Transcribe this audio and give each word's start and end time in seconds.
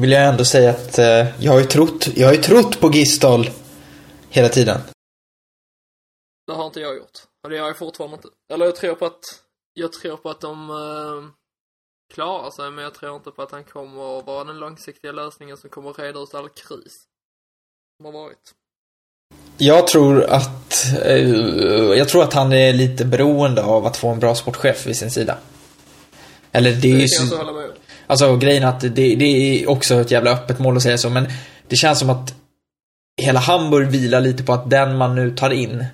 vill 0.00 0.10
jag 0.12 0.26
ändå 0.26 0.44
säga 0.44 0.70
att 0.70 0.98
eh, 0.98 1.26
jag 1.44 1.52
har 1.52 1.58
ju 1.60 1.66
trott, 1.66 2.08
jag 2.16 2.26
har 2.26 2.34
ju 2.34 2.42
trott 2.42 2.80
på 2.80 2.90
Gistol 2.90 3.50
hela 4.30 4.48
tiden. 4.48 4.80
Det 6.46 6.52
har 6.52 6.66
inte 6.66 6.80
jag 6.80 6.96
gjort. 6.96 7.18
Och 7.44 7.50
det 7.50 7.56
gör 7.56 7.66
jag 7.66 7.78
fortfarande 7.78 8.16
inte. 8.16 8.28
Eller 8.52 8.64
jag 8.64 8.76
tror 8.76 8.94
på 8.94 9.06
att, 9.06 9.20
jag 9.74 9.92
tror 9.92 10.16
på 10.16 10.30
att 10.30 10.40
de 10.40 10.70
eh, 10.70 11.30
klarar 12.14 12.50
sig, 12.50 12.70
men 12.70 12.84
jag 12.84 12.94
tror 12.94 13.16
inte 13.16 13.30
på 13.30 13.42
att 13.42 13.50
han 13.50 13.64
kommer 13.64 14.18
att 14.18 14.26
vara 14.26 14.44
den 14.44 14.58
långsiktiga 14.58 15.12
lösningen 15.12 15.56
som 15.56 15.70
kommer 15.70 15.90
att 15.90 15.98
reda 15.98 16.20
ut 16.20 16.34
all 16.34 16.48
kris. 16.48 16.94
Som 17.96 18.04
har 18.04 18.12
varit. 18.12 18.54
Jag 19.58 19.86
tror 19.86 20.24
att, 20.24 20.74
eh, 21.04 21.28
jag 21.98 22.08
tror 22.08 22.22
att 22.22 22.32
han 22.32 22.52
är 22.52 22.72
lite 22.72 23.04
beroende 23.04 23.64
av 23.64 23.86
att 23.86 23.96
få 23.96 24.08
en 24.08 24.18
bra 24.18 24.34
sportchef 24.34 24.86
vid 24.86 24.96
sin 24.96 25.10
sida. 25.10 25.38
Eller 26.52 26.70
det 26.70 26.76
är 26.76 26.80
Det 26.80 26.88
ju 26.88 27.08
kan 27.08 27.16
jag 27.16 27.24
inte 27.24 27.36
hålla 27.36 27.52
med 27.52 27.70
om. 27.70 27.76
Alltså 28.08 28.36
grejen 28.36 28.64
att 28.64 28.80
det, 28.80 28.88
det 29.16 29.24
är 29.24 29.70
också 29.70 29.94
ett 29.94 30.10
jävla 30.10 30.30
öppet 30.30 30.58
mål 30.58 30.76
att 30.76 30.82
säga 30.82 30.98
så, 30.98 31.10
men 31.10 31.26
det 31.68 31.76
känns 31.76 31.98
som 31.98 32.10
att 32.10 32.34
hela 33.22 33.40
Hamburg 33.40 33.88
vilar 33.88 34.20
lite 34.20 34.44
på 34.44 34.52
att 34.52 34.70
den 34.70 34.96
man 34.96 35.14
nu 35.14 35.36
tar 35.36 35.50
in, 35.50 35.84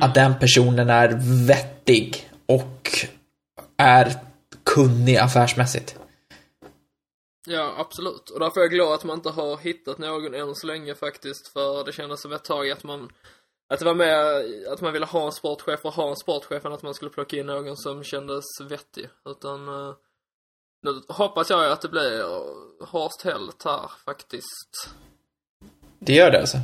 att 0.00 0.14
den 0.14 0.38
personen 0.38 0.90
är 0.90 1.08
vettig 1.46 2.30
och 2.46 2.90
är 3.76 4.12
kunnig 4.64 5.16
affärsmässigt. 5.16 5.98
Ja, 7.46 7.74
absolut. 7.78 8.30
Och 8.30 8.40
därför 8.40 8.60
är 8.60 8.64
jag 8.64 8.70
glad 8.70 8.94
att 8.94 9.04
man 9.04 9.16
inte 9.16 9.30
har 9.30 9.56
hittat 9.56 9.98
någon 9.98 10.34
än 10.34 10.54
så 10.54 10.66
länge 10.66 10.94
faktiskt. 10.94 11.48
För 11.48 11.84
det 11.84 11.92
kändes 11.92 12.22
som 12.22 12.32
ett 12.32 12.44
tag 12.44 12.70
att 12.70 12.84
man 12.84 13.08
att 13.68 13.78
det 13.78 13.84
var 13.84 13.94
mer 13.94 14.72
att 14.72 14.80
man 14.80 14.92
ville 14.92 15.06
ha 15.06 15.26
en 15.26 15.32
sportchef 15.32 15.84
och 15.84 15.94
ha 15.94 16.10
en 16.10 16.16
sportchef 16.16 16.64
än 16.64 16.72
att 16.72 16.82
man 16.82 16.94
skulle 16.94 17.10
plocka 17.10 17.36
in 17.36 17.46
någon 17.46 17.76
som 17.76 18.04
kändes 18.04 18.44
vettig. 18.68 19.08
Utan 19.26 19.68
eh, 19.68 19.94
nu 20.84 21.02
hoppas 21.08 21.50
jag 21.50 21.72
att 21.72 21.80
det 21.80 21.88
blir 21.88 22.22
Horst 22.86 23.22
Held 23.22 23.52
här 23.64 23.90
faktiskt. 24.04 24.94
Det 25.98 26.12
gör 26.12 26.30
det 26.30 26.40
alltså. 26.40 26.56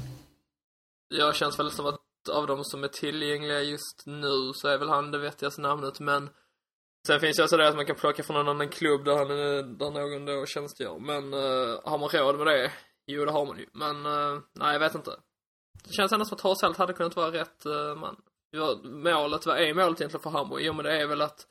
Jag 1.08 1.34
känns 1.36 1.58
väl 1.58 1.70
som 1.70 1.86
att 1.86 2.00
av 2.32 2.46
de 2.46 2.64
som 2.64 2.84
är 2.84 2.88
tillgängliga 2.88 3.62
just 3.62 4.02
nu 4.06 4.52
så 4.54 4.68
är 4.68 4.78
väl 4.78 4.88
han 4.88 5.10
det 5.10 5.18
vettigaste 5.18 5.60
namnet 5.60 6.00
men 6.00 6.30
Sen 7.06 7.20
finns 7.20 7.36
det 7.36 7.42
också 7.42 7.56
det 7.56 7.68
att 7.68 7.76
man 7.76 7.86
kan 7.86 7.96
plocka 7.96 8.22
från 8.22 8.36
en 8.36 8.48
annan 8.48 8.68
klubb 8.68 9.04
där, 9.04 9.16
han, 9.16 9.30
är- 9.30 9.62
där 9.62 9.90
någon 9.90 10.24
då 10.26 10.46
tjänstgör. 10.46 10.98
Men 10.98 11.34
uh, 11.34 11.80
har 11.84 11.98
man 11.98 12.08
råd 12.08 12.38
med 12.38 12.46
det? 12.46 12.72
Jo, 13.06 13.24
det 13.24 13.32
har 13.32 13.46
man 13.46 13.58
ju. 13.58 13.66
Men 13.72 14.06
eh, 14.06 14.40
nej, 14.52 14.72
jag 14.72 14.80
vet 14.80 14.94
inte. 14.94 15.10
Det 15.84 15.92
känns 15.92 16.12
ändå 16.12 16.24
som 16.24 16.34
att 16.34 16.40
Horshäll 16.40 16.74
hade 16.76 16.92
kunnat 16.92 17.16
vara 17.16 17.32
rätt 17.32 17.66
uh, 17.66 17.94
man. 17.94 18.16
Ja, 18.50 18.80
målet, 18.84 19.46
vad 19.46 19.58
är 19.58 19.74
målet 19.74 20.00
egentligen 20.00 20.22
för 20.22 20.30
Hamburg? 20.30 20.64
Jo, 20.64 20.72
men 20.72 20.84
det 20.84 21.02
är 21.02 21.06
väl 21.06 21.22
att 21.22 21.46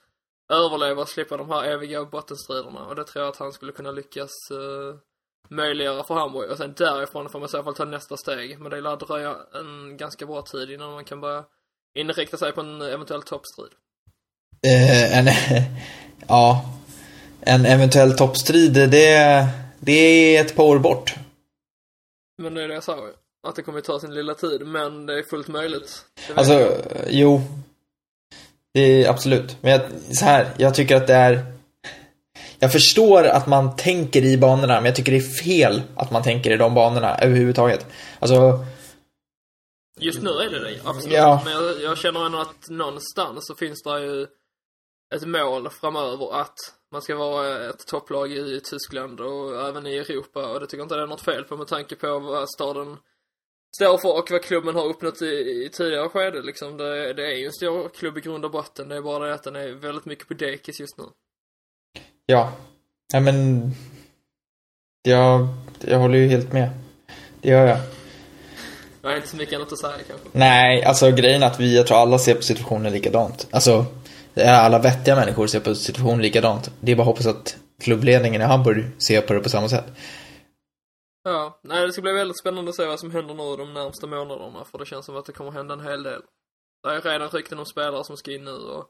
överleva 0.49 1.01
och 1.01 1.09
slippa 1.09 1.37
de 1.37 1.49
här 1.49 1.63
eviga 1.63 2.05
bottenstriderna. 2.05 2.85
Och 2.85 2.95
det 2.95 3.03
tror 3.03 3.25
jag 3.25 3.31
att 3.31 3.39
han 3.39 3.53
skulle 3.53 3.71
kunna 3.71 3.91
lyckas 3.91 4.31
uh, 4.51 4.95
möjliggöra 5.49 6.03
för 6.03 6.15
Hamburg. 6.15 6.51
Och 6.51 6.57
sen 6.57 6.73
därifrån 6.77 7.29
får 7.29 7.39
man 7.39 7.45
i 7.45 7.49
så 7.49 7.63
fall 7.63 7.75
ta 7.75 7.85
nästa 7.85 8.17
steg. 8.17 8.59
Men 8.59 8.71
det 8.71 8.81
lär 8.81 8.95
dröja 8.95 9.37
en 9.53 9.97
ganska 9.97 10.25
bra 10.25 10.41
tid 10.41 10.71
innan 10.71 10.91
man 10.91 11.05
kan 11.05 11.21
börja 11.21 11.43
inrikta 11.95 12.37
sig 12.37 12.51
på 12.51 12.61
en 12.61 12.81
eventuell 12.81 13.21
toppstrid. 13.21 13.71
Eh, 14.65 15.17
en, 15.17 15.27
ja, 16.27 16.65
en 17.41 17.65
eventuell 17.65 18.17
toppstrid, 18.17 18.73
det, 18.73 19.47
det 19.79 19.91
är 20.37 20.41
ett 20.41 20.55
par 20.55 20.63
år 20.63 20.79
bort. 20.79 21.15
Men 22.37 22.53
det 22.53 22.63
är 22.63 22.67
det 22.67 22.73
jag 22.73 22.83
sa 22.83 22.95
ju. 22.95 23.13
Att 23.47 23.55
det 23.55 23.61
kommer 23.61 23.81
ta 23.81 23.99
sin 23.99 24.13
lilla 24.13 24.33
tid, 24.33 24.67
men 24.67 25.05
det 25.05 25.19
är 25.19 25.23
fullt 25.23 25.47
möjligt. 25.47 26.05
Alltså, 26.35 26.71
jo. 27.07 27.41
Det 28.79 29.03
är 29.03 29.09
absolut. 29.09 29.57
Men 29.61 29.71
jag, 29.71 29.81
så 30.11 30.25
här, 30.25 30.47
jag 30.57 30.75
tycker 30.75 30.95
att 30.95 31.07
det 31.07 31.13
är... 31.13 31.45
Jag 32.59 32.71
förstår 32.71 33.23
att 33.23 33.47
man 33.47 33.75
tänker 33.75 34.25
i 34.25 34.37
banorna, 34.37 34.75
men 34.75 34.85
jag 34.85 34.95
tycker 34.95 35.11
det 35.11 35.17
är 35.17 35.43
fel 35.43 35.81
att 35.95 36.11
man 36.11 36.23
tänker 36.23 36.51
i 36.51 36.57
de 36.57 36.73
banorna 36.73 37.17
överhuvudtaget. 37.17 37.85
Alltså, 38.19 38.65
Just 39.99 40.21
nu 40.21 40.29
är 40.29 40.49
det 40.49 40.59
det, 40.59 40.79
absolut. 40.85 41.17
Ja. 41.17 41.41
Men 41.45 41.53
jag, 41.53 41.81
jag 41.81 41.97
känner 41.97 42.25
ändå 42.25 42.39
att 42.39 42.69
någonstans 42.69 43.47
så 43.47 43.55
finns 43.55 43.83
det 43.83 43.99
ju 43.99 44.27
ett 45.15 45.25
mål 45.27 45.69
framöver 45.69 46.41
att 46.41 46.57
man 46.91 47.01
ska 47.01 47.15
vara 47.15 47.69
ett 47.69 47.87
topplag 47.87 48.31
i 48.31 48.61
Tyskland 48.63 49.19
och 49.19 49.67
även 49.67 49.87
i 49.87 49.97
Europa 49.97 50.47
och 50.47 50.59
det 50.59 50.65
tycker 50.65 50.77
jag 50.77 50.85
inte 50.85 50.95
det 50.95 51.03
är 51.03 51.07
något 51.07 51.21
fel 51.21 51.43
på 51.43 51.57
med 51.57 51.67
tanke 51.67 51.95
på 51.95 52.19
vad 52.19 52.49
staden 52.49 52.97
står 53.75 53.97
för 53.97 54.19
och 54.19 54.27
vad 54.31 54.43
klubben 54.43 54.75
har 54.75 54.85
uppnått 54.85 55.21
i, 55.21 55.25
i 55.25 55.69
tidigare 55.73 56.09
skede 56.09 56.41
liksom. 56.41 56.77
Det, 56.77 57.13
det 57.13 57.25
är 57.25 57.37
ju 57.37 57.45
en 57.45 57.53
stor 57.53 57.89
klubb 57.89 58.17
i 58.17 58.21
grund 58.21 58.45
och 58.45 58.51
botten. 58.51 58.89
Det 58.89 58.95
är 58.95 59.01
bara 59.01 59.27
det 59.27 59.33
att 59.33 59.43
den 59.43 59.55
är 59.55 59.71
väldigt 59.71 60.05
mycket 60.05 60.27
på 60.27 60.33
dekis 60.33 60.79
just 60.79 60.97
nu. 60.97 61.03
ja. 62.25 62.53
Nej 63.13 63.21
men... 63.21 63.71
Jag, 65.03 65.47
jag 65.81 65.99
håller 65.99 66.17
ju 66.17 66.27
helt 66.27 66.53
med. 66.53 66.69
Det 67.41 67.49
gör 67.49 67.67
jag. 67.67 67.77
Jag 69.01 69.09
har 69.09 69.15
inte 69.15 69.27
så 69.27 69.35
mycket 69.37 69.55
annat 69.55 69.71
att 69.71 69.79
säga 69.79 69.93
kanske. 70.07 70.27
Nej, 70.31 70.83
alltså 70.83 71.11
grejen 71.11 71.43
är 71.43 71.47
att 71.47 71.59
vi, 71.59 71.75
jag 71.75 71.87
tror 71.87 71.97
alla 71.97 72.19
ser 72.19 72.35
på 72.35 72.41
situationen 72.41 72.93
likadant. 72.93 73.47
Alltså, 73.51 73.85
alla 74.35 74.79
vettiga 74.79 75.15
människor 75.15 75.47
ser 75.47 75.59
på 75.59 75.75
situationen 75.75 76.21
likadant. 76.21 76.71
Det 76.79 76.91
är 76.91 76.95
bara 76.95 77.01
att 77.01 77.07
hoppas 77.07 77.25
att 77.25 77.57
klubbledningen 77.81 78.41
i 78.41 78.45
Hamburg 78.45 78.85
ser 78.97 79.21
på 79.21 79.33
det 79.33 79.39
på 79.39 79.49
samma 79.49 79.69
sätt. 79.69 79.85
Ja, 81.23 81.59
nej 81.61 81.85
det 81.85 81.93
ska 81.93 82.01
bli 82.01 82.11
väldigt 82.11 82.39
spännande 82.39 82.69
att 82.69 82.75
se 82.75 82.85
vad 82.85 82.99
som 82.99 83.11
händer 83.11 83.33
nu 83.33 83.55
de 83.55 83.73
närmsta 83.73 84.07
månaderna 84.07 84.65
för 84.65 84.77
det 84.77 84.85
känns 84.85 85.05
som 85.05 85.15
att 85.15 85.25
det 85.25 85.31
kommer 85.31 85.51
hända 85.51 85.73
en 85.73 85.79
hel 85.79 86.03
del. 86.03 86.21
Det 86.83 86.89
är 86.89 87.01
redan 87.01 87.29
rykten 87.29 87.59
om 87.59 87.65
spelare 87.65 88.03
som 88.03 88.17
ska 88.17 88.31
in 88.31 88.43
nu 88.43 88.51
och, 88.51 88.85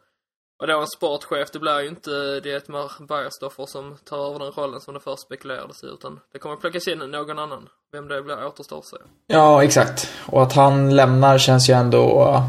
och 0.62 0.68
då 0.68 0.80
en 0.80 0.88
sportchef, 0.88 1.52
det 1.52 1.60
blir 1.60 1.80
ju 1.80 1.88
inte 1.88 2.40
Dietmar 2.40 2.92
Bergstoffer 3.08 3.66
som 3.66 3.98
tar 4.06 4.30
över 4.30 4.40
den 4.40 4.52
rollen 4.52 4.82
som 4.82 4.94
det 4.94 5.00
först 5.00 5.22
spekulerades 5.22 5.84
i 5.84 5.88
utan 5.88 6.20
det 6.34 6.40
kommer 6.40 6.56
plockas 6.56 6.88
in 6.88 7.00
någon 7.00 7.40
annan. 7.40 7.70
Vem 7.92 8.08
det 8.08 8.22
blir 8.22 8.46
återstår 8.46 8.78
att 8.78 8.86
se. 8.86 8.98
Ja, 9.28 9.64
exakt. 9.64 10.10
Och 10.26 10.44
att 10.44 10.54
han 10.54 10.96
lämnar 10.96 11.38
känns 11.38 11.70
ju 11.70 11.74
ändå... 11.74 12.44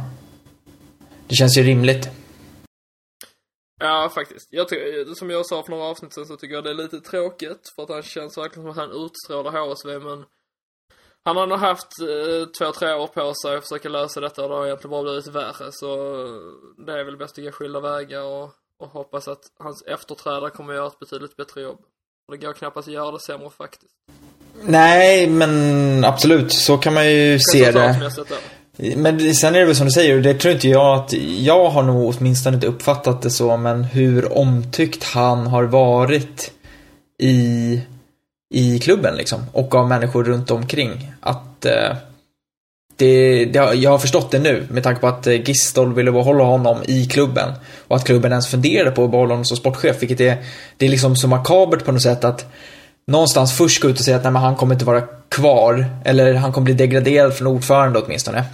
Det 1.29 1.35
känns 1.35 1.59
ju 1.59 1.63
rimligt. 1.63 2.20
Ja, 3.81 4.11
faktiskt. 4.15 4.49
Jag 4.51 4.69
tycker, 4.69 5.15
som 5.15 5.31
jag 5.31 5.47
sa 5.47 5.63
för 5.63 5.71
några 5.71 5.85
avsnitt 5.85 6.13
sen 6.13 6.27
så 6.27 6.37
tycker 6.37 6.55
jag 6.55 6.65
det 6.65 6.71
är 6.71 6.75
lite 6.75 7.01
tråkigt 7.01 7.73
för 7.77 7.83
att 7.83 7.89
han 7.89 8.03
känns 8.03 8.39
verkligen 8.39 8.63
som 8.63 8.71
att 8.71 8.91
han 8.91 9.05
utstrålar 9.05 9.51
HSV 9.51 9.99
men 9.99 10.25
han 11.25 11.37
har 11.37 11.47
nog 11.47 11.59
haft 11.59 12.01
eh, 12.01 12.49
två, 12.59 12.73
tre 12.73 12.93
år 12.93 13.07
på 13.07 13.35
sig 13.35 13.57
att 13.57 13.63
försöka 13.63 13.89
lösa 13.89 14.21
detta 14.21 14.43
och 14.43 14.49
det 14.49 14.55
har 14.55 14.67
egentligen 14.67 14.91
bara 14.91 15.03
blivit 15.03 15.27
värre 15.27 15.73
så 15.73 15.87
det 16.87 16.93
är 16.93 17.05
väl 17.05 17.17
bäst 17.17 17.39
att 17.39 17.45
gå 17.45 17.51
skilda 17.51 17.81
vägar 17.81 18.23
och, 18.23 18.51
och 18.79 18.89
hoppas 18.89 19.29
att 19.29 19.43
hans 19.59 19.83
efterträdare 19.87 20.51
kommer 20.51 20.73
att 20.73 20.77
göra 20.77 20.87
ett 20.87 20.99
betydligt 20.99 21.37
bättre 21.37 21.63
jobb. 21.63 21.79
Och 22.27 22.39
det 22.39 22.47
går 22.47 22.53
knappast 22.53 22.89
att 22.89 22.95
göra 22.95 23.13
det 23.13 23.21
sämre 23.21 23.51
faktiskt. 23.51 23.95
Nej, 24.63 25.31
men 25.31 26.05
absolut. 26.05 26.53
Så 26.53 26.79
kan 26.79 26.95
man 26.95 27.13
ju 27.13 27.39
se 27.39 27.73
det. 27.73 28.11
Men 28.97 29.35
sen 29.35 29.55
är 29.55 29.59
det 29.59 29.65
väl 29.65 29.77
som 29.77 29.87
du 29.87 29.93
säger, 29.93 30.17
och 30.17 30.23
det 30.23 30.35
tror 30.35 30.55
inte 30.55 30.69
jag 30.69 30.99
att... 30.99 31.13
Jag 31.39 31.71
har 31.71 31.83
nog 31.83 32.15
åtminstone 32.17 32.55
inte 32.55 32.67
uppfattat 32.67 33.23
det 33.23 33.31
så, 33.31 33.57
men 33.57 33.85
hur 33.85 34.39
omtyckt 34.39 35.05
han 35.05 35.47
har 35.47 35.65
varit 35.65 36.53
i, 37.19 37.81
i 38.55 38.79
klubben 38.79 39.15
liksom. 39.17 39.41
Och 39.53 39.75
av 39.75 39.89
människor 39.89 40.25
runt 40.25 40.51
omkring. 40.51 41.13
Att... 41.21 41.65
Eh, 41.65 41.97
det, 42.97 43.45
det, 43.45 43.75
jag 43.75 43.91
har 43.91 43.99
förstått 43.99 44.31
det 44.31 44.39
nu, 44.39 44.67
med 44.71 44.83
tanke 44.83 45.01
på 45.01 45.07
att 45.07 45.27
eh, 45.27 45.35
Gistol 45.35 45.95
ville 45.95 46.13
behålla 46.13 46.45
honom 46.45 46.79
i 46.85 47.07
klubben. 47.07 47.53
Och 47.89 47.97
att 47.97 48.05
klubben 48.05 48.33
ens 48.33 48.49
funderade 48.49 48.91
på 48.91 49.05
att 49.05 49.11
behålla 49.11 49.33
honom 49.33 49.45
som 49.45 49.57
sportchef, 49.57 50.03
vilket 50.03 50.21
är... 50.21 50.37
Det 50.77 50.87
är 50.87 50.91
liksom 50.91 51.17
så 51.17 51.29
makabert 51.29 51.85
på 51.85 51.93
något 51.93 52.03
sätt 52.03 52.25
att 52.25 52.53
någonstans 53.07 53.57
först 53.57 53.83
gå 53.83 53.89
ut 53.89 53.99
och 53.99 54.05
säga 54.05 54.17
att 54.17 54.23
nej, 54.23 54.33
men 54.33 54.43
han 54.43 54.57
kommer 54.57 54.75
inte 54.75 54.85
vara 54.85 55.03
kvar. 55.29 55.87
Eller 56.05 56.35
han 56.35 56.53
kommer 56.53 56.65
bli 56.65 56.75
degraderad 56.75 57.35
från 57.35 57.47
ordförande 57.47 57.99
åtminstone. 57.99 58.45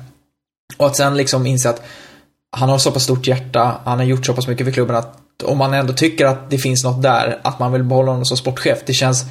Och 0.76 0.86
att 0.86 0.96
sen 0.96 1.16
liksom 1.16 1.46
inse 1.46 1.70
att 1.70 1.82
han 2.56 2.68
har 2.68 2.78
så 2.78 2.92
pass 2.92 3.02
stort 3.02 3.26
hjärta, 3.26 3.80
han 3.84 3.98
har 3.98 4.04
gjort 4.04 4.26
så 4.26 4.34
pass 4.34 4.48
mycket 4.48 4.66
för 4.66 4.72
klubben 4.72 4.96
att 4.96 5.42
om 5.44 5.58
man 5.58 5.74
ändå 5.74 5.92
tycker 5.92 6.26
att 6.26 6.50
det 6.50 6.58
finns 6.58 6.84
något 6.84 7.02
där, 7.02 7.40
att 7.42 7.58
man 7.58 7.72
vill 7.72 7.84
behålla 7.84 8.10
honom 8.10 8.24
som 8.24 8.36
sportchef, 8.36 8.78
det 8.86 8.92
känns, 8.92 9.24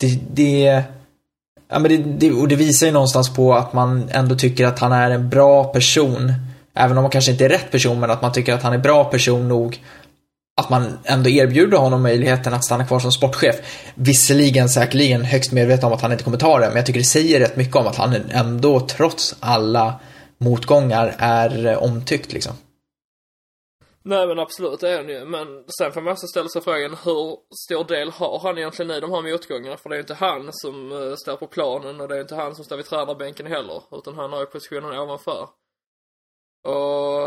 det, 0.00 0.18
det 0.32 0.84
Ja 1.72 1.78
men 1.78 1.90
det, 1.90 1.96
det, 1.96 2.32
och 2.32 2.48
det 2.48 2.56
visar 2.56 2.86
ju 2.86 2.92
någonstans 2.92 3.34
på 3.34 3.54
att 3.54 3.72
man 3.72 4.08
ändå 4.10 4.34
tycker 4.34 4.66
att 4.66 4.78
han 4.78 4.92
är 4.92 5.10
en 5.10 5.28
bra 5.28 5.64
person. 5.64 6.32
Även 6.74 6.98
om 6.98 7.04
han 7.04 7.10
kanske 7.10 7.32
inte 7.32 7.44
är 7.44 7.48
rätt 7.48 7.70
person, 7.70 8.00
men 8.00 8.10
att 8.10 8.22
man 8.22 8.32
tycker 8.32 8.54
att 8.54 8.62
han 8.62 8.72
är 8.72 8.78
bra 8.78 9.04
person 9.04 9.48
nog. 9.48 9.82
Att 10.60 10.70
man 10.70 10.98
ändå 11.04 11.30
erbjuder 11.30 11.78
honom 11.78 12.02
möjligheten 12.02 12.54
att 12.54 12.64
stanna 12.64 12.84
kvar 12.84 13.00
som 13.00 13.12
sportchef. 13.12 13.56
Visserligen 13.94 14.68
säkerligen 14.68 15.24
högst 15.24 15.52
medveten 15.52 15.84
om 15.86 15.92
att 15.92 16.02
han 16.02 16.12
inte 16.12 16.24
kommer 16.24 16.38
ta 16.38 16.58
det, 16.58 16.66
men 16.66 16.76
jag 16.76 16.86
tycker 16.86 17.00
det 17.00 17.06
säger 17.06 17.40
rätt 17.40 17.56
mycket 17.56 17.76
om 17.76 17.86
att 17.86 17.96
han 17.96 18.16
ändå, 18.30 18.80
trots 18.80 19.34
alla 19.40 20.00
motgångar, 20.42 21.14
är 21.18 21.66
eh, 21.66 21.82
omtyckt 21.82 22.32
liksom. 22.32 22.54
Nej 24.04 24.26
men 24.26 24.38
absolut, 24.38 24.80
det 24.80 24.90
är 24.90 24.96
han 24.96 25.08
ju. 25.08 25.24
Men 25.24 25.64
sen 25.78 25.92
får 25.92 26.00
man 26.00 26.12
också 26.12 26.26
ställa 26.26 26.48
sig 26.48 26.62
frågan 26.62 26.96
hur 27.04 27.38
stor 27.66 27.84
del 27.84 28.10
har 28.10 28.38
han 28.38 28.58
egentligen 28.58 28.90
i 28.90 29.00
de 29.00 29.12
här 29.12 29.22
motgångarna? 29.22 29.76
För 29.76 29.88
det 29.88 29.94
är 29.94 29.98
ju 29.98 30.02
inte 30.02 30.14
han 30.14 30.48
som 30.52 30.92
eh, 30.92 31.14
står 31.14 31.36
på 31.36 31.46
planen 31.46 32.00
och 32.00 32.08
det 32.08 32.14
är 32.14 32.16
ju 32.16 32.22
inte 32.22 32.34
han 32.34 32.54
som 32.54 32.64
står 32.64 32.76
vid 32.76 32.86
tränarbänken 32.86 33.46
heller. 33.46 33.82
Utan 33.92 34.14
han 34.14 34.32
har 34.32 34.40
ju 34.40 34.46
positionen 34.46 34.98
ovanför. 34.98 35.48
Och, 36.64 37.24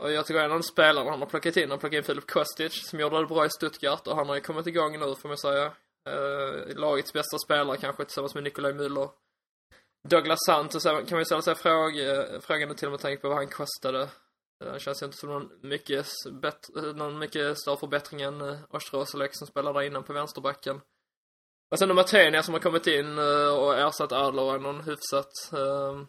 och 0.00 0.12
jag 0.12 0.26
tycker 0.26 0.40
en 0.40 0.52
av 0.52 0.58
de 0.58 0.62
spelarna 0.62 1.10
han 1.10 1.20
har 1.20 1.26
plockat 1.26 1.56
in, 1.56 1.62
han 1.62 1.70
har 1.70 1.78
plockat 1.78 1.96
in 1.96 2.04
Filip 2.04 2.26
Kostic 2.26 2.88
som 2.88 3.00
gjorde 3.00 3.20
det 3.20 3.26
bra 3.26 3.46
i 3.46 3.50
Stuttgart 3.50 4.06
och 4.06 4.16
han 4.16 4.28
har 4.28 4.34
ju 4.34 4.40
kommit 4.40 4.66
igång 4.66 4.98
nu 4.98 5.14
får 5.14 5.28
man 5.28 5.38
säga. 5.38 5.72
Uh, 6.08 6.76
lagets 6.76 7.12
bästa 7.12 7.38
spelare 7.38 7.76
kanske 7.76 8.04
tillsammans 8.04 8.34
med 8.34 8.44
Nikolaj 8.44 8.72
Müller. 8.72 9.08
Douglas 10.02 10.38
Santos 10.46 10.82
kan 10.82 10.94
man 11.10 11.18
ju 11.18 11.24
ställa 11.24 11.42
sig 11.42 11.54
fråga, 11.54 12.34
eh, 12.34 12.40
frågan 12.40 12.76
till 12.76 12.90
med 12.90 13.00
tanke 13.00 13.22
på 13.22 13.28
vad 13.28 13.36
han 13.36 13.48
kostade. 13.48 14.02
Eh, 14.64 14.72
det 14.72 14.80
känns 14.80 15.02
ju 15.02 15.06
inte 15.06 15.18
som 15.18 15.28
någon 15.28 15.50
mycket, 15.62 16.06
bättre, 16.32 16.88
eh, 16.88 16.94
någon 16.94 17.18
mycket 17.18 17.58
större 17.58 17.76
förbättring 17.76 18.22
än 18.22 18.40
uh, 18.40 18.58
som 19.32 19.46
spelade 19.46 19.78
där 19.78 19.86
innan 19.86 20.02
på 20.04 20.12
vänsterbacken. 20.12 20.80
Och 21.70 21.78
sen 21.78 21.94
Matenia 21.94 22.42
som 22.42 22.54
har 22.54 22.60
kommit 22.60 22.86
in 22.86 23.18
och 23.18 23.78
ersatt 23.78 24.12
Adler 24.12 24.58
någon 24.58 24.80
hyfsat. 24.80 25.32
Ehm, 25.52 26.06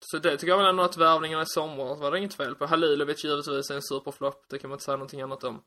så 0.00 0.18
det 0.18 0.36
tycker 0.36 0.48
jag 0.48 0.58
väl 0.58 0.66
ändå 0.66 0.82
att 0.82 0.96
värvningarna 0.96 1.42
i 1.42 1.46
somras 1.46 2.00
var 2.00 2.10
det 2.10 2.18
inget 2.18 2.34
fel 2.34 2.54
på. 2.54 2.66
Halilovic 2.66 3.24
givetvis 3.24 3.70
är 3.70 3.74
en 3.74 3.82
superflopp, 3.82 4.44
det 4.48 4.58
kan 4.58 4.70
man 4.70 4.74
inte 4.74 4.84
säga 4.84 4.96
någonting 4.96 5.20
annat 5.20 5.44
om. 5.44 5.62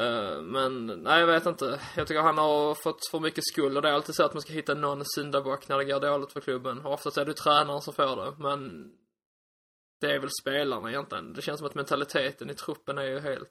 Uh, 0.00 0.42
men, 0.42 0.86
nej 0.86 1.20
jag 1.20 1.26
vet 1.26 1.46
inte. 1.46 1.80
Jag 1.96 2.06
tycker 2.06 2.20
han 2.20 2.38
har 2.38 2.74
fått 2.74 3.08
för 3.10 3.20
mycket 3.20 3.46
skuld 3.46 3.76
och 3.76 3.82
det 3.82 3.88
är 3.88 3.92
alltid 3.92 4.14
så 4.14 4.24
att 4.24 4.34
man 4.34 4.42
ska 4.42 4.52
hitta 4.52 4.74
någon 4.74 5.02
syndabock 5.04 5.68
när 5.68 5.78
det 5.78 5.84
går 5.84 6.00
dåligt 6.00 6.32
för 6.32 6.40
klubben. 6.40 6.86
Och 6.86 6.92
oftast 6.92 7.16
är 7.16 7.24
det 7.24 7.34
tränaren 7.34 7.80
som 7.80 7.94
får 7.94 8.16
det, 8.16 8.34
men 8.38 8.90
det 10.00 10.12
är 10.12 10.18
väl 10.18 10.30
spelarna 10.42 10.90
egentligen. 10.90 11.32
Det 11.32 11.42
känns 11.42 11.58
som 11.58 11.66
att 11.66 11.74
mentaliteten 11.74 12.50
i 12.50 12.54
truppen 12.54 12.98
är 12.98 13.04
ju 13.04 13.20
helt... 13.20 13.50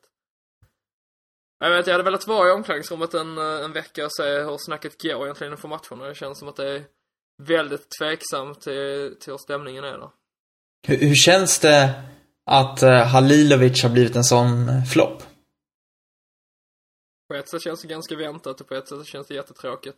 Jag 1.59 1.69
vet, 1.69 1.87
jag 1.87 1.93
hade 1.93 2.03
velat 2.03 2.27
vara 2.27 2.49
i 2.49 2.51
omklädningsrummet 2.51 3.13
en, 3.13 3.37
eh, 3.37 3.65
en 3.65 3.73
vecka 3.73 4.05
och 4.05 4.13
se 4.13 4.23
hur 4.23 4.57
snacket 4.57 5.01
går 5.01 5.23
egentligen 5.23 5.53
inför 5.53 5.67
matcherna. 5.67 6.09
Det 6.09 6.15
känns 6.15 6.39
som 6.39 6.47
att 6.47 6.55
det 6.55 6.69
är 6.75 6.83
väldigt 7.43 7.87
tveksamt 7.99 8.61
till, 8.61 9.15
till 9.19 9.33
hur 9.33 9.37
stämningen 9.37 9.83
är 9.83 9.97
där. 9.97 10.09
Hur, 10.87 10.97
hur 10.97 11.15
känns 11.15 11.59
det 11.59 12.03
att 12.45 12.83
eh, 12.83 13.05
Halilovic 13.05 13.83
har 13.83 13.89
blivit 13.89 14.15
en 14.15 14.23
sån 14.23 14.85
flopp? 14.93 15.23
På 17.29 17.35
ett 17.35 17.49
sätt 17.49 17.61
känns 17.61 17.81
det 17.81 17.87
ganska 17.87 18.15
väntat 18.15 18.61
och 18.61 18.67
på 18.67 18.75
ett 18.75 18.87
sätt 18.87 19.05
känns 19.05 19.27
det 19.27 19.33
jättetråkigt. 19.33 19.97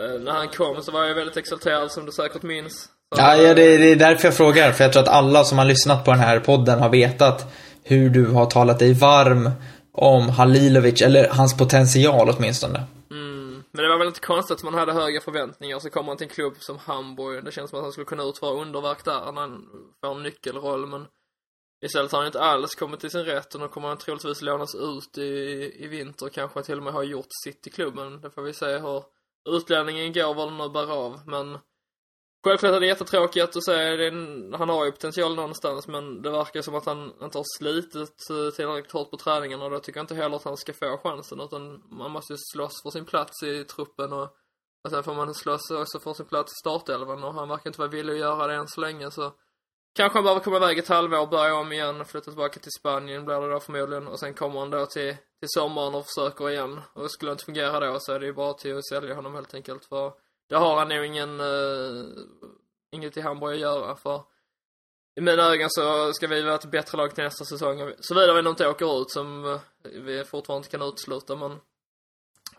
Uh, 0.00 0.20
när 0.20 0.32
han 0.32 0.48
kom 0.48 0.82
så 0.82 0.92
var 0.92 1.04
jag 1.04 1.14
väldigt 1.14 1.36
exalterad 1.36 1.92
som 1.92 2.06
du 2.06 2.12
säkert 2.12 2.42
minns. 2.42 2.88
Ja, 3.16 3.36
ja 3.36 3.54
det, 3.54 3.76
det, 3.76 3.92
är 3.92 3.96
därför 3.96 4.28
jag 4.28 4.36
frågar. 4.36 4.72
För 4.72 4.84
jag 4.84 4.92
tror 4.92 5.02
att 5.02 5.08
alla 5.08 5.44
som 5.44 5.58
har 5.58 5.64
lyssnat 5.64 6.04
på 6.04 6.10
den 6.10 6.20
här 6.20 6.40
podden 6.40 6.78
har 6.78 6.88
vetat 6.88 7.54
hur 7.82 8.10
du 8.10 8.26
har 8.26 8.46
talat 8.46 8.78
dig 8.78 8.92
varm 8.92 9.50
om 9.92 10.28
Halilovic, 10.28 11.02
eller 11.02 11.28
hans 11.28 11.56
potential 11.56 12.30
åtminstone. 12.36 12.84
Mm, 13.10 13.62
men 13.72 13.82
det 13.84 13.88
var 13.88 13.98
väl 13.98 14.08
inte 14.08 14.20
konstigt 14.20 14.56
att 14.56 14.62
man 14.62 14.74
hade 14.74 14.92
höga 14.92 15.20
förväntningar, 15.20 15.78
så 15.78 15.90
kommer 15.90 16.08
han 16.08 16.16
till 16.16 16.26
en 16.26 16.34
klubb 16.34 16.54
som 16.58 16.78
Hamburg. 16.78 17.44
Det 17.44 17.52
känns 17.52 17.70
som 17.70 17.78
att 17.78 17.84
han 17.84 17.92
skulle 17.92 18.04
kunna 18.04 18.22
utföra 18.22 18.60
underverk 18.62 19.04
där 19.04 19.32
när 19.32 19.40
han 19.40 19.66
får 20.00 20.16
en 20.16 20.22
nyckelroll, 20.22 20.86
men 20.86 21.06
istället 21.80 22.12
har 22.12 22.18
han 22.18 22.26
inte 22.26 22.40
alls 22.40 22.74
kommit 22.74 23.00
till 23.00 23.10
sin 23.10 23.24
rätt 23.24 23.54
och 23.54 23.60
nu 23.60 23.68
kommer 23.68 23.88
han 23.88 23.98
troligtvis 23.98 24.42
lånas 24.42 24.74
ut 24.74 25.18
i, 25.18 25.72
i 25.84 25.86
vinter, 25.86 26.28
kanske 26.28 26.62
till 26.62 26.78
och 26.78 26.82
med 26.82 26.92
ha 26.92 27.02
gjort 27.02 27.28
sitt 27.44 27.66
i 27.66 27.70
klubben. 27.70 28.20
Det 28.20 28.30
får 28.30 28.42
vi 28.42 28.52
se 28.52 28.78
hur 28.78 29.04
utlänningen 29.48 30.12
går, 30.12 30.34
vad 30.34 30.48
den 30.48 30.58
nu 30.58 30.68
bär 30.68 30.92
av, 30.92 31.20
men 31.26 31.58
Självklart 32.44 32.72
är 32.72 32.80
det 32.80 32.86
jättetråkigt 32.86 33.56
att 33.56 33.64
säga, 33.64 34.08
en, 34.08 34.54
han 34.58 34.68
har 34.68 34.84
ju 34.84 34.92
potential 34.92 35.34
någonstans 35.34 35.88
men 35.88 36.22
det 36.22 36.30
verkar 36.30 36.62
som 36.62 36.74
att 36.74 36.86
han 36.86 37.12
inte 37.22 37.38
har 37.38 37.58
slitit 37.58 38.16
tillräckligt 38.56 38.92
hårt 38.92 39.10
på 39.10 39.16
träningarna 39.16 39.64
och 39.64 39.70
då 39.70 39.78
tycker 39.78 39.98
jag 39.98 40.04
inte 40.04 40.14
heller 40.14 40.36
att 40.36 40.44
han 40.44 40.56
ska 40.56 40.72
få 40.72 40.98
chansen 41.02 41.40
utan 41.40 41.82
man 41.90 42.10
måste 42.10 42.32
ju 42.32 42.36
slåss 42.52 42.82
för 42.82 42.90
sin 42.90 43.04
plats 43.04 43.42
i 43.42 43.64
truppen 43.64 44.12
och, 44.12 44.36
och 44.84 44.90
sen 44.90 45.02
får 45.02 45.14
man 45.14 45.34
slåss 45.34 45.70
också 45.70 45.98
för 45.98 46.14
sin 46.14 46.26
plats 46.26 46.52
i 46.52 46.60
startelvan 46.60 47.24
och 47.24 47.34
han 47.34 47.48
verkar 47.48 47.70
inte 47.70 47.80
vara 47.80 47.90
villig 47.90 48.12
att 48.12 48.18
göra 48.18 48.46
det 48.46 48.54
än 48.54 48.68
så 48.68 48.80
länge 48.80 49.10
så 49.10 49.32
Kanske 50.00 50.18
han 50.18 50.24
behöver 50.24 50.40
komma 50.40 50.56
iväg 50.56 50.78
ett 50.78 50.88
halvår, 50.88 51.26
börja 51.26 51.54
om 51.54 51.72
igen, 51.72 52.04
flytta 52.04 52.30
tillbaka 52.30 52.60
till 52.60 52.72
Spanien 52.72 53.24
blir 53.24 53.40
det 53.40 53.50
då 53.50 53.60
förmodligen 53.60 54.08
och 54.08 54.20
sen 54.20 54.34
kommer 54.34 54.60
han 54.60 54.70
då 54.70 54.86
till, 54.86 55.16
till 55.40 55.48
sommaren 55.48 55.94
och 55.94 56.06
försöker 56.06 56.50
igen 56.50 56.80
och 56.92 57.10
skulle 57.10 57.30
det 57.30 57.32
inte 57.32 57.44
fungera 57.44 57.80
då 57.80 58.00
så 58.00 58.12
är 58.12 58.20
det 58.20 58.26
ju 58.26 58.32
bara 58.32 58.52
till 58.52 58.78
att 58.78 58.86
sälja 58.86 59.14
honom 59.14 59.34
helt 59.34 59.54
enkelt 59.54 59.84
för 59.84 60.12
det 60.48 60.56
har 60.56 60.76
han 60.76 60.88
nog 60.88 61.04
ingen, 61.04 61.40
uh, 61.40 62.04
inget 62.92 63.16
i 63.16 63.20
Hamburg 63.20 63.54
att 63.54 63.60
göra 63.60 63.96
för 63.96 64.22
i 65.16 65.20
mina 65.20 65.42
ögon 65.42 65.70
så 65.70 66.12
ska 66.12 66.26
vi 66.26 66.42
vara 66.42 66.54
ett 66.54 66.70
bättre 66.70 66.98
lag 66.98 67.14
till 67.14 67.24
nästa 67.24 67.44
säsong. 67.44 67.92
Såvida 68.00 68.34
vi 68.34 68.48
inte 68.48 68.68
åker 68.68 69.02
ut 69.02 69.10
som 69.10 69.44
uh, 69.44 69.60
vi 69.82 70.24
fortfarande 70.24 70.66
inte 70.66 70.76
kan 70.76 70.88
utesluta 70.88 71.36
men 71.36 71.60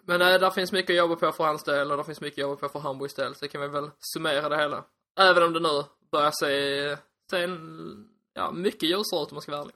men 0.01 0.19
nej, 0.19 0.39
där 0.39 0.49
finns 0.49 0.71
mycket 0.71 0.93
att 0.93 0.97
jobba 0.97 1.15
på 1.15 1.31
för 1.31 1.43
hans 1.43 1.63
del 1.63 1.91
och 1.91 1.97
där 1.97 2.03
finns 2.03 2.21
mycket 2.21 2.43
att 2.43 2.49
jobba 2.49 2.55
på 2.55 2.69
för 2.69 2.79
Hamburgs 2.79 3.13
del. 3.13 3.35
Så 3.35 3.47
kan 3.47 3.61
vi 3.61 3.67
väl 3.67 3.89
summera 3.99 4.49
det 4.49 4.57
hela. 4.57 4.83
Även 5.19 5.43
om 5.43 5.53
det 5.53 5.59
nu 5.59 5.83
börjar 6.11 6.31
se, 6.31 6.97
se 7.31 7.43
en, 7.43 8.07
ja, 8.33 8.51
mycket 8.51 8.83
ut 8.83 9.13
om 9.13 9.27
man 9.31 9.41
ska 9.41 9.51
vara 9.51 9.61
ärlig. 9.61 9.75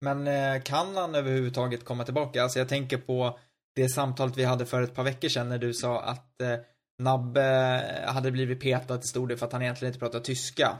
Men 0.00 0.26
eh, 0.26 0.62
kan 0.62 0.96
han 0.96 1.14
överhuvudtaget 1.14 1.84
komma 1.84 2.04
tillbaka? 2.04 2.42
Alltså 2.42 2.58
jag 2.58 2.68
tänker 2.68 2.98
på 2.98 3.38
det 3.74 3.88
samtalet 3.88 4.36
vi 4.36 4.44
hade 4.44 4.66
för 4.66 4.82
ett 4.82 4.94
par 4.94 5.04
veckor 5.04 5.28
sedan 5.28 5.48
när 5.48 5.58
du 5.58 5.74
sa 5.74 6.00
att 6.00 6.40
eh, 6.40 6.56
Nabbe 6.98 8.04
hade 8.06 8.30
blivit 8.30 8.60
petad 8.60 8.98
till 8.98 9.08
stor 9.08 9.26
del 9.26 9.38
för 9.38 9.46
att 9.46 9.52
han 9.52 9.62
egentligen 9.62 9.90
inte 9.90 10.00
pratar 10.00 10.20
tyska. 10.20 10.76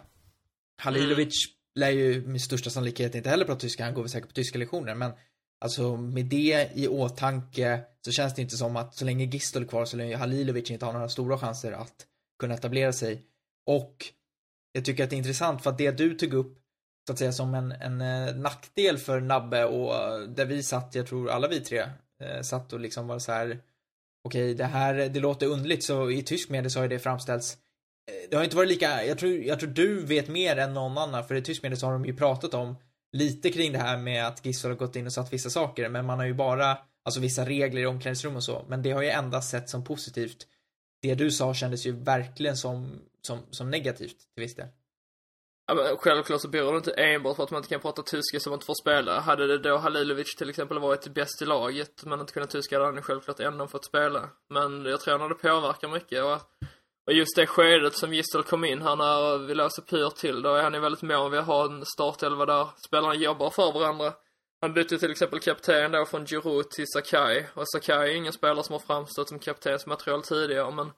Halilovic 0.82 1.46
mm. 1.46 1.80
lär 1.80 1.90
ju 1.90 2.26
med 2.26 2.40
största 2.40 2.70
sannolikhet 2.70 3.14
inte 3.14 3.30
heller 3.30 3.44
prata 3.44 3.60
tyska, 3.60 3.84
han 3.84 3.94
går 3.94 4.02
väl 4.02 4.10
säkert 4.10 4.28
på 4.28 4.34
tyska 4.34 4.58
lektioner, 4.58 4.94
men 4.94 5.12
alltså 5.60 5.96
med 5.96 6.26
det 6.26 6.70
i 6.74 6.88
åtanke 6.88 7.80
så 8.04 8.12
känns 8.12 8.34
det 8.34 8.42
inte 8.42 8.56
som 8.56 8.76
att 8.76 8.94
så 8.94 9.04
länge 9.04 9.24
Gistol 9.24 9.62
är 9.62 9.66
kvar 9.66 9.84
så 9.84 9.96
länge 9.96 10.16
Halilovic 10.16 10.70
inte 10.70 10.86
har 10.86 10.92
några 10.92 11.08
stora 11.08 11.38
chanser 11.38 11.72
att 11.72 12.06
kunna 12.38 12.54
etablera 12.54 12.92
sig. 12.92 13.22
Och 13.66 13.96
jag 14.74 14.84
tycker 14.84 15.04
att 15.04 15.10
det 15.10 15.16
är 15.16 15.18
intressant 15.18 15.62
för 15.62 15.70
att 15.70 15.78
det 15.78 15.90
du 15.90 16.14
tog 16.14 16.34
upp 16.34 16.58
så 17.06 17.12
att 17.12 17.18
säga 17.18 17.32
som 17.32 17.54
en, 17.54 17.72
en 17.72 18.00
eh, 18.00 18.36
nackdel 18.36 18.98
för 18.98 19.20
Nabbe 19.20 19.64
och 19.64 19.94
eh, 19.94 20.18
där 20.20 20.44
vi 20.44 20.62
satt, 20.62 20.94
jag 20.94 21.06
tror 21.06 21.30
alla 21.30 21.48
vi 21.48 21.60
tre, 21.60 21.78
eh, 22.20 22.40
satt 22.42 22.72
och 22.72 22.80
liksom 22.80 23.06
var 23.06 23.18
så 23.18 23.32
här 23.32 23.60
okej, 24.24 24.54
det 24.54 24.64
här, 24.64 24.94
det 24.94 25.20
låter 25.20 25.46
underligt, 25.46 25.84
så 25.84 26.10
i 26.10 26.22
tysk 26.22 26.48
media 26.48 26.70
så 26.70 26.80
har 26.80 26.88
det 26.88 26.98
framställts 26.98 27.58
det 28.30 28.36
har 28.36 28.44
inte 28.44 28.56
varit 28.56 28.68
lika, 28.68 29.04
jag 29.04 29.18
tror, 29.18 29.32
jag 29.32 29.60
tror 29.60 29.70
du 29.70 30.04
vet 30.04 30.28
mer 30.28 30.56
än 30.56 30.74
någon 30.74 30.98
annan, 30.98 31.24
för 31.24 31.34
i 31.34 31.42
tysk 31.42 31.62
media 31.62 31.76
så 31.76 31.86
har 31.86 31.92
de 31.92 32.04
ju 32.04 32.16
pratat 32.16 32.54
om 32.54 32.76
lite 33.12 33.50
kring 33.50 33.72
det 33.72 33.78
här 33.78 33.96
med 33.98 34.26
att 34.26 34.46
Gissel 34.46 34.70
har 34.70 34.78
gått 34.78 34.96
in 34.96 35.06
och 35.06 35.12
satt 35.12 35.32
vissa 35.32 35.50
saker, 35.50 35.88
men 35.88 36.06
man 36.06 36.18
har 36.18 36.26
ju 36.26 36.34
bara, 36.34 36.78
alltså 37.04 37.20
vissa 37.20 37.44
regler 37.44 37.82
i 37.82 37.86
omklädningsrum 37.86 38.36
och 38.36 38.44
så, 38.44 38.64
men 38.68 38.82
det 38.82 38.90
har 38.90 39.02
ju 39.02 39.08
endast 39.08 39.50
sett 39.50 39.70
som 39.70 39.84
positivt. 39.84 40.46
Det 41.02 41.14
du 41.14 41.30
sa 41.30 41.54
kändes 41.54 41.86
ju 41.86 41.92
verkligen 41.92 42.56
som, 42.56 43.00
som, 43.26 43.46
som 43.50 43.70
negativt 43.70 44.18
till 44.34 44.42
viss 44.42 44.54
del. 44.54 44.68
Ja, 45.66 45.74
men 45.74 45.96
självklart 45.96 46.40
så 46.40 46.48
beror 46.48 46.72
det 46.72 46.76
inte 46.76 46.92
enbart 46.92 47.36
på 47.36 47.42
att 47.42 47.50
man 47.50 47.58
inte 47.58 47.68
kan 47.68 47.80
prata 47.80 48.02
tyska 48.02 48.40
så 48.40 48.50
man 48.50 48.56
inte 48.56 48.66
får 48.66 48.82
spela. 48.82 49.20
Hade 49.20 49.46
det 49.46 49.58
då 49.58 49.76
Halilovic 49.76 50.34
till 50.34 50.50
exempel 50.50 50.78
varit 50.78 51.14
bäst 51.14 51.42
i 51.42 51.44
laget 51.44 52.04
men 52.04 52.20
inte 52.20 52.32
kunnat 52.32 52.50
tyska 52.50 52.78
hade 52.78 52.92
han 52.92 53.02
självklart 53.02 53.40
ändå 53.40 53.66
fått 53.66 53.84
spela. 53.84 54.30
Men 54.48 54.84
jag 54.84 55.00
tror 55.00 55.22
att 55.22 55.42
det 55.42 55.48
påverkar 55.48 55.88
mycket 55.88 56.24
och, 56.24 56.40
och 57.06 57.12
just 57.12 57.36
det 57.36 57.46
skedet 57.46 57.94
som 57.94 58.14
Gistel 58.14 58.42
kom 58.42 58.64
in 58.64 58.82
här 58.82 58.96
när 58.96 59.38
vi 59.38 59.54
löser 59.54 59.82
Pyr 59.82 60.10
till, 60.10 60.42
då 60.42 60.54
är 60.54 60.62
han 60.62 60.74
ju 60.74 60.80
väldigt 60.80 61.02
mån 61.02 61.30
vid 61.30 61.40
att 61.40 61.46
ha 61.46 61.64
en 61.64 61.84
startelva 61.84 62.46
där 62.46 62.68
spelarna 62.86 63.14
jobbar 63.14 63.50
för 63.50 63.72
varandra. 63.72 64.12
Han 64.60 64.74
bytte 64.74 64.98
till 64.98 65.10
exempel 65.10 65.40
kapten 65.40 65.92
då 65.92 66.06
från 66.06 66.26
Giroud 66.26 66.70
till 66.70 66.86
Sakai 66.88 67.46
och 67.54 67.68
Sakai 67.68 68.10
är 68.10 68.16
ingen 68.16 68.32
spelare 68.32 68.64
som 68.64 68.72
har 68.72 68.80
framstått 68.80 69.28
som 69.28 69.38
kaptensmaterial 69.38 70.22
tidigare 70.22 70.70
men 70.70 70.90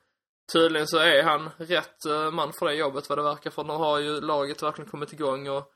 tydligen 0.53 0.87
så 0.87 0.99
är 0.99 1.23
han 1.23 1.51
rätt 1.57 2.07
eh, 2.07 2.31
man 2.31 2.53
för 2.53 2.67
det 2.67 2.75
jobbet 2.75 3.09
vad 3.09 3.19
det 3.19 3.23
verkar 3.23 3.51
för 3.51 3.65
nu 3.65 3.73
har 3.73 3.99
ju 3.99 4.21
laget 4.21 4.63
verkligen 4.63 4.91
kommit 4.91 5.13
igång 5.13 5.49
och 5.49 5.73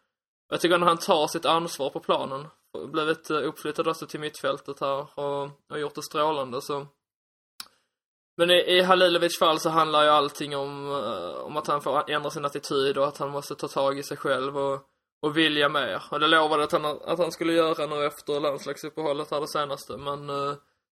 jag 0.48 0.60
tycker 0.60 0.74
att 0.74 0.80
han 0.80 0.98
tar 0.98 1.26
sitt 1.26 1.44
ansvar 1.44 1.90
på 1.90 2.00
planen. 2.00 2.46
Blivit 2.92 3.30
eh, 3.30 3.36
uppflyttad 3.36 3.88
också 3.88 4.06
till 4.06 4.20
mittfältet 4.20 4.80
här 4.80 5.18
och, 5.18 5.50
och 5.70 5.80
gjort 5.80 5.94
det 5.94 6.02
strålande 6.02 6.62
så 6.62 6.86
men 8.40 8.50
i, 8.50 8.54
i 8.54 8.82
Halilovics 8.82 9.38
fall 9.38 9.60
så 9.60 9.70
handlar 9.70 10.02
ju 10.02 10.08
allting 10.08 10.56
om, 10.56 10.92
eh, 10.92 11.44
om 11.44 11.56
att 11.56 11.66
han 11.66 11.80
får 11.80 12.10
ändra 12.10 12.30
sin 12.30 12.44
attityd 12.44 12.98
och 12.98 13.08
att 13.08 13.18
han 13.18 13.30
måste 13.30 13.54
ta 13.54 13.68
tag 13.68 13.98
i 13.98 14.02
sig 14.02 14.16
själv 14.16 14.58
och, 14.58 14.80
och 15.22 15.36
vilja 15.36 15.68
mer. 15.68 16.02
Och 16.10 16.20
det 16.20 16.26
lovade 16.26 16.64
att 16.64 16.72
han, 16.72 16.84
att 16.84 17.18
han 17.18 17.32
skulle 17.32 17.52
göra 17.52 17.86
nu 17.86 18.06
efter 18.06 18.40
landslagsuppehållet 18.40 19.30
här 19.30 19.40
det 19.40 19.48
senaste 19.48 19.96
men 19.96 20.30
eh, 20.30 20.54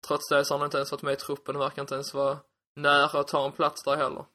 trots 0.08 0.30
det 0.30 0.46
så 0.46 0.54
har 0.54 0.60
han 0.60 0.68
inte 0.68 0.78
ens 0.78 0.92
varit 0.92 1.02
med 1.02 1.14
i 1.14 1.16
truppen, 1.16 1.60
verkar 1.60 1.82
inte 1.82 1.94
ens 1.96 2.14
vara 2.14 2.38
nära 2.76 3.20
att 3.20 3.28
ta 3.28 3.46
en 3.46 3.52
plats 3.52 3.84
där 3.84 3.98
heller. 3.98 4.26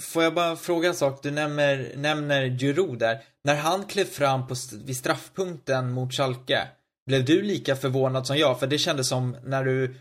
Får 0.00 0.22
jag 0.22 0.34
bara 0.34 0.56
fråga 0.56 0.88
en 0.88 0.94
sak? 0.94 1.22
Du 1.22 1.30
nämner, 1.30 1.92
nämner 1.96 2.58
Giroud 2.58 2.98
där. 2.98 3.20
När 3.44 3.56
han 3.56 3.84
klev 3.84 4.04
fram 4.04 4.46
på, 4.46 4.54
vid 4.84 4.96
straffpunkten 4.96 5.92
mot 5.92 6.14
Schalke, 6.14 6.68
blev 7.06 7.24
du 7.24 7.42
lika 7.42 7.76
förvånad 7.76 8.26
som 8.26 8.36
jag? 8.36 8.60
För 8.60 8.66
det 8.66 8.78
kändes 8.78 9.08
som 9.08 9.36
när 9.44 9.64
du 9.64 9.94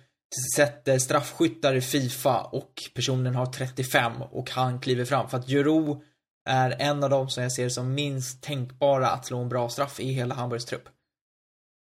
sätter 0.55 0.99
straffskyttar 0.99 1.75
i 1.75 1.81
Fifa 1.81 2.41
och 2.41 2.73
personen 2.93 3.35
har 3.35 3.45
35 3.45 4.21
och 4.21 4.51
han 4.51 4.79
kliver 4.79 5.05
fram. 5.05 5.29
För 5.29 5.37
att 5.37 5.47
Giroud 5.47 6.01
är 6.49 6.75
en 6.79 7.03
av 7.03 7.09
dem 7.09 7.29
som 7.29 7.43
jag 7.43 7.51
ser 7.51 7.69
som 7.69 7.93
minst 7.93 8.43
tänkbara 8.43 9.07
att 9.07 9.25
slå 9.25 9.37
en 9.37 9.49
bra 9.49 9.69
straff 9.69 9.99
i 9.99 10.13
hela 10.13 10.35
Hamburgs 10.35 10.65
trupp. 10.65 10.89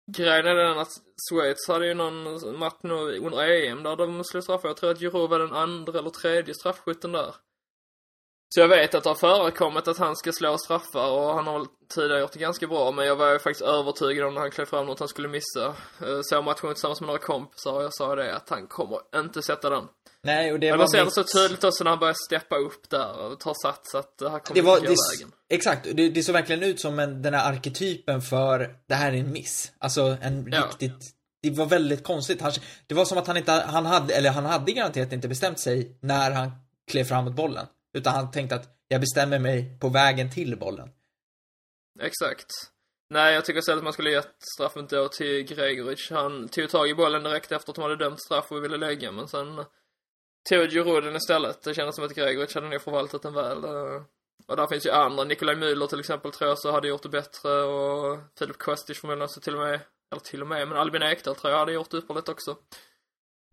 Grejen 0.06 0.46
är 0.46 0.54
den 0.54 0.78
att 0.78 0.92
Schweiz 1.28 1.68
hade 1.68 1.86
ju 1.86 1.94
någon 1.94 2.58
match 2.58 2.80
nu 2.82 2.94
under 2.94 3.68
EM 3.68 3.82
där 3.82 3.96
de 3.96 4.24
slog 4.24 4.42
straffar. 4.42 4.68
Jag 4.68 4.76
tror 4.76 4.90
att 4.90 4.98
Giroud 5.00 5.30
var 5.30 5.38
den 5.38 5.52
andra 5.52 5.98
eller 5.98 6.10
tredje 6.10 6.54
straffskytten 6.54 7.12
där. 7.12 7.34
Så 8.54 8.60
jag 8.60 8.68
vet 8.68 8.94
att 8.94 9.04
det 9.04 9.10
har 9.10 9.14
förekommit 9.14 9.88
att 9.88 9.98
han 9.98 10.16
ska 10.16 10.32
slå 10.32 10.58
straffar 10.58 11.10
och 11.10 11.34
han 11.34 11.46
har 11.46 11.66
tidigare 11.94 12.20
gjort 12.20 12.32
det 12.32 12.38
ganska 12.38 12.66
bra 12.66 12.90
men 12.92 13.06
jag 13.06 13.16
var 13.16 13.32
ju 13.32 13.38
faktiskt 13.38 13.62
övertygad 13.62 14.26
om 14.26 14.34
när 14.34 14.40
han 14.40 14.50
klev 14.50 14.64
fram 14.64 14.90
att 14.90 14.98
han 14.98 15.08
skulle 15.08 15.28
missa. 15.28 15.66
Eh, 16.00 16.20
Så 16.22 16.42
matchen 16.42 16.72
tillsammans 16.74 17.00
med 17.00 17.06
några 17.06 17.18
kompisar 17.20 17.72
och 17.72 17.84
jag 17.84 17.94
sa 17.94 18.14
det 18.14 18.36
att 18.36 18.48
han 18.50 18.66
kommer 18.66 18.98
inte 19.16 19.42
sätta 19.42 19.70
den. 19.70 19.84
Nej, 20.22 20.52
och 20.52 20.60
det 20.60 20.70
Men 20.70 20.78
var 20.78 20.86
ser 20.86 21.04
mitt- 21.04 21.14
så 21.14 21.22
tydligt 21.24 21.64
också 21.64 21.84
när 21.84 21.90
han 21.90 22.00
börjar 22.00 22.16
steppa 22.26 22.56
upp 22.56 22.90
där 22.90 23.18
och 23.18 23.40
tar 23.40 23.54
sats 23.62 23.94
att 23.94 24.18
det 24.18 24.30
här 24.30 24.38
kommer 24.38 24.60
Det 24.60 24.66
var, 24.66 24.76
inte 24.76 24.86
gå 24.88 24.94
vägen. 25.16 25.32
exakt, 25.48 25.84
det, 25.94 26.08
det 26.08 26.22
såg 26.22 26.32
verkligen 26.32 26.62
ut 26.62 26.80
som 26.80 26.98
en, 26.98 27.22
den 27.22 27.34
här 27.34 27.52
arketypen 27.52 28.22
för 28.22 28.74
det 28.88 28.94
här 28.94 29.12
är 29.12 29.16
en 29.16 29.32
miss. 29.32 29.72
Alltså 29.78 30.16
en 30.22 30.48
Ja. 30.52 30.60
riktigt, 30.66 31.14
det 31.42 31.50
var 31.50 31.66
väldigt 31.66 32.04
konstigt. 32.04 32.40
Han, 32.40 32.52
det 32.86 32.94
var 32.94 33.04
som 33.04 33.18
att 33.18 33.26
han 33.26 33.36
inte, 33.36 33.52
han 33.52 33.86
hade, 33.86 34.14
eller 34.14 34.30
han 34.30 34.44
hade 34.44 34.72
garanterat 34.72 35.12
inte 35.12 35.28
bestämt 35.28 35.60
sig 35.60 35.98
när 36.00 36.30
han 36.30 36.50
klev 36.90 37.04
fram 37.04 37.24
mot 37.24 37.34
bollen. 37.34 37.66
Utan 37.96 38.14
han 38.14 38.30
tänkte 38.30 38.54
att 38.54 38.68
jag 38.88 39.00
bestämmer 39.00 39.38
mig 39.38 39.78
på 39.80 39.88
vägen 39.88 40.30
till 40.30 40.58
bollen. 40.58 40.88
Exakt. 42.00 42.46
Nej, 43.10 43.34
jag 43.34 43.44
tycker 43.44 43.58
istället 43.58 43.78
att 43.78 43.84
man 43.84 43.92
skulle 43.92 44.10
gett 44.10 44.36
straffen 44.54 44.86
då 44.86 45.08
till 45.08 45.42
Gregoric. 45.42 46.10
Han 46.10 46.48
tog 46.48 46.70
tag 46.70 46.88
i 46.88 46.94
bollen 46.94 47.22
direkt 47.22 47.52
efter 47.52 47.70
att 47.70 47.74
de 47.74 47.82
hade 47.82 47.96
dömt 47.96 48.20
straff 48.20 48.52
och 48.52 48.64
ville 48.64 48.76
lägga, 48.76 49.12
men 49.12 49.28
sen 49.28 49.64
tog 50.48 50.72
Djurudin 50.72 51.16
istället. 51.16 51.62
Det 51.62 51.74
kändes 51.74 51.94
som 51.94 52.04
att 52.04 52.14
Gregoric 52.14 52.54
hade 52.54 52.68
nog 52.68 52.82
förvaltat 52.82 53.22
den 53.22 53.34
väl. 53.34 53.64
Eh, 53.64 54.02
och 54.46 54.56
där 54.56 54.66
finns 54.66 54.86
ju 54.86 54.90
andra. 54.90 55.24
Nikolaj 55.24 55.56
Müller 55.56 55.86
till 55.86 56.00
exempel 56.00 56.32
tror 56.32 56.48
jag 56.48 56.58
så 56.58 56.70
hade 56.70 56.88
gjort 56.88 57.02
det 57.02 57.08
bättre 57.08 57.62
och 57.62 58.18
Filip 58.38 58.58
Kostic 58.58 59.00
förmodligen 59.00 59.24
också 59.24 59.40
till 59.40 59.54
och 59.54 59.60
med, 59.60 59.80
eller 60.12 60.22
till 60.22 60.42
och 60.42 60.48
med, 60.48 60.68
men 60.68 60.78
Albin 60.78 61.02
Ekdal 61.02 61.34
tror 61.36 61.52
jag 61.52 61.58
hade 61.58 61.72
gjort 61.72 61.90
det 61.90 61.98
ypperligt 61.98 62.28
också. 62.28 62.56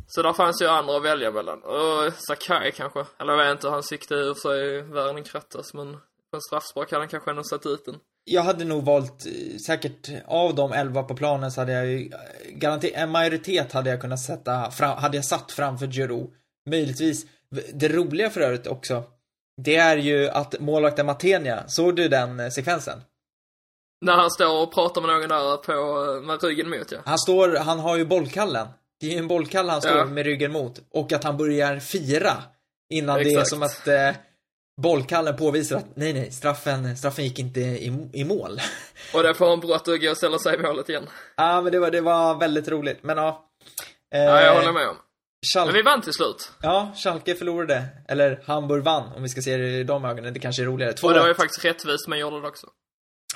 Så 0.07 0.21
där 0.21 0.33
fanns 0.33 0.61
ju 0.61 0.67
andra 0.67 0.97
att 0.97 1.03
välja 1.03 1.31
mellan. 1.31 1.63
Och 1.63 2.13
Sakai 2.17 2.71
kanske. 2.71 3.05
Eller 3.19 3.33
jag 3.33 3.45
vet 3.45 3.51
inte, 3.51 3.69
han 3.69 3.83
siktade 3.83 4.21
ur 4.21 4.33
sig 4.33 4.81
värre 4.81 5.09
än 5.09 5.23
krattas, 5.23 5.73
men 5.73 5.93
på 5.93 6.37
en 6.37 6.41
straffspark 6.41 6.91
hade 6.91 7.01
han 7.01 7.09
kanske 7.09 7.29
ändå 7.29 7.43
satt 7.43 7.65
ut 7.65 7.85
den. 7.85 7.95
Jag 8.25 8.41
hade 8.41 8.65
nog 8.65 8.85
valt, 8.85 9.25
eh, 9.25 9.57
säkert 9.67 10.09
av 10.27 10.55
de 10.55 10.73
elva 10.73 11.03
på 11.03 11.15
planen 11.15 11.51
så 11.51 11.61
hade 11.61 11.71
jag 11.71 11.85
ju, 11.85 12.09
garanterat, 12.49 12.93
en 12.95 13.09
majoritet 13.09 13.73
hade 13.73 13.89
jag 13.89 14.01
kunnat 14.01 14.19
sätta, 14.19 14.71
fram, 14.71 14.97
hade 14.97 15.17
jag 15.17 15.25
satt 15.25 15.51
framför 15.51 15.87
Giroud. 15.87 16.31
Möjligtvis. 16.69 17.25
Det 17.73 17.87
roliga 17.87 18.29
för 18.29 18.41
övrigt 18.41 18.67
också, 18.67 19.03
det 19.57 19.75
är 19.75 19.97
ju 19.97 20.29
att 20.29 20.59
målvakten 20.59 21.05
Matenia, 21.05 21.63
såg 21.67 21.95
du 21.95 22.07
den 22.07 22.39
eh, 22.39 22.49
sekvensen? 22.49 23.01
När 24.01 24.13
han 24.13 24.31
står 24.31 24.63
och 24.63 24.73
pratar 24.73 25.01
med 25.01 25.09
någon 25.09 25.29
där 25.29 25.57
på, 25.57 26.21
med 26.21 26.43
ryggen 26.43 26.69
mot 26.69 26.91
ja. 26.91 26.97
Han 27.05 27.17
står, 27.17 27.55
han 27.55 27.79
har 27.79 27.97
ju 27.97 28.05
bollkallen. 28.05 28.67
Det 29.03 29.07
är 29.09 29.11
ju 29.11 29.17
en 29.17 29.27
bollkalle 29.27 29.71
han 29.71 29.81
står 29.81 29.97
Ja. 29.97 30.05
med 30.05 30.25
ryggen 30.25 30.51
mot. 30.51 30.81
Och 30.91 31.11
att 31.11 31.23
han 31.23 31.37
börjar 31.37 31.79
fira 31.79 32.33
innan 32.93 33.15
det 33.15 33.23
är 33.23 33.27
Exakt. 33.27 33.49
som 33.49 33.63
att 33.63 33.87
eh, 33.87 34.09
bollkallen 34.81 35.35
påvisar 35.37 35.77
att 35.77 35.85
nej, 35.95 36.13
nej, 36.13 36.31
straffen, 36.31 36.97
straffen 36.97 37.23
gick 37.25 37.39
inte 37.39 37.59
i, 37.59 38.09
i 38.13 38.23
mål. 38.23 38.59
Och 39.13 39.23
det 39.23 39.33
får 39.33 39.49
han 39.49 39.59
gå 39.59 40.11
och 40.11 40.17
ställa 40.17 40.39
sig 40.39 40.55
i 40.55 40.57
målet 40.57 40.89
igen. 40.89 41.09
Ja, 41.37 41.61
men 41.61 41.71
det 41.71 41.79
var, 41.79 41.91
det 41.91 42.01
var 42.01 42.39
väldigt 42.39 42.67
roligt. 42.67 42.99
Men 43.03 43.17
ja. 43.17 43.49
Eh, 44.15 44.21
Ja, 44.21 44.41
jag 44.41 44.55
håller 44.55 44.71
med 44.73 44.87
om. 44.89 44.95
Schalke, 45.53 45.67
Men 45.71 45.75
vi 45.75 45.81
vann 45.81 46.01
till 46.01 46.13
slut. 46.13 46.51
Ja, 46.61 46.91
Schalke 46.95 47.35
förlorade. 47.35 47.85
Eller 48.07 48.43
Hamburg 48.45 48.83
vann, 48.83 49.13
om 49.15 49.23
vi 49.23 49.29
ska 49.29 49.41
se 49.41 49.57
det 49.57 49.67
i 49.67 49.83
de 49.83 50.05
ögonen. 50.05 50.33
Det 50.33 50.39
kanske 50.39 50.61
är 50.61 50.65
roligare. 50.65 50.93
Två 50.93 51.07
Och 51.07 51.13
det 51.13 51.19
var 51.19 51.27
ju 51.27 51.33
faktiskt 51.35 51.65
rättvist, 51.65 52.07
men 52.07 52.19
gjorde 52.19 52.41
det 52.41 52.47
också. 52.47 52.67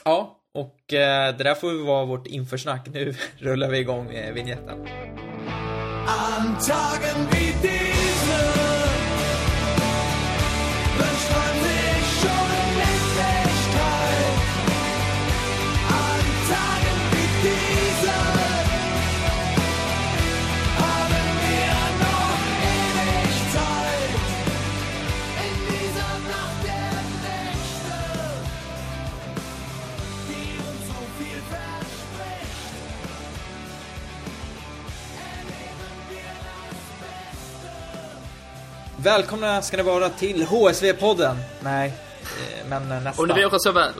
Ja, 0.05 0.37
och 0.53 0.93
eh, 0.93 1.37
det 1.37 1.43
där 1.43 1.55
får 1.55 1.71
ju 1.71 1.83
vara 1.85 2.05
vårt 2.05 2.27
införsnack. 2.27 2.87
Nu 2.93 3.15
rullar 3.37 3.69
vi 3.69 3.77
igång 3.77 4.13
eh, 4.13 4.33
vignetten. 4.33 4.87
An 6.07 6.57
Tagen 6.59 7.27
wie 7.31 7.51
diesen 7.61 7.76
Välkomna 39.07 39.61
ska 39.61 39.77
ni 39.77 39.83
vara 39.83 40.09
till 40.09 40.43
HSV-podden. 40.43 41.35
Nej, 41.63 41.93
eh, 42.21 42.69
men 42.69 42.91
eh, 42.91 43.03
nästan. 43.03 43.29
Om 43.29 43.35
det 43.35 43.45
vore 43.45 43.59
så 43.59 43.71
väl. 43.71 43.93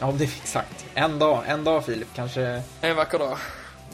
Ja, 0.00 0.06
om 0.06 0.18
det 0.18 0.24
exakt. 0.24 0.86
En 0.94 1.18
dag, 1.18 1.42
en 1.46 1.64
dag 1.64 1.84
Filip, 1.84 2.08
kanske 2.14 2.62
En 2.80 2.96
vacker 2.96 3.18
dag. 3.18 3.38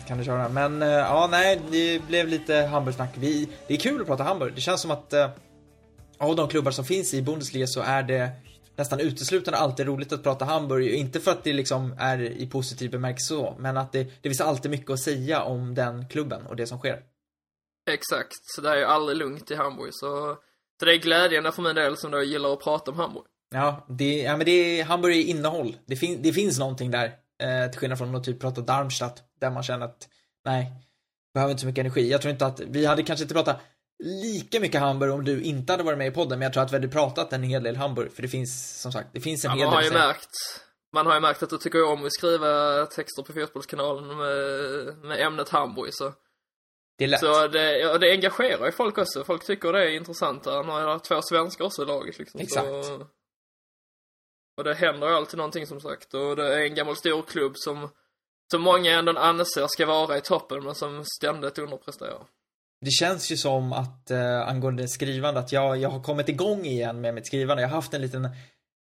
kan 0.07 0.19
du 0.19 0.25
köra. 0.25 0.49
Men 0.49 0.83
eh, 0.83 0.89
ja, 0.89 1.29
nej, 1.31 1.61
det 1.71 2.03
blev 2.09 2.29
lite 2.29 2.55
Hamburgsnack. 2.55 3.11
Vi, 3.15 3.49
det 3.67 3.75
är 3.75 3.79
kul 3.79 4.01
att 4.01 4.07
prata 4.07 4.23
Hamburg. 4.23 4.55
Det 4.55 4.61
känns 4.61 4.81
som 4.81 4.91
att 4.91 5.13
eh, 5.13 5.29
av 6.19 6.37
de 6.37 6.49
klubbar 6.49 6.71
som 6.71 6.85
finns 6.85 7.15
i 7.15 7.23
Bundesliga 7.23 7.67
så 7.67 7.81
är 7.81 8.03
det 8.03 8.31
nästan 8.77 9.01
uteslutande 9.01 9.59
alltid 9.59 9.87
roligt 9.87 10.13
att 10.13 10.23
prata 10.23 10.45
Hamburg. 10.45 10.89
Inte 10.89 11.21
för 11.21 11.31
att 11.31 11.45
det 11.45 11.53
liksom 11.53 11.95
är 11.99 12.23
i 12.23 12.47
positiv 12.47 12.91
bemärkelse 12.91 13.29
så, 13.29 13.55
men 13.59 13.77
att 13.77 13.93
det, 13.93 14.05
det 14.05 14.29
finns 14.29 14.41
alltid 14.41 14.71
mycket 14.71 14.91
att 14.91 15.01
säga 15.01 15.43
om 15.43 15.75
den 15.75 16.09
klubben 16.09 16.47
och 16.47 16.57
det 16.57 16.67
som 16.67 16.79
sker. 16.79 17.03
Exakt. 17.87 18.37
Så 18.43 18.61
det 18.61 18.71
är 18.71 18.77
ju 18.77 18.85
aldrig 18.85 19.19
lugnt 19.19 19.51
i 19.51 19.55
Hamburg, 19.55 19.91
så... 19.93 20.37
Så 20.79 20.85
det 20.85 20.95
är 20.95 20.99
glädjande 20.99 21.53
för 21.53 21.63
min 21.63 21.75
del 21.75 21.97
som 21.97 22.11
då 22.11 22.23
gillar 22.23 22.53
att 22.53 22.61
prata 22.61 22.91
om 22.91 22.97
Hamburg. 22.97 23.25
Ja, 23.51 23.87
det, 23.89 24.19
ja 24.23 24.37
men 24.37 24.47
det 24.47 24.81
är, 24.81 24.85
Hamburg 24.85 25.17
är 25.17 25.25
innehåll. 25.25 25.77
Det, 25.87 25.97
fin, 25.97 26.23
det 26.23 26.33
finns 26.33 26.59
någonting 26.59 26.91
där. 26.91 27.13
Eh, 27.43 27.71
till 27.71 27.81
skillnad 27.81 27.99
från 27.99 28.15
att 28.15 28.25
typ 28.25 28.41
prata 28.41 28.61
Darmstadt, 28.61 29.23
där 29.41 29.51
man 29.51 29.63
känner 29.63 29.87
att 29.87 30.09
nej, 30.45 30.73
behöver 31.35 31.51
inte 31.51 31.61
så 31.61 31.67
mycket 31.67 31.81
energi. 31.81 32.11
Jag 32.11 32.21
tror 32.23 32.33
inte 32.33 32.47
att, 32.47 32.61
vi 32.61 32.87
hade 32.87 33.03
kanske 33.03 33.23
inte 33.23 33.35
pratat 33.35 33.61
lika 34.05 34.61
mycket 34.61 34.81
Hamburg 34.81 35.13
om 35.13 35.25
du 35.25 35.43
inte 35.43 35.73
hade 35.73 35.83
varit 35.83 35.99
med 35.99 36.07
i 36.07 36.11
podden, 36.11 36.39
men 36.39 36.47
jag 36.47 36.53
tror 36.53 36.63
att 36.63 36.73
vi 36.73 36.77
hade 36.77 36.89
pratat 36.89 37.33
en 37.33 37.43
hel 37.43 37.63
del 37.63 37.77
Hamburg, 37.77 38.13
för 38.13 38.23
det 38.23 38.29
finns, 38.29 38.81
som 38.81 38.93
sagt, 38.93 39.09
det 39.13 39.21
finns 39.21 39.45
en 39.45 39.51
Ja, 39.51 39.57
hel 39.57 39.65
man 39.65 39.75
har 39.75 39.83
del 39.83 39.93
ju 39.93 39.99
märkt, 39.99 40.31
man 40.93 41.07
har 41.07 41.15
ju 41.15 41.21
märkt 41.21 41.43
att 41.43 41.51
du 41.51 41.59
tycker 41.59 41.85
om 41.85 42.07
att 42.07 42.13
skriva 42.13 42.87
texter 42.87 43.23
på 43.23 43.33
Fotbollskanalen 43.33 44.07
med, 44.07 44.97
med 45.09 45.21
ämnet 45.21 45.49
Hamburg, 45.49 45.95
så. 45.95 46.13
Det 46.99 47.05
är 47.05 47.09
lätt. 47.09 47.21
Så 47.21 47.49
det, 47.49 47.79
ja, 47.79 47.99
det 47.99 48.11
engagerar 48.11 48.67
ju 48.67 48.73
folk 48.73 48.99
också. 48.99 49.25
Folk 49.25 49.45
tycker 49.45 49.73
det 49.73 49.91
är 49.91 49.97
intressant. 49.97 50.47
Han 50.47 50.69
har 50.69 50.93
ju 50.93 50.99
två 50.99 51.23
svenskar 51.23 51.65
också 51.65 51.83
i 51.83 51.87
laget 51.87 52.19
liksom. 52.19 52.41
Exakt. 52.41 52.67
Så, 52.67 53.07
och 54.57 54.65
det 54.65 54.75
händer 54.75 55.09
ju 55.09 55.15
alltid 55.15 55.39
någonting 55.39 55.67
som 55.67 55.81
sagt. 55.81 56.15
Och 56.15 56.37
det 56.37 56.55
är 56.55 56.61
en 56.61 56.75
gammal 56.75 56.97
stor 56.97 57.23
klubb 57.23 57.53
som, 57.57 57.89
som 58.51 58.63
många 58.63 58.99
ändå 58.99 59.13
anser 59.19 59.67
ska 59.67 59.87
vara 59.87 60.19
i 60.19 60.21
toppen, 60.21 60.65
men 60.65 60.75
som 60.75 61.05
ständigt 61.05 61.59
underpresterar. 61.59 62.27
Det 62.81 62.91
känns 62.91 63.33
ju 63.33 63.37
som 63.37 63.73
att, 63.73 64.11
eh, 64.11 64.49
angående 64.49 64.89
skrivande, 64.89 65.41
att 65.41 65.53
jag, 65.53 65.77
jag 65.77 65.89
har 65.89 66.03
kommit 66.03 66.29
igång 66.29 66.65
igen 66.65 67.01
med 67.01 67.15
mitt 67.15 67.27
skrivande. 67.27 67.63
Jag 67.63 67.69
har 67.69 67.77
haft 67.77 67.95
en 67.95 68.03
liten, 68.03 68.29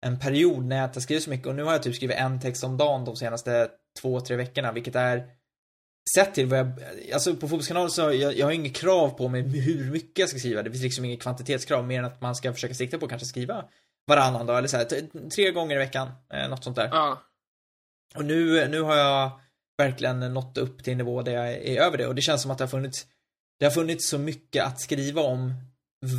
en 0.06 0.18
period 0.18 0.64
när 0.64 0.76
jag 0.76 0.84
inte 0.84 1.00
skrivit 1.00 1.24
så 1.24 1.30
mycket 1.30 1.46
och 1.46 1.54
nu 1.54 1.62
har 1.62 1.72
jag 1.72 1.82
typ 1.82 1.94
skrivit 1.94 2.16
en 2.16 2.40
text 2.40 2.64
om 2.64 2.76
dagen 2.76 3.04
de 3.04 3.16
senaste 3.16 3.70
två, 4.00 4.20
tre 4.20 4.36
veckorna, 4.36 4.72
vilket 4.72 4.96
är 4.96 5.24
Sett 6.14 6.34
till 6.34 6.46
vad 6.46 6.58
jag, 6.58 6.72
alltså 7.12 7.34
på 7.34 7.40
Fotbollskanalen 7.40 7.90
så, 7.90 8.00
jag, 8.00 8.36
jag 8.38 8.46
har 8.46 8.52
inget 8.52 8.76
krav 8.76 9.10
på 9.10 9.28
mig 9.28 9.42
hur 9.42 9.90
mycket 9.90 10.18
jag 10.18 10.28
ska 10.28 10.38
skriva. 10.38 10.62
Det 10.62 10.70
finns 10.70 10.82
liksom 10.82 11.04
inget 11.04 11.22
kvantitetskrav 11.22 11.86
mer 11.86 11.98
än 11.98 12.04
att 12.04 12.20
man 12.20 12.34
ska 12.34 12.52
försöka 12.52 12.74
sikta 12.74 12.98
på 12.98 13.04
att 13.04 13.10
kanske 13.10 13.26
skriva 13.26 13.64
varannan 14.06 14.46
dag 14.46 14.58
eller 14.58 14.68
så 14.68 14.76
här, 14.76 15.28
tre 15.30 15.50
gånger 15.50 15.76
i 15.76 15.78
veckan, 15.78 16.08
eh, 16.32 16.48
något 16.48 16.64
sånt 16.64 16.76
där. 16.76 16.88
Ja, 16.92 17.22
Och 18.14 18.24
nu, 18.24 18.68
nu 18.68 18.80
har 18.80 18.96
jag 18.96 19.40
verkligen 19.78 20.20
nått 20.34 20.58
upp 20.58 20.84
till 20.84 20.90
en 20.90 20.98
nivå 20.98 21.22
där 21.22 21.32
jag 21.32 21.52
är 21.52 21.82
över 21.82 21.98
det. 21.98 22.06
Och 22.06 22.14
det 22.14 22.22
känns 22.22 22.42
som 22.42 22.50
att 22.50 22.58
det 22.58 22.64
har 22.64 22.68
funnits 22.68 23.06
det 23.58 23.64
har 23.64 23.72
funnits 23.72 24.08
så 24.08 24.18
mycket 24.18 24.64
att 24.64 24.80
skriva 24.80 25.22
om 25.22 25.54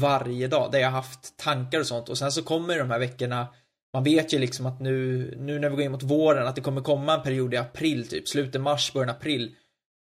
varje 0.01 0.47
dag, 0.47 0.71
där 0.71 0.79
jag 0.79 0.91
haft 0.91 1.37
tankar 1.37 1.79
och 1.79 1.87
sånt. 1.87 2.09
Och 2.09 2.17
sen 2.17 2.31
så 2.31 2.43
kommer 2.43 2.79
de 2.79 2.91
här 2.91 2.99
veckorna 2.99 3.47
man 3.93 4.03
vet 4.03 4.33
ju 4.33 4.39
liksom 4.39 4.65
att 4.65 4.79
nu, 4.79 5.33
nu 5.37 5.59
när 5.59 5.69
vi 5.69 5.75
går 5.75 5.85
in 5.85 5.91
mot 5.91 6.03
våren, 6.03 6.47
att 6.47 6.55
det 6.55 6.61
kommer 6.61 6.81
komma 6.81 7.13
en 7.13 7.23
period 7.23 7.53
i 7.53 7.57
april 7.57 8.07
typ, 8.07 8.27
slutet 8.27 8.61
mars, 8.61 8.93
början 8.93 9.09
april 9.09 9.55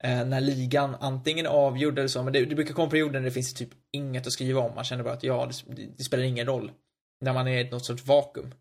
när 0.05 0.41
ligan 0.41 0.97
antingen 1.01 1.47
är 1.47 1.51
avgjord 1.51 1.99
eller 1.99 2.09
så, 2.09 2.23
men 2.23 2.33
det, 2.33 2.45
det 2.45 2.55
brukar 2.55 2.75
komma 2.75 2.91
perioder 2.91 3.21
när 3.21 3.25
det 3.25 3.31
finns 3.31 3.55
typ 3.55 3.71
inget 3.93 4.27
att 4.27 4.33
skriva 4.33 4.61
om, 4.61 4.75
man 4.75 4.85
känner 4.85 5.05
bara 5.05 5.15
att 5.15 5.23
ja, 5.23 5.51
det, 5.67 5.87
det 5.97 6.05
spelar 6.05 6.25
ingen 6.25 6.47
roll. 6.47 6.73
När 7.21 7.33
man 7.33 7.49
är 7.49 7.65
i 7.65 7.71
något 7.71 7.85
sorts 7.85 8.07
vakuum. 8.07 8.55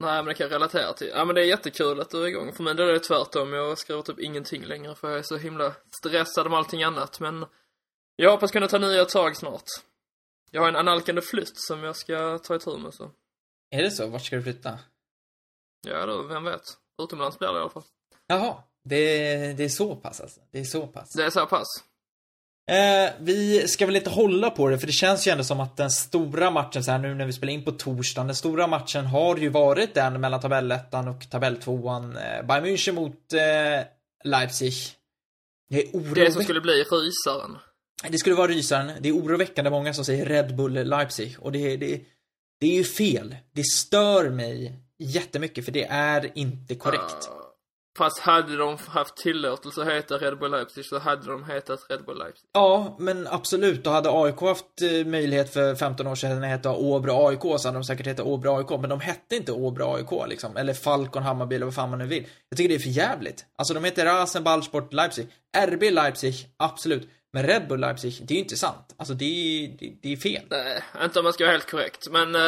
nej 0.00 0.16
men 0.16 0.24
det 0.24 0.34
kan 0.34 0.44
jag 0.44 0.54
relatera 0.54 0.92
till. 0.92 1.10
Ja 1.14 1.24
men 1.24 1.34
det 1.34 1.40
är 1.40 1.46
jättekul 1.46 2.00
att 2.00 2.10
du 2.10 2.22
är 2.22 2.28
igång. 2.28 2.52
För 2.52 2.62
mig 2.62 2.72
är 2.72 2.76
det 2.76 3.00
tvärtom. 3.00 3.52
Jag 3.52 3.78
skriver 3.78 4.02
typ 4.02 4.18
ingenting 4.18 4.64
längre 4.64 4.94
för 4.94 5.10
jag 5.10 5.18
är 5.18 5.22
så 5.22 5.36
himla 5.36 5.74
stressad 5.96 6.50
med 6.50 6.58
allting 6.58 6.82
annat. 6.82 7.20
Men 7.20 7.46
jag 8.16 8.30
hoppas 8.30 8.50
kunna 8.50 8.68
ta 8.68 8.78
nya 8.78 9.04
tag 9.04 9.36
snart. 9.36 9.64
Jag 10.50 10.60
har 10.60 10.68
en 10.68 10.76
analkande 10.76 11.22
flytt 11.22 11.52
som 11.54 11.82
jag 11.82 11.96
ska 11.96 12.38
ta 12.38 12.56
itu 12.56 12.78
med 12.78 12.94
så. 12.94 13.10
Är 13.70 13.82
det 13.82 13.90
så? 13.90 14.06
Vart 14.06 14.24
ska 14.24 14.36
du 14.36 14.42
flytta? 14.42 14.78
Ja 15.86 16.06
då, 16.06 16.22
vem 16.22 16.44
vet. 16.44 16.62
Utomlands 17.02 17.38
blir 17.38 17.48
det 17.48 17.58
i 17.58 17.60
alla 17.60 17.70
fall. 17.70 17.84
Jaha, 18.26 18.62
det, 18.84 19.52
det 19.52 19.64
är 19.64 19.68
så 19.68 19.96
pass 19.96 20.20
alltså. 20.20 20.40
Det 20.52 20.60
är 20.60 20.64
så 20.64 20.86
pass. 20.86 21.12
Det 21.16 21.22
är 21.22 21.30
så 21.30 21.46
pass. 21.46 21.66
Eh, 22.70 23.10
vi 23.20 23.68
ska 23.68 23.86
väl 23.86 23.96
inte 23.96 24.10
hålla 24.10 24.50
på 24.50 24.68
det, 24.68 24.78
för 24.78 24.86
det 24.86 24.92
känns 24.92 25.26
ju 25.26 25.30
ändå 25.30 25.44
som 25.44 25.60
att 25.60 25.76
den 25.76 25.90
stora 25.90 26.50
matchen 26.50 26.84
så 26.84 26.90
här 26.90 26.98
nu 26.98 27.14
när 27.14 27.26
vi 27.26 27.32
spelar 27.32 27.52
in 27.52 27.64
på 27.64 27.72
torsdagen, 27.72 28.26
den 28.26 28.36
stora 28.36 28.66
matchen 28.66 29.06
har 29.06 29.36
ju 29.36 29.48
varit 29.48 29.94
den 29.94 30.20
mellan 30.20 30.40
tabellettan 30.40 31.08
och 31.08 31.30
tabelltvåan. 31.30 32.16
Eh, 32.16 32.46
Bayern 32.46 32.64
München 32.64 32.92
mot 32.92 33.32
eh, 33.32 33.86
Leipzig. 34.24 34.74
Det 35.70 35.80
är 35.80 35.84
Det 35.84 35.90
som 35.90 36.00
oroväckande. 36.00 36.44
skulle 36.44 36.60
bli 36.60 36.72
rysaren. 36.72 37.58
Det 38.08 38.18
skulle 38.18 38.34
vara 38.34 38.48
rysaren. 38.48 38.92
Det 39.00 39.08
är 39.08 39.12
oroväckande 39.12 39.70
många 39.70 39.94
som 39.94 40.04
säger 40.04 40.26
Red 40.26 40.56
Bull 40.56 40.72
Leipzig 40.72 41.36
och 41.40 41.52
det, 41.52 41.76
det, 41.76 42.00
det 42.60 42.66
är 42.66 42.74
ju 42.74 42.84
fel. 42.84 43.36
Det 43.52 43.64
stör 43.64 44.30
mig 44.30 44.72
jättemycket 44.98 45.64
för 45.64 45.72
det 45.72 45.84
är 45.84 46.38
inte 46.38 46.74
korrekt. 46.74 47.28
Uh, 47.28 47.39
fast 48.00 48.18
hade 48.18 48.56
de 48.56 48.78
haft 48.86 49.16
tillåtelse 49.16 49.82
att 49.82 49.88
heta 49.88 50.14
Red 50.14 50.38
Bull 50.38 50.50
Leipzig 50.50 50.84
så 50.84 50.98
hade 50.98 51.26
de 51.26 51.44
hetat 51.44 51.80
Red 51.88 52.04
Bull 52.04 52.18
Leipzig. 52.18 52.48
Ja, 52.52 52.96
men 52.98 53.26
absolut. 53.26 53.84
Då 53.84 53.90
hade 53.90 54.10
AIK 54.12 54.40
haft 54.40 54.64
eh, 54.82 55.06
möjlighet 55.06 55.52
för 55.52 55.74
15 55.74 56.06
år 56.06 56.14
sedan 56.14 56.44
att 56.44 56.50
heta 56.50 56.70
Åbro 56.70 57.28
AIK 57.28 57.40
så 57.42 57.68
hade 57.68 57.78
de 57.78 57.84
säkert 57.84 58.06
hetat 58.06 58.26
Åbro 58.26 58.56
AIK. 58.56 58.80
Men 58.80 58.90
de 58.90 59.00
hette 59.00 59.36
inte 59.36 59.52
Åbro 59.52 59.94
AIK 59.94 60.28
liksom. 60.28 60.56
Eller 60.56 60.74
Falcon 60.74 61.22
Hammarby 61.22 61.56
eller 61.56 61.66
vad 61.66 61.74
fan 61.74 61.90
man 61.90 61.98
nu 61.98 62.06
vill. 62.06 62.26
Jag 62.48 62.56
tycker 62.56 62.68
det 62.68 62.74
är 62.74 62.78
för 62.78 62.88
jävligt. 62.88 63.44
Alltså 63.58 63.74
de 63.74 63.84
heter 63.84 64.04
Rasen 64.04 64.44
Ballsport 64.44 64.92
Leipzig. 64.92 65.28
RB 65.66 65.82
Leipzig, 65.82 66.34
absolut. 66.56 67.08
Men 67.32 67.46
Red 67.46 67.68
Bull 67.68 67.80
Leipzig, 67.80 68.18
det 68.22 68.34
är 68.34 68.36
ju 68.36 68.42
inte 68.42 68.56
sant. 68.56 68.94
Alltså 68.96 69.14
det 69.14 69.24
är, 69.24 69.68
det, 69.78 69.92
det 70.02 70.12
är 70.12 70.16
fel. 70.16 70.42
Nej, 70.50 70.82
inte 71.02 71.18
om 71.18 71.24
man 71.24 71.32
ska 71.32 71.44
vara 71.44 71.52
helt 71.52 71.70
korrekt. 71.70 72.08
Men 72.10 72.34
eh, 72.34 72.40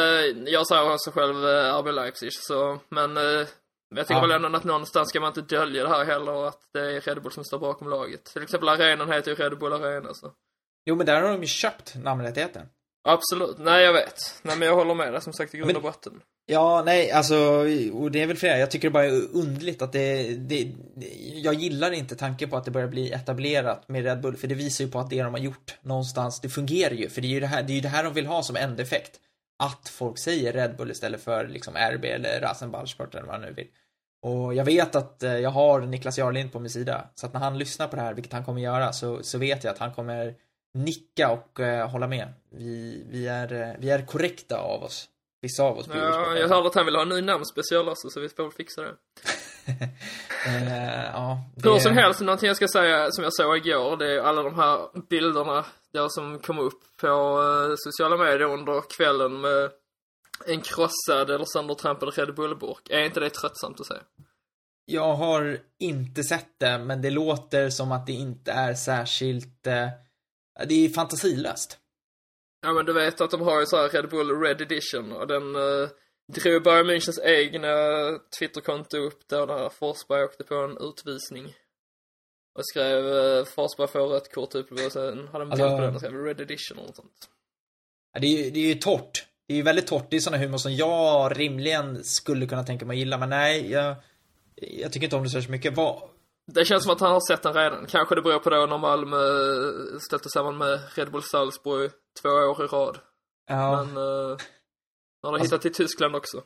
jag 0.45 0.67
säger 0.67 0.93
också 0.93 1.11
själv 1.11 1.47
eh, 1.47 1.79
RB 1.79 1.91
Leipzig, 1.91 2.33
så, 2.33 2.79
men 2.89 3.17
eh, 3.17 3.47
jag 3.97 4.07
tycker 4.07 4.21
Ja. 4.21 4.27
väl 4.27 4.45
ändå 4.45 4.57
att 4.57 4.63
någonstans 4.63 5.09
ska 5.09 5.19
man 5.19 5.27
inte 5.37 5.55
dölja 5.55 5.83
det 5.83 5.89
här 5.89 6.05
heller, 6.05 6.47
att 6.47 6.59
det 6.73 6.79
är 6.79 7.01
Red 7.01 7.21
Bull 7.23 7.31
som 7.31 7.43
står 7.43 7.59
bakom 7.59 7.89
laget. 7.89 8.23
Till 8.25 8.43
exempel 8.43 8.69
arenan 8.69 9.11
heter 9.11 9.31
ju 9.31 9.35
Red 9.35 9.59
Bull 9.59 9.73
Arena, 9.73 10.13
så. 10.13 10.31
Jo, 10.85 10.95
men 10.95 11.05
där 11.05 11.21
har 11.21 11.29
de 11.29 11.41
ju 11.41 11.47
köpt 11.47 11.95
namnrättigheten. 11.95 12.65
Absolut. 13.07 13.57
Nej, 13.57 13.83
jag 13.83 13.93
vet. 13.93 14.39
Nej, 14.41 14.57
men 14.57 14.67
jag 14.67 14.75
håller 14.75 14.93
med 14.95 15.13
dig 15.13 15.21
som 15.21 15.33
sagt 15.33 15.53
i 15.53 15.57
grund 15.57 15.67
Men- 15.67 15.75
och 15.75 15.81
botten. 15.81 16.21
Ja, 16.45 16.83
nej, 16.85 17.11
alltså, 17.11 17.35
och 17.93 18.11
det 18.11 18.21
är 18.21 18.27
väl 18.27 18.37
flera. 18.37 18.57
Jag 18.57 18.71
tycker 18.71 18.87
det 18.87 18.91
bara 18.93 19.05
är 19.05 19.21
underligt 19.33 19.81
att 19.81 19.91
det, 19.91 20.23
det, 20.35 20.71
jag 21.43 21.53
gillar 21.53 21.91
inte 21.91 22.15
tanken 22.15 22.49
på 22.49 22.57
att 22.57 22.65
det 22.65 22.71
börjar 22.71 22.87
bli 22.87 23.11
etablerat 23.11 23.87
med 23.89 24.03
Red 24.03 24.21
Bull, 24.21 24.37
för 24.37 24.47
det 24.47 24.55
visar 24.55 24.83
ju 24.85 24.91
på 24.91 24.99
att 24.99 25.09
det 25.09 25.23
de 25.23 25.33
har 25.33 25.41
gjort 25.41 25.77
någonstans, 25.81 26.41
det 26.41 26.49
fungerar 26.49 26.93
ju, 26.93 27.09
för 27.09 27.21
det 27.21 27.27
är 27.27 27.29
ju 27.29 27.39
det 27.39 27.47
här, 27.47 27.63
det 27.63 27.73
är 27.73 27.75
ju 27.75 27.81
det 27.81 27.87
här 27.87 28.03
de 28.03 28.13
vill 28.13 28.25
ha 28.25 28.43
som 28.43 28.55
ändeffekt. 28.55 29.19
Att 29.63 29.89
folk 29.89 30.17
säger 30.19 30.53
Red 30.53 30.75
Bull 30.77 30.91
istället 30.91 31.23
för 31.23 31.47
liksom 31.47 31.75
RB 31.75 32.05
eller 32.05 32.41
Rasenballsport 32.41 33.15
eller 33.15 33.25
vad 33.27 33.39
man 33.39 33.49
nu 33.49 33.53
vill. 33.53 33.67
Och 34.23 34.53
jag 34.53 34.65
vet 34.65 34.95
att 34.95 35.23
eh, 35.23 35.37
jag 35.37 35.49
har 35.49 35.81
Niklas 35.81 36.17
Jarlind 36.17 36.51
på 36.51 36.59
min 36.59 36.69
sida, 36.69 37.05
så 37.15 37.25
att 37.25 37.33
när 37.33 37.39
han 37.39 37.57
lyssnar 37.57 37.87
på 37.87 37.95
det 37.95 38.01
här, 38.01 38.13
vilket 38.13 38.33
han 38.33 38.45
kommer 38.45 38.61
göra, 38.61 38.93
så, 38.93 39.23
så 39.23 39.37
vet 39.37 39.63
jag 39.63 39.71
att 39.71 39.77
han 39.77 39.93
kommer 39.93 40.35
nicka 40.73 41.31
och 41.31 41.59
eh, 41.59 41.89
hålla 41.89 42.07
med. 42.07 42.33
Vi, 42.49 43.03
vi, 43.09 43.27
är, 43.27 43.53
eh, 43.53 43.75
vi 43.79 43.89
är 43.89 44.05
korrekta 44.05 44.57
av 44.57 44.83
oss. 44.83 45.09
Vissa 45.41 45.63
av 45.63 45.77
oss 45.77 45.85
Ja, 45.93 46.35
jag 46.35 46.47
hörde 46.47 46.67
att 46.67 46.75
han 46.75 46.85
vill 46.85 46.95
ha 46.95 47.01
en 47.01 47.09
ny 47.09 47.21
namnspecial 47.21 47.89
också, 47.89 48.09
så 48.09 48.19
vi 48.19 48.29
får 48.29 48.43
väl 48.43 48.51
fixa 48.51 48.81
det. 48.81 48.93
Eh, 50.47 51.05
ja, 51.13 51.39
Hur 51.63 51.79
som 51.79 51.93
helst, 51.93 52.21
någonting 52.21 52.47
jag 52.47 52.55
ska 52.55 52.67
säga 52.67 53.11
som 53.11 53.23
jag 53.23 53.33
såg 53.33 53.57
igår, 53.57 53.97
det 53.97 54.13
är 54.13 54.19
alla 54.19 54.43
de 54.43 54.55
här 54.55 54.79
bilderna 55.09 55.65
då 55.93 56.09
som 56.09 56.39
kom 56.39 56.59
upp 56.59 56.81
på 57.01 57.07
eh, 57.07 57.73
sociala 57.77 58.17
medier 58.17 58.43
under 58.43 58.81
kvällen 58.97 59.41
med 59.41 59.69
en 60.47 60.61
krossad 60.61 61.31
eller 61.31 61.45
söndertrampad 61.45 62.17
Red 62.17 62.35
Bull-burk. 62.35 62.89
Är 62.89 62.99
inte 63.05 63.19
det 63.19 63.29
tröttsamt 63.29 63.79
att 63.79 63.85
se? 63.87 63.95
Jag 64.85 65.13
har 65.13 65.59
inte 65.79 66.23
sett 66.23 66.59
det, 66.59 66.77
men 66.77 67.01
det 67.01 67.09
låter 67.09 67.69
som 67.69 67.91
att 67.91 68.05
det 68.07 68.13
inte 68.13 68.51
är 68.51 68.73
särskilt... 68.73 69.67
Eh, 69.67 69.87
det 70.67 70.73
är 70.85 70.89
fantasilöst. 70.89 71.79
Ja 72.61 72.73
men 72.73 72.85
du 72.85 72.93
vet 72.93 73.21
att 73.21 73.31
de 73.31 73.41
har 73.41 73.59
ju 73.59 73.65
så 73.65 73.77
här 73.77 73.89
Red 73.89 74.09
Bull 74.09 74.39
Red 74.41 74.61
Edition 74.61 75.11
och 75.11 75.27
den 75.27 75.55
eh, 75.55 75.89
drog 76.33 76.63
Bayern 76.63 76.87
Münchens 76.89 77.19
egna 77.23 77.69
Twitterkonto 78.39 78.97
upp 78.97 79.27
där 79.27 79.47
där 79.47 79.69
Forsberg 79.69 80.23
åkte 80.23 80.43
på 80.43 80.55
en 80.55 80.77
utvisning. 80.89 81.45
Och 82.55 82.65
skrev 82.67 83.07
eh, 83.17 83.45
Forsberg 83.45 83.87
får 83.87 84.07
rött 84.07 84.33
kort 84.33 84.55
upp 84.55 84.71
och 84.71 84.79
sen 84.91 85.27
hade 85.27 85.45
de 85.45 85.51
Alltså- 85.51 85.65
bild 85.67 85.77
på 85.77 85.81
den 85.81 85.93
och 85.95 86.01
skrev 86.01 86.13
Red 86.25 86.41
Edition 86.41 86.79
och 86.79 86.95
sånt. 86.95 87.29
Ja, 88.13 88.19
Det 88.19 88.27
är, 88.27 88.43
ju- 88.43 88.51
det 88.51 88.59
är 88.59 88.67
ju 88.67 88.75
torrt. 88.75 89.25
Det 89.47 89.53
är 89.53 89.57
ju 89.57 89.63
väldigt 89.63 89.87
torrt. 89.87 90.07
Det 90.09 90.15
är 90.15 90.19
sådana 90.19 90.43
humor 90.43 90.57
som 90.57 90.75
jag 90.75 91.39
rimligen 91.39 92.03
skulle 92.03 92.45
kunna 92.47 92.63
tänka 92.63 92.85
mig 92.85 92.95
att 92.95 92.99
gilla, 92.99 93.17
men 93.17 93.29
nej, 93.29 93.71
jag, 93.71 93.95
jag 94.55 94.91
tycker 94.91 95.03
inte 95.07 95.15
om 95.15 95.23
det 95.23 95.29
så 95.29 95.51
mycket. 95.51 95.77
Vad, 95.77 96.01
Det 96.51 96.65
känns 96.65 96.83
som 96.83 96.93
att 96.93 96.99
han 96.99 97.11
har 97.11 97.27
sett 97.27 97.43
den 97.43 97.53
redan. 97.53 97.85
Kanske 97.85 98.15
det 98.15 98.21
beror 98.21 98.39
på 98.39 98.49
då 98.49 98.65
när 98.65 98.77
Malmö 98.77 99.17
stötte 99.99 100.29
samman 100.29 100.57
med 100.57 100.79
Red 100.95 101.11
Bull 101.11 101.23
Salzburg 101.23 101.91
två 102.21 102.29
år 102.29 102.63
i 102.63 102.67
rad. 102.67 102.97
ja, 103.49 103.83
Men 103.83 103.97
eh, 103.97 104.37
nu 105.23 105.27
har 105.27 105.33
Alltså- 105.33 105.43
hittat 105.45 105.61
till 105.61 105.73
Tyskland 105.73 106.15
också. 106.15 106.43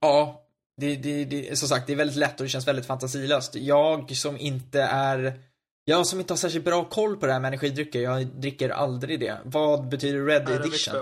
ja 0.00 0.38
det, 0.76 0.96
det, 0.96 1.24
det, 1.24 1.58
som 1.58 1.68
sagt, 1.68 1.86
det 1.86 1.92
är 1.92 1.96
väldigt 1.96 2.16
lätt 2.16 2.40
och 2.40 2.44
det 2.44 2.50
känns 2.50 2.68
väldigt 2.68 2.86
fantasilöst. 2.86 3.54
Jag 3.54 4.16
som 4.16 4.36
inte 4.36 4.82
är 4.82 5.40
jag 5.84 6.06
som 6.06 6.20
inte 6.20 6.32
har 6.32 6.38
särskilt 6.38 6.64
bra 6.64 6.84
koll 6.84 7.16
på 7.16 7.26
det 7.26 7.32
här 7.32 7.40
med 7.40 7.48
energidrycker, 7.48 8.00
jag 8.00 8.26
dricker 8.26 8.68
aldrig 8.70 9.20
det. 9.20 9.38
Vad 9.44 9.88
betyder 9.88 10.24
Red 10.26 10.44
Nej, 10.44 10.54
Edition? 10.54 10.94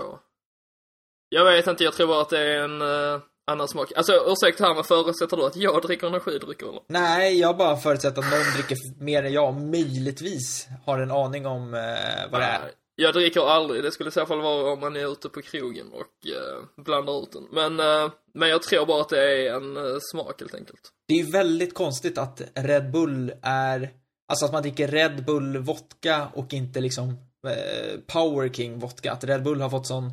Jag 1.33 1.45
vet 1.45 1.67
inte, 1.67 1.83
jag 1.83 1.93
tror 1.93 2.07
bara 2.07 2.21
att 2.21 2.29
det 2.29 2.39
är 2.39 2.63
en 2.63 2.81
uh, 2.81 3.21
annan 3.51 3.67
smak. 3.67 3.91
Alltså 3.95 4.13
ursäkta 4.27 4.65
här, 4.65 4.75
men 4.75 4.83
förutsätter 4.83 5.37
du 5.37 5.45
att 5.45 5.55
jag 5.55 5.81
dricker 5.81 6.07
energidrycker 6.07 6.69
eller? 6.69 6.81
Nej, 6.87 7.39
jag 7.39 7.57
bara 7.57 7.77
förutsätter 7.77 8.21
att 8.21 8.31
någon 8.31 8.53
dricker 8.55 9.03
mer 9.03 9.23
än 9.23 9.33
jag, 9.33 9.53
möjligtvis 9.53 10.67
har 10.85 10.99
en 10.99 11.11
aning 11.11 11.45
om 11.45 11.73
eh, 11.73 12.31
vad 12.31 12.41
det 12.41 12.45
är. 12.45 12.71
Jag 12.95 13.13
dricker 13.13 13.41
aldrig, 13.41 13.83
det 13.83 13.91
skulle 13.91 14.09
i 14.09 14.11
så 14.11 14.25
fall 14.25 14.41
vara 14.41 14.73
om 14.73 14.79
man 14.79 14.95
är 14.95 15.11
ute 15.11 15.29
på 15.29 15.41
krogen 15.41 15.87
och 15.93 16.27
eh, 16.27 16.83
blandar 16.83 17.23
ut 17.23 17.31
den. 17.31 17.47
Men, 17.51 17.79
eh, 17.79 18.11
men 18.33 18.49
jag 18.49 18.63
tror 18.63 18.85
bara 18.85 19.01
att 19.01 19.09
det 19.09 19.47
är 19.47 19.55
en 19.55 19.77
eh, 19.77 19.97
smak 20.11 20.39
helt 20.39 20.55
enkelt. 20.55 20.81
Det 21.07 21.13
är 21.13 21.17
ju 21.17 21.31
väldigt 21.31 21.73
konstigt 21.73 22.17
att 22.17 22.41
Red 22.55 22.91
Bull 22.91 23.33
är, 23.41 23.89
alltså 24.29 24.45
att 24.45 24.51
man 24.51 24.61
dricker 24.61 24.87
Red 24.87 25.25
Bull 25.25 25.57
vodka 25.57 26.27
och 26.33 26.53
inte 26.53 26.81
liksom 26.81 27.09
eh, 27.47 27.99
Power 28.07 28.49
King 28.49 28.79
vodka. 28.79 29.11
Att 29.11 29.23
Red 29.23 29.43
Bull 29.43 29.61
har 29.61 29.69
fått 29.69 29.87
sån, 29.87 30.11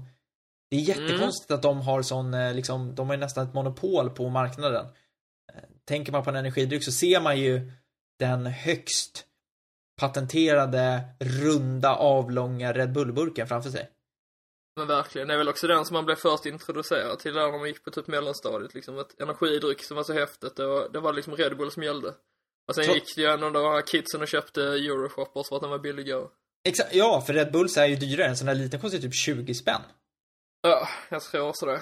det 0.70 0.76
är 0.76 0.80
jättekonstigt 0.80 1.50
att 1.50 1.62
de 1.62 1.80
har 1.80 2.02
sån, 2.02 2.34
eh, 2.34 2.54
liksom, 2.54 2.94
de 2.94 3.06
har 3.06 3.14
ju 3.14 3.20
nästan 3.20 3.46
ett 3.48 3.54
monopol 3.54 4.10
på 4.10 4.28
marknaden. 4.28 4.86
Eh, 5.54 5.60
Tänker 5.84 6.12
man 6.12 6.24
på 6.24 6.30
en 6.30 6.36
energidryck 6.36 6.84
så 6.84 6.92
ser 6.92 7.20
man 7.20 7.38
ju 7.40 7.72
den 8.18 8.46
högst 8.46 9.24
patenterade, 10.00 11.00
runda, 11.20 11.94
avlånga 11.96 12.72
Red 12.72 12.92
Bull-burken 12.92 13.46
framför 13.46 13.70
sig. 13.70 13.90
Men 14.76 14.86
verkligen, 14.86 15.28
det 15.28 15.34
är 15.34 15.38
väl 15.38 15.48
också 15.48 15.66
den 15.66 15.84
som 15.84 15.94
man 15.94 16.04
blev 16.04 16.16
först 16.16 16.46
introducerad 16.46 17.18
till 17.18 17.34
där 17.34 17.50
när 17.52 17.58
man 17.58 17.68
gick 17.68 17.84
på 17.84 17.90
typ 17.90 18.06
mellanstadiet 18.06 18.74
liksom. 18.74 18.98
Ett 18.98 19.20
energidryck 19.20 19.84
som 19.84 19.96
var 19.96 20.04
så 20.04 20.12
häftigt, 20.12 20.58
var, 20.58 20.88
det 20.92 21.00
var 21.00 21.12
liksom 21.12 21.36
Red 21.36 21.56
Bull 21.56 21.70
som 21.70 21.82
gällde. 21.82 22.08
Och 22.68 22.74
sen 22.74 22.84
Så- 22.84 22.92
gick 22.94 23.16
det 23.16 23.22
ju 23.22 23.28
en 23.28 23.42
av 23.42 23.52
de 23.52 23.64
här 23.64 23.82
kidsen 23.86 24.22
och 24.22 24.28
köpte 24.28 24.62
Euroshoppers 24.62 25.48
för 25.48 25.56
att 25.56 25.62
den 25.62 25.70
var 25.70 25.78
billigare. 25.78 26.26
Exakt, 26.68 26.94
ja, 26.94 27.20
för 27.26 27.32
Red 27.34 27.52
Bulls 27.52 27.76
är 27.76 27.86
ju 27.86 27.96
dyrare. 27.96 28.28
En 28.28 28.36
sån 28.36 28.46
där 28.46 28.54
liten 28.54 28.80
kostar 28.80 28.98
typ 28.98 29.14
20 29.14 29.54
spänn. 29.54 29.80
Ja, 30.62 30.88
jag 31.10 31.22
tror 31.22 31.48
också 31.48 31.66
det. 31.66 31.80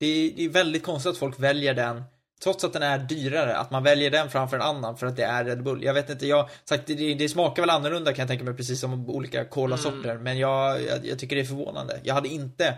Det 0.00 0.06
är, 0.06 0.32
det 0.36 0.44
är 0.44 0.48
väldigt 0.48 0.82
konstigt 0.82 1.10
att 1.10 1.18
folk 1.18 1.40
väljer 1.40 1.74
den, 1.74 2.02
trots 2.42 2.64
att 2.64 2.72
den 2.72 2.82
är 2.82 2.98
dyrare, 2.98 3.56
att 3.56 3.70
man 3.70 3.82
väljer 3.82 4.10
den 4.10 4.30
framför 4.30 4.56
en 4.56 4.62
annan 4.62 4.96
för 4.96 5.06
att 5.06 5.16
det 5.16 5.24
är 5.24 5.44
Red 5.44 5.62
Bull. 5.62 5.82
Jag 5.84 5.94
vet 5.94 6.10
inte, 6.10 6.26
jag, 6.26 6.50
sagt, 6.64 6.86
det, 6.86 7.14
det 7.14 7.28
smakar 7.28 7.62
väl 7.62 7.70
annorlunda 7.70 8.12
kan 8.12 8.22
jag 8.22 8.28
tänka 8.28 8.44
mig, 8.44 8.54
precis 8.54 8.80
som 8.80 9.10
olika 9.10 9.44
colasorter, 9.44 10.18
men 10.18 10.38
jag, 10.38 10.82
jag, 10.82 11.06
jag 11.06 11.18
tycker 11.18 11.36
det 11.36 11.42
är 11.42 11.46
förvånande. 11.46 12.00
Jag 12.04 12.14
hade 12.14 12.28
inte 12.28 12.76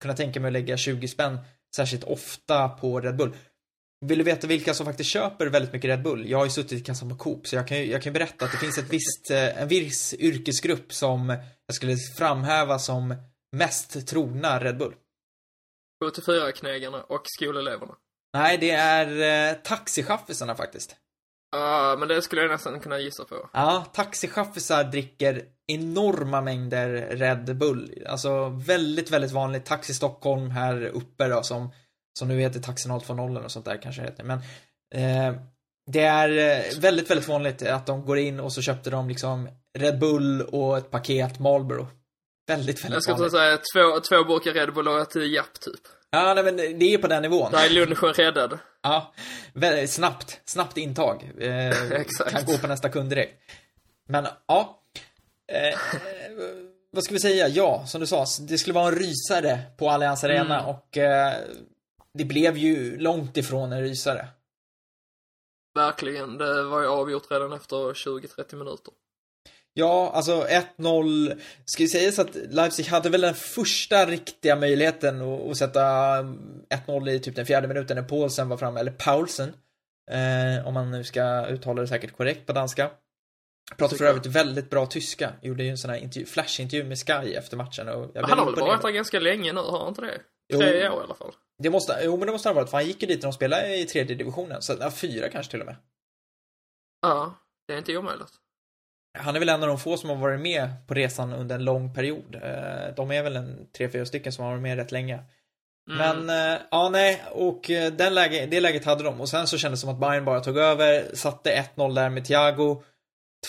kunnat 0.00 0.16
tänka 0.16 0.40
mig 0.40 0.48
att 0.48 0.52
lägga 0.52 0.76
20 0.76 1.08
spänn 1.08 1.38
särskilt 1.76 2.04
ofta 2.04 2.68
på 2.68 3.00
Red 3.00 3.16
Bull. 3.16 3.36
Vill 4.06 4.18
du 4.18 4.24
veta 4.24 4.46
vilka 4.46 4.74
som 4.74 4.86
faktiskt 4.86 5.10
köper 5.10 5.46
väldigt 5.46 5.72
mycket 5.72 5.88
Red 5.88 6.02
Bull? 6.02 6.30
Jag 6.30 6.38
har 6.38 6.44
ju 6.44 6.50
suttit 6.50 6.80
i 6.80 6.84
kassan 6.84 7.08
på 7.08 7.16
Coop, 7.16 7.46
så 7.46 7.56
jag 7.56 7.68
kan 7.68 7.78
ju 7.78 7.84
jag 7.84 8.02
kan 8.02 8.12
berätta 8.12 8.44
att 8.44 8.52
det 8.52 8.58
finns 8.58 8.78
ett 8.78 8.92
visst, 8.92 9.30
eh, 9.30 9.62
en 9.62 9.68
viss 9.68 10.14
yrkesgrupp 10.14 10.92
som 10.92 11.36
jag 11.66 11.74
skulle 11.74 11.96
framhäva 11.96 12.78
som 12.78 13.14
mest 13.56 14.08
trogna 14.08 14.60
Red 14.60 14.78
Bull. 14.78 14.94
74-knägarna 16.04 17.00
och 17.00 17.22
skoleleverna. 17.24 17.94
Nej, 18.32 18.58
det 18.58 18.70
är 18.70 19.50
eh, 19.50 19.56
taxichaffisarna 19.62 20.54
faktiskt. 20.54 20.96
Ja, 21.52 21.96
men 21.98 22.08
det 22.08 22.22
skulle 22.22 22.42
jag 22.42 22.50
nästan 22.50 22.80
kunna 22.80 22.98
gissa 22.98 23.24
på. 23.24 23.50
Ja, 23.52 23.86
taxichaffisar 23.92 24.84
dricker 24.84 25.44
enorma 25.66 26.40
mängder 26.40 26.88
Red 27.16 27.56
Bull. 27.56 28.04
Alltså 28.06 28.48
väldigt, 28.48 29.10
väldigt 29.10 29.32
vanligt. 29.32 29.64
Taxi 29.64 29.94
Stockholm 29.94 30.50
här 30.50 30.84
uppe 30.84 31.28
då 31.28 31.42
som, 31.42 31.70
som 32.18 32.28
nu 32.28 32.40
heter 32.40 32.60
Taxi 32.60 32.88
020 32.88 33.12
och 33.44 33.50
sånt 33.50 33.64
där 33.64 33.82
kanske 33.82 34.02
heter. 34.02 34.24
Men 34.24 34.38
eh, 34.94 35.40
det 35.86 36.02
är 36.02 36.28
eh, 36.28 36.80
väldigt, 36.80 37.10
väldigt 37.10 37.28
vanligt 37.28 37.62
att 37.62 37.86
de 37.86 38.06
går 38.06 38.18
in 38.18 38.40
och 38.40 38.52
så 38.52 38.62
köpte 38.62 38.90
de 38.90 39.08
liksom 39.08 39.48
Red 39.78 39.98
Bull 39.98 40.42
och 40.42 40.78
ett 40.78 40.90
paket 40.90 41.38
Marlboro. 41.38 41.86
Väldigt, 42.56 42.82
Jag 42.82 42.90
väldigt 42.90 43.02
ska 43.02 43.12
vanligt. 43.14 43.32
säga 43.32 43.58
två, 43.74 44.00
två 44.00 44.24
burkar 44.24 44.52
Red 44.52 44.74
Bull 44.74 44.88
och 44.88 45.00
ett 45.00 45.14
Japp 45.32 45.60
typ. 45.60 45.80
Ja, 46.10 46.34
nej, 46.34 46.44
men 46.44 46.56
det 46.56 46.94
är 46.94 46.98
på 46.98 47.06
den 47.06 47.22
nivån. 47.22 47.52
Där 47.52 47.64
är 47.66 47.70
lunchen 47.70 48.12
räddad. 48.12 48.58
Ja, 48.82 49.14
väldigt 49.52 49.90
snabbt, 49.90 50.40
snabbt 50.44 50.76
intag. 50.76 51.30
Eh, 51.38 51.92
Exakt. 51.92 52.30
Kan 52.30 52.44
gå 52.44 52.58
på 52.58 52.66
nästa 52.66 52.88
kund 52.88 53.10
direkt. 53.10 53.34
Men 54.08 54.26
ja. 54.46 54.82
Eh, 55.52 55.78
vad 56.92 57.04
ska 57.04 57.14
vi 57.14 57.20
säga? 57.20 57.48
Ja, 57.48 57.84
som 57.86 58.00
du 58.00 58.06
sa, 58.06 58.26
det 58.48 58.58
skulle 58.58 58.74
vara 58.74 58.88
en 58.88 58.94
rysare 58.98 59.58
på 59.78 59.90
Allianz 59.90 60.24
Arena 60.24 60.60
Mm. 60.60 60.66
och 60.70 60.96
eh, 60.98 61.34
det 62.14 62.24
blev 62.24 62.56
ju 62.56 62.98
långt 62.98 63.36
ifrån 63.36 63.72
en 63.72 63.80
rysare. 63.80 64.28
Verkligen. 65.74 66.38
Det 66.38 66.62
var 66.62 66.80
ju 66.80 66.86
avgjort 66.88 67.30
redan 67.30 67.52
efter 67.52 67.76
20-30 67.76 68.54
minuter. 68.56 68.94
Ja, 69.74 70.10
alltså 70.14 70.46
1-0. 70.78 71.40
Ska 71.64 71.82
vi 71.82 71.88
säga 71.88 72.12
så 72.12 72.22
att 72.22 72.34
Leipzig 72.34 72.84
hade 72.84 73.10
väl 73.10 73.20
den 73.20 73.34
första 73.34 74.06
riktiga 74.06 74.56
möjligheten 74.56 75.22
att, 75.22 75.50
att 75.50 75.56
sätta 75.56 75.80
1-0 75.80 77.10
i 77.10 77.20
typ 77.20 77.36
den 77.36 77.46
fjärde 77.46 77.68
minuten 77.68 77.96
när 77.96 78.04
Paulsen 78.04 78.48
var 78.48 78.56
framme, 78.56 78.80
eller 78.80 78.92
Paulsen. 78.92 79.52
Eh, 80.10 80.66
om 80.66 80.74
man 80.74 80.90
nu 80.90 81.04
ska 81.04 81.46
uttala 81.46 81.80
det 81.80 81.88
säkert 81.88 82.16
korrekt 82.16 82.46
på 82.46 82.52
danska. 82.52 82.90
Pratar 83.76 83.96
för 83.96 84.04
övrigt 84.04 84.26
väldigt 84.26 84.70
bra 84.70 84.86
tyska. 84.86 85.32
Gjorde 85.42 85.64
ju 85.64 85.70
en 85.70 85.78
sån 85.78 85.90
här 85.90 85.98
intervju, 85.98 86.26
flashintervju 86.26 86.84
med 86.84 86.98
Sky 86.98 87.34
efter 87.34 87.56
matchen 87.56 87.88
och 87.88 88.10
jag 88.14 88.22
Han 88.22 88.38
har 88.38 88.46
väl 88.46 88.54
varit 88.54 88.82
där 88.82 88.90
ganska 88.90 89.20
länge 89.20 89.52
nu, 89.52 89.60
har 89.60 89.78
han 89.78 89.88
inte 89.88 90.00
det? 90.00 90.20
Tre 90.58 90.88
år 90.88 91.00
i 91.00 91.04
alla 91.04 91.14
fall. 91.14 91.32
Det 91.62 91.70
måste, 91.70 92.00
jo 92.02 92.16
men 92.16 92.26
det 92.26 92.32
måste 92.32 92.48
han 92.48 92.56
ha 92.56 92.62
varit, 92.62 92.70
för 92.70 92.76
han 92.76 92.86
gick 92.86 93.02
ju 93.02 93.08
dit 93.08 93.22
när 93.22 93.26
de 93.26 93.32
spelade 93.32 93.76
i 93.76 93.84
tredje 93.84 94.16
divisionen. 94.16 94.62
Så, 94.62 94.76
ja, 94.80 94.90
fyra 94.90 95.28
kanske 95.28 95.50
till 95.50 95.60
och 95.60 95.66
med. 95.66 95.76
Ja, 97.02 97.34
det 97.66 97.74
är 97.74 97.78
inte 97.78 97.96
omöjligt. 97.96 98.32
Han 99.18 99.36
är 99.36 99.40
väl 99.40 99.48
en 99.48 99.62
av 99.62 99.68
de 99.68 99.78
få 99.78 99.96
som 99.96 100.10
har 100.10 100.16
varit 100.16 100.40
med 100.40 100.70
på 100.86 100.94
resan 100.94 101.32
under 101.32 101.54
en 101.54 101.64
lång 101.64 101.94
period. 101.94 102.34
Eh, 102.34 102.94
De 102.96 103.10
är 103.10 103.22
väl 103.22 103.36
en 103.36 103.70
tre, 103.72 103.88
fyra 103.90 104.06
stycken 104.06 104.32
som 104.32 104.44
har 104.44 104.50
varit 104.50 104.62
med 104.62 104.76
rätt 104.76 104.92
länge. 104.92 105.24
Mm. 105.90 106.26
Men, 106.26 106.52
eh, 106.54 106.60
ja 106.70 106.88
nej, 106.88 107.22
och 107.32 107.70
eh, 107.70 107.92
den 107.92 108.14
läge, 108.14 108.46
det 108.46 108.60
läget 108.60 108.84
hade 108.84 109.04
de. 109.04 109.20
Och 109.20 109.28
sen 109.28 109.46
så 109.46 109.58
kändes 109.58 109.80
det 109.80 109.86
som 109.86 109.94
att 109.94 110.00
Bayern 110.00 110.24
bara 110.24 110.40
tog 110.40 110.58
över, 110.58 111.14
satte 111.14 111.66
1-0 111.76 111.94
där 111.94 112.10
med 112.10 112.24
Thiago. 112.24 112.82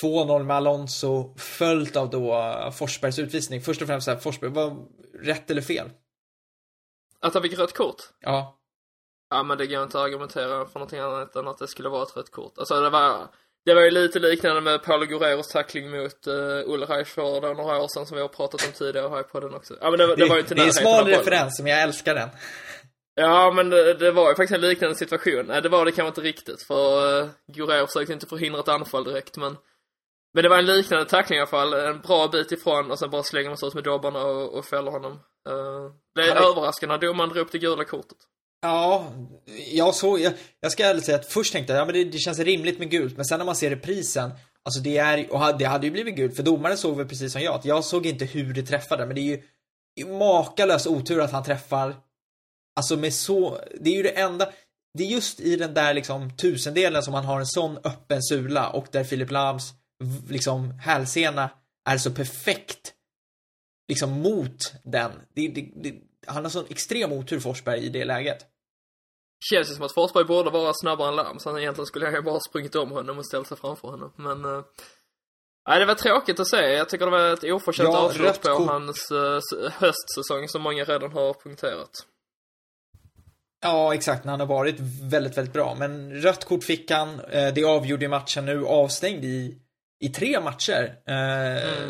2-0 0.03 0.43
med 0.43 0.55
Alonso, 0.55 1.35
följt 1.37 1.95
av 1.95 2.09
då 2.09 2.71
Forsbergs 2.73 3.19
utvisning. 3.19 3.61
Först 3.61 3.81
och 3.81 3.87
främst 3.87 4.05
så 4.05 4.11
här, 4.11 4.17
Forsberg, 4.17 4.49
var 4.51 4.77
rätt 5.23 5.51
eller 5.51 5.61
fel? 5.61 5.89
Att 7.19 7.33
han 7.33 7.43
fick 7.43 7.59
rött 7.59 7.73
kort? 7.73 8.01
Ja. 8.19 8.57
Ja, 9.29 9.43
men 9.43 9.57
det 9.57 9.67
går 9.67 9.83
inte 9.83 9.97
att 9.97 10.03
argumentera 10.05 10.65
för 10.65 10.79
någonting 10.79 10.99
annat 10.99 11.35
än 11.35 11.47
att 11.47 11.57
det 11.57 11.67
skulle 11.67 11.89
vara 11.89 12.03
ett 12.03 12.17
rött 12.17 12.31
kort. 12.31 12.57
Alltså 12.57 12.81
det 12.81 12.89
var, 12.89 13.27
det 13.65 13.73
var 13.73 13.81
ju 13.81 13.91
lite 13.91 14.19
liknande 14.19 14.61
med 14.61 14.83
Paolo 14.83 15.05
Guerreros 15.05 15.47
tackling 15.47 15.91
mot 15.91 16.27
uh, 16.27 16.33
Ulreich 16.65 17.07
för 17.07 17.41
då 17.41 17.53
några 17.53 17.81
år 17.81 17.87
sedan 17.87 18.05
som 18.05 18.15
vi 18.15 18.21
har 18.21 18.27
pratat 18.27 18.65
om 18.67 18.71
tidigare 18.71 19.09
här 19.09 19.23
på 19.23 19.39
den 19.39 19.53
också. 19.53 19.77
Ja, 19.81 19.89
men 19.89 19.99
det, 19.99 20.07
det, 20.07 20.15
Det, 20.15 20.25
var 20.25 20.35
ju 20.35 20.41
inte 20.41 20.55
det 20.55 20.61
är 20.61 20.65
en 20.65 20.73
smal 20.73 21.05
referens, 21.05 21.59
men 21.59 21.71
jag 21.71 21.81
älskar 21.81 22.15
den. 22.15 22.29
Ja, 23.15 23.51
men 23.51 23.69
det, 23.69 23.93
det 23.93 24.11
var 24.11 24.29
ju 24.29 24.35
faktiskt 24.35 24.55
en 24.55 24.61
liknande 24.61 24.95
situation. 24.95 25.45
Nej, 25.47 25.61
det 25.61 25.69
var 25.69 25.85
det 25.85 25.91
kanske 25.91 26.07
inte 26.07 26.21
riktigt, 26.21 26.63
för 26.67 27.21
uh, 27.21 27.29
Guerrero 27.47 27.87
försökte 27.87 28.13
inte 28.13 28.27
förhindra 28.27 28.59
ett 28.59 28.67
anfall 28.67 29.03
direkt, 29.03 29.37
men 29.37 29.57
men 30.33 30.43
det 30.43 30.49
var 30.49 30.57
en 30.57 30.65
liknande 30.65 31.05
tackling 31.05 31.37
i 31.37 31.41
alla 31.41 31.47
fall, 31.47 31.73
en 31.73 32.01
bra 32.01 32.27
bit 32.27 32.51
ifrån 32.51 32.91
och 32.91 32.99
sen 32.99 33.09
bara 33.09 33.23
slänger 33.23 33.49
man 33.49 33.57
sig 33.57 33.67
ut 33.67 33.73
med 33.73 33.83
dobbarna 33.83 34.25
och, 34.25 34.57
och 34.57 34.65
fäller 34.65 34.91
honom. 34.91 35.11
Uh, 35.49 35.91
det 36.15 36.21
är 36.21 36.35
överraskande 36.35 36.95
att 36.95 37.01
domaren 37.01 37.29
drog 37.29 37.45
upp 37.45 37.51
det 37.51 37.57
gula 37.57 37.83
kortet. 37.83 38.17
Ja, 38.61 39.11
jag 39.71 39.95
såg, 39.95 40.19
jag, 40.19 40.33
jag 40.59 40.71
ska 40.71 40.85
ärligt 40.85 41.05
säga 41.05 41.17
att 41.17 41.25
först 41.25 41.53
tänkte 41.53 41.73
jag, 41.73 41.81
ja 41.81 41.85
men 41.85 41.93
det, 41.95 42.03
det 42.03 42.17
känns 42.17 42.39
rimligt 42.39 42.79
med 42.79 42.91
gult, 42.91 43.15
men 43.15 43.25
sen 43.25 43.37
när 43.37 43.45
man 43.45 43.55
ser 43.55 43.69
reprisen, 43.69 44.31
alltså 44.63 44.81
det 44.81 44.97
är, 44.97 45.33
och 45.33 45.57
det 45.57 45.65
hade 45.65 45.85
ju 45.85 45.91
blivit 45.91 46.15
gult, 46.15 46.35
för 46.35 46.43
domaren 46.43 46.77
såg 46.77 46.97
väl 46.97 47.07
precis 47.07 47.31
som 47.31 47.41
jag, 47.41 47.55
att 47.55 47.65
jag 47.65 47.83
såg 47.83 48.05
inte 48.05 48.25
hur 48.25 48.53
det 48.53 48.63
träffade, 48.63 49.05
men 49.05 49.15
det 49.15 49.21
är 49.21 49.43
ju 49.97 50.05
makalös 50.05 50.87
otur 50.87 51.21
att 51.21 51.31
han 51.31 51.43
träffar, 51.43 51.95
alltså 52.75 52.97
med 52.97 53.13
så, 53.13 53.59
det 53.79 53.89
är 53.89 53.95
ju 53.95 54.03
det 54.03 54.19
enda, 54.19 54.51
det 54.97 55.03
är 55.03 55.07
just 55.07 55.39
i 55.39 55.55
den 55.55 55.73
där 55.73 55.93
liksom 55.93 56.37
tusendelen 56.37 57.03
som 57.03 57.13
han 57.13 57.25
har 57.25 57.39
en 57.39 57.47
sån 57.47 57.77
öppen 57.77 58.23
sula 58.23 58.69
och 58.69 58.87
där 58.91 59.03
Filip 59.03 59.31
Lams 59.31 59.73
liksom 60.29 60.71
hälsena 60.79 61.49
är 61.89 61.97
så 61.97 62.11
perfekt 62.11 62.93
liksom 63.87 64.11
mot 64.11 64.73
den. 64.83 65.11
Det, 65.35 65.47
det, 65.47 65.71
det, 65.75 65.95
han 66.27 66.43
har 66.43 66.49
sån 66.49 66.65
extrem 66.69 67.11
otur 67.11 67.39
Forsberg 67.39 67.79
i 67.79 67.89
det 67.89 68.05
läget. 68.05 68.50
Känns 69.49 69.69
ju 69.69 69.73
som 69.73 69.85
att 69.85 69.93
Forsberg 69.93 70.25
borde 70.25 70.49
vara 70.49 70.73
snabbare 70.73 71.07
än 71.07 71.15
Larm, 71.15 71.39
så 71.39 71.49
han 71.49 71.59
egentligen 71.59 71.85
skulle 71.85 72.11
jag 72.11 72.23
bara 72.23 72.39
sprungit 72.39 72.75
om 72.75 72.91
honom 72.91 73.17
och 73.17 73.25
ställt 73.25 73.47
sig 73.47 73.57
framför 73.57 73.87
honom. 73.87 74.13
Men, 74.15 74.45
eh, 74.45 74.63
nej 75.67 75.79
det 75.79 75.85
var 75.85 75.95
tråkigt 75.95 76.39
att 76.39 76.47
se. 76.47 76.57
Jag 76.57 76.89
tycker 76.89 77.05
det 77.05 77.11
var 77.11 77.33
ett 77.33 77.43
oförtjänt 77.43 77.89
Ja, 77.93 77.99
avslut 77.99 78.41
på 78.41 78.49
hans 78.49 79.11
eh, 79.11 79.39
höstsäsong 79.71 80.47
som 80.47 80.61
många 80.61 80.83
redan 80.83 81.11
har 81.11 81.33
punkterat. 81.33 82.05
Ja, 83.63 83.93
exakt, 83.93 84.25
han 84.25 84.39
har 84.39 84.47
varit 84.47 84.79
väldigt, 85.11 85.37
väldigt 85.37 85.53
bra. 85.53 85.75
Men 85.79 86.11
rött 86.11 86.45
kort 86.45 86.63
fick 86.63 86.91
han, 86.91 87.19
eh, 87.19 87.53
det 87.53 87.63
avgjorde 87.63 88.07
matchen 88.07 88.45
nu, 88.45 88.65
avstängd 88.65 89.23
i, 89.25 89.57
i 90.01 90.09
tre 90.09 90.39
matcher. 90.41 90.95
Eh, 91.05 91.89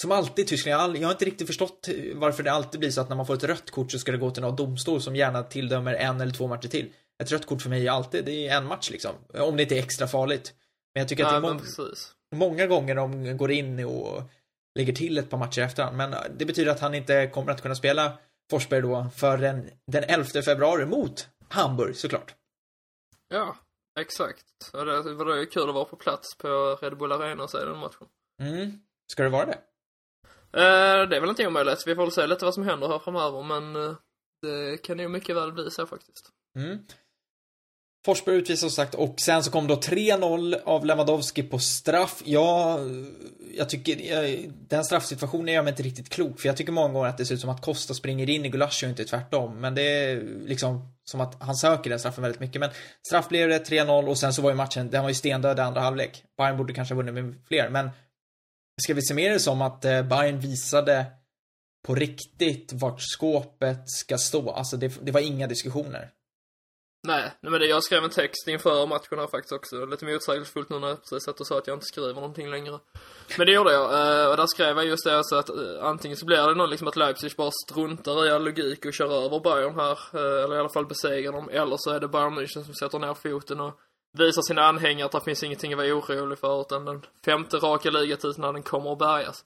Som 0.00 0.12
alltid 0.12 0.46
Tyskland, 0.46 0.72
jag, 0.72 0.78
har 0.78 0.84
all- 0.84 0.96
jag 1.00 1.08
har 1.08 1.12
inte 1.12 1.24
riktigt 1.24 1.46
förstått 1.46 1.88
varför 2.14 2.42
det 2.42 2.52
alltid 2.52 2.80
blir 2.80 2.90
så 2.90 3.00
att 3.00 3.08
när 3.08 3.16
man 3.16 3.26
får 3.26 3.34
ett 3.34 3.44
rött 3.44 3.70
kort 3.70 3.92
så 3.92 3.98
ska 3.98 4.12
det 4.12 4.18
gå 4.18 4.30
till 4.30 4.42
någon 4.42 4.56
domstol 4.56 5.02
som 5.02 5.16
gärna 5.16 5.42
tilldömer 5.42 5.94
en 5.94 6.20
eller 6.20 6.32
två 6.32 6.46
matcher 6.46 6.68
till. 6.68 6.92
Ett 7.22 7.32
rött 7.32 7.46
kort 7.46 7.62
för 7.62 7.70
mig 7.70 7.86
är 7.86 7.92
alltid, 7.92 8.24
det 8.24 8.48
är 8.48 8.56
en 8.56 8.66
match 8.66 8.90
liksom. 8.90 9.12
Om 9.34 9.56
det 9.56 9.62
inte 9.62 9.74
är 9.78 9.82
extra 9.82 10.06
farligt. 10.06 10.54
Men 10.94 11.00
jag 11.00 11.08
tycker 11.08 11.24
att 11.24 11.32
Ja, 11.32 11.40
det 11.40 11.48
är 11.48 11.52
må- 11.54 11.58
precis. 11.60 12.12
många 12.36 12.66
gånger 12.66 12.94
de 12.94 13.36
går 13.36 13.50
in 13.50 13.84
och 13.84 14.22
lägger 14.78 14.92
till 14.92 15.18
ett 15.18 15.30
par 15.30 15.38
matcher 15.38 15.62
efterhand. 15.62 15.96
Men 15.96 16.14
det 16.38 16.44
betyder 16.44 16.70
att 16.72 16.80
han 16.80 16.94
inte 16.94 17.26
kommer 17.26 17.52
att 17.52 17.62
kunna 17.62 17.74
spela 17.74 18.12
Forsberg 18.50 18.80
då 18.82 19.06
förrän 19.16 19.70
den 19.92 20.04
11 20.04 20.42
februari 20.42 20.86
mot 20.86 21.28
Hamburg 21.48 21.96
såklart. 21.96 22.34
Ja, 23.28 23.56
exakt. 24.00 24.70
Och 24.72 24.86
det 24.86 25.14
var 25.14 25.36
ju 25.36 25.46
kul 25.46 25.68
att 25.68 25.74
vara 25.74 25.84
på 25.84 25.96
plats 25.96 26.38
på 26.38 26.78
Red 26.82 26.98
Bull 26.98 27.12
Arena 27.12 27.42
och 27.42 27.50
se 27.50 27.58
den 27.58 27.78
matchen. 27.78 28.06
Mm. 28.42 28.72
Ska 29.12 29.22
det 29.22 29.28
vara 29.28 29.46
det? 29.46 29.58
Eh, 30.56 31.08
det 31.08 31.16
är 31.16 31.20
väl 31.20 31.30
inte 31.30 31.46
omöjligt. 31.46 31.86
Vi 31.86 31.94
får 31.94 32.02
väl 32.02 32.12
se 32.12 32.26
lite 32.26 32.44
vad 32.44 32.54
som 32.54 32.62
händer 32.62 32.88
här 32.88 32.98
framöver, 32.98 33.42
men 33.42 33.76
eh, 33.76 33.96
det 34.42 34.82
kan 34.82 34.98
ju 34.98 35.08
mycket 35.08 35.36
väl 35.36 35.52
bli 35.52 35.70
så 35.70 35.86
faktiskt. 35.86 36.30
Mm. 36.56 36.78
Forsberg 38.04 38.36
utvisas 38.36 38.60
som 38.60 38.70
sagt 38.70 38.94
och 38.94 39.20
sen 39.20 39.44
så 39.44 39.50
kom 39.50 39.66
då 39.66 39.74
3-0 39.74 40.62
av 40.64 40.86
Lewandowski 40.86 41.42
på 41.42 41.58
straff. 41.58 42.22
Jag, 42.24 42.80
jag 43.54 43.68
tycker, 43.68 44.00
jag, 44.00 44.52
den 44.68 44.84
straffsituationen 44.84 45.54
gör 45.54 45.62
mig 45.62 45.70
inte 45.70 45.82
riktigt 45.82 46.08
klok 46.08 46.40
för 46.40 46.48
jag 46.48 46.56
tycker 46.56 46.72
många 46.72 46.92
gånger 46.92 47.08
att 47.08 47.18
det 47.18 47.26
ser 47.26 47.34
ut 47.34 47.40
som 47.40 47.50
att 47.50 47.62
Costa 47.62 47.94
springer 47.94 48.30
in 48.30 48.44
i 48.44 48.48
Gulaschi 48.48 48.86
och 48.86 48.90
inte 48.90 49.04
tvärtom. 49.04 49.60
Men 49.60 49.74
det 49.74 49.82
är 49.82 50.22
liksom 50.46 50.93
som 51.04 51.20
att 51.20 51.42
han 51.42 51.56
söker 51.56 51.90
den 51.90 51.98
straffen 51.98 52.22
väldigt 52.22 52.40
mycket. 52.40 52.60
Men 52.60 52.70
straff 53.06 53.28
blev 53.28 53.48
det 53.48 53.68
3-0 53.68 54.08
och 54.08 54.18
sen 54.18 54.32
så 54.32 54.42
var 54.42 54.50
ju 54.50 54.56
matchen, 54.56 54.90
den 54.90 55.02
var 55.02 55.08
ju 55.08 55.14
stendöd 55.14 55.58
i 55.58 55.62
andra 55.62 55.80
halvlek. 55.80 56.24
Bayern 56.38 56.56
borde 56.56 56.74
kanske 56.74 56.94
ha 56.94 56.96
vunnit 57.02 57.14
med 57.14 57.34
fler 57.48 57.68
men 57.68 57.90
ska 58.82 58.94
vi 58.94 59.02
se 59.02 59.14
mer 59.14 59.30
det 59.30 59.40
som 59.40 59.62
att 59.62 59.84
eh, 59.84 60.02
Bayern 60.02 60.40
visade 60.40 61.06
på 61.86 61.94
riktigt 61.94 62.72
vart 62.72 63.00
skåpet 63.00 63.90
ska 63.90 64.18
stå. 64.18 64.50
Alltså 64.50 64.76
det, 64.76 64.98
det 65.02 65.12
var 65.12 65.20
inga 65.20 65.46
diskussioner. 65.46 66.10
Nej, 67.06 67.32
nej 67.40 67.50
men 67.50 67.60
det, 67.60 67.66
jag 67.66 67.82
skrev 67.82 68.04
en 68.04 68.10
text 68.10 68.48
inför 68.48 68.86
matchen 68.86 69.18
här 69.18 69.26
faktiskt 69.26 69.52
också. 69.52 69.84
Lite 69.86 70.04
motsägelsefullt 70.04 70.70
nu 70.70 70.78
när 70.78 70.88
jag 70.88 71.00
precis 71.02 71.24
satt 71.24 71.40
och 71.40 71.46
sa 71.46 71.58
att 71.58 71.66
jag 71.66 71.76
inte 71.76 71.86
skriver 71.86 72.14
någonting 72.14 72.50
längre. 72.50 72.78
Men 73.38 73.46
det 73.46 73.52
gjorde 73.52 73.72
jag. 73.72 73.84
Eh, 73.84 74.30
och 74.30 74.36
där 74.36 74.46
skrev 74.46 74.76
jag 74.76 74.86
just 74.86 75.04
det 75.04 75.16
alltså 75.16 75.36
att 75.36 75.48
eh, 75.48 75.56
antingen 75.82 76.16
så 76.16 76.26
blir 76.26 76.48
det 76.48 76.54
nog 76.54 76.68
liksom 76.68 76.88
att 76.88 76.96
Leipzig 76.96 77.32
bara 77.36 77.50
struntar 77.50 78.26
i 78.26 78.30
all 78.30 78.44
logik 78.44 78.84
och 78.84 78.94
kör 78.94 79.24
över 79.24 79.40
Bayern 79.40 79.74
här. 79.74 79.98
Eh, 80.12 80.44
eller 80.44 80.56
i 80.56 80.58
alla 80.58 80.68
fall 80.68 80.86
besegrar 80.86 81.32
dem. 81.32 81.48
Eller 81.48 81.76
så 81.78 81.90
är 81.90 82.00
det 82.00 82.08
Bayern 82.08 82.38
München 82.38 82.64
som 82.64 82.74
sätter 82.74 82.98
ner 82.98 83.14
foten 83.14 83.60
och 83.60 83.80
visar 84.18 84.42
sina 84.42 84.62
anhängare 84.62 85.06
att 85.06 85.12
det 85.12 85.20
finns 85.20 85.42
ingenting 85.42 85.72
att 85.72 85.78
vara 85.78 85.94
orolig 85.94 86.38
för 86.38 86.60
utan 86.60 86.84
den 86.84 87.06
femte 87.24 87.56
raka 87.56 87.90
ligatiteln 87.90 88.52
den 88.54 88.62
kommer 88.62 88.92
att 88.92 88.98
bärgas. 88.98 89.44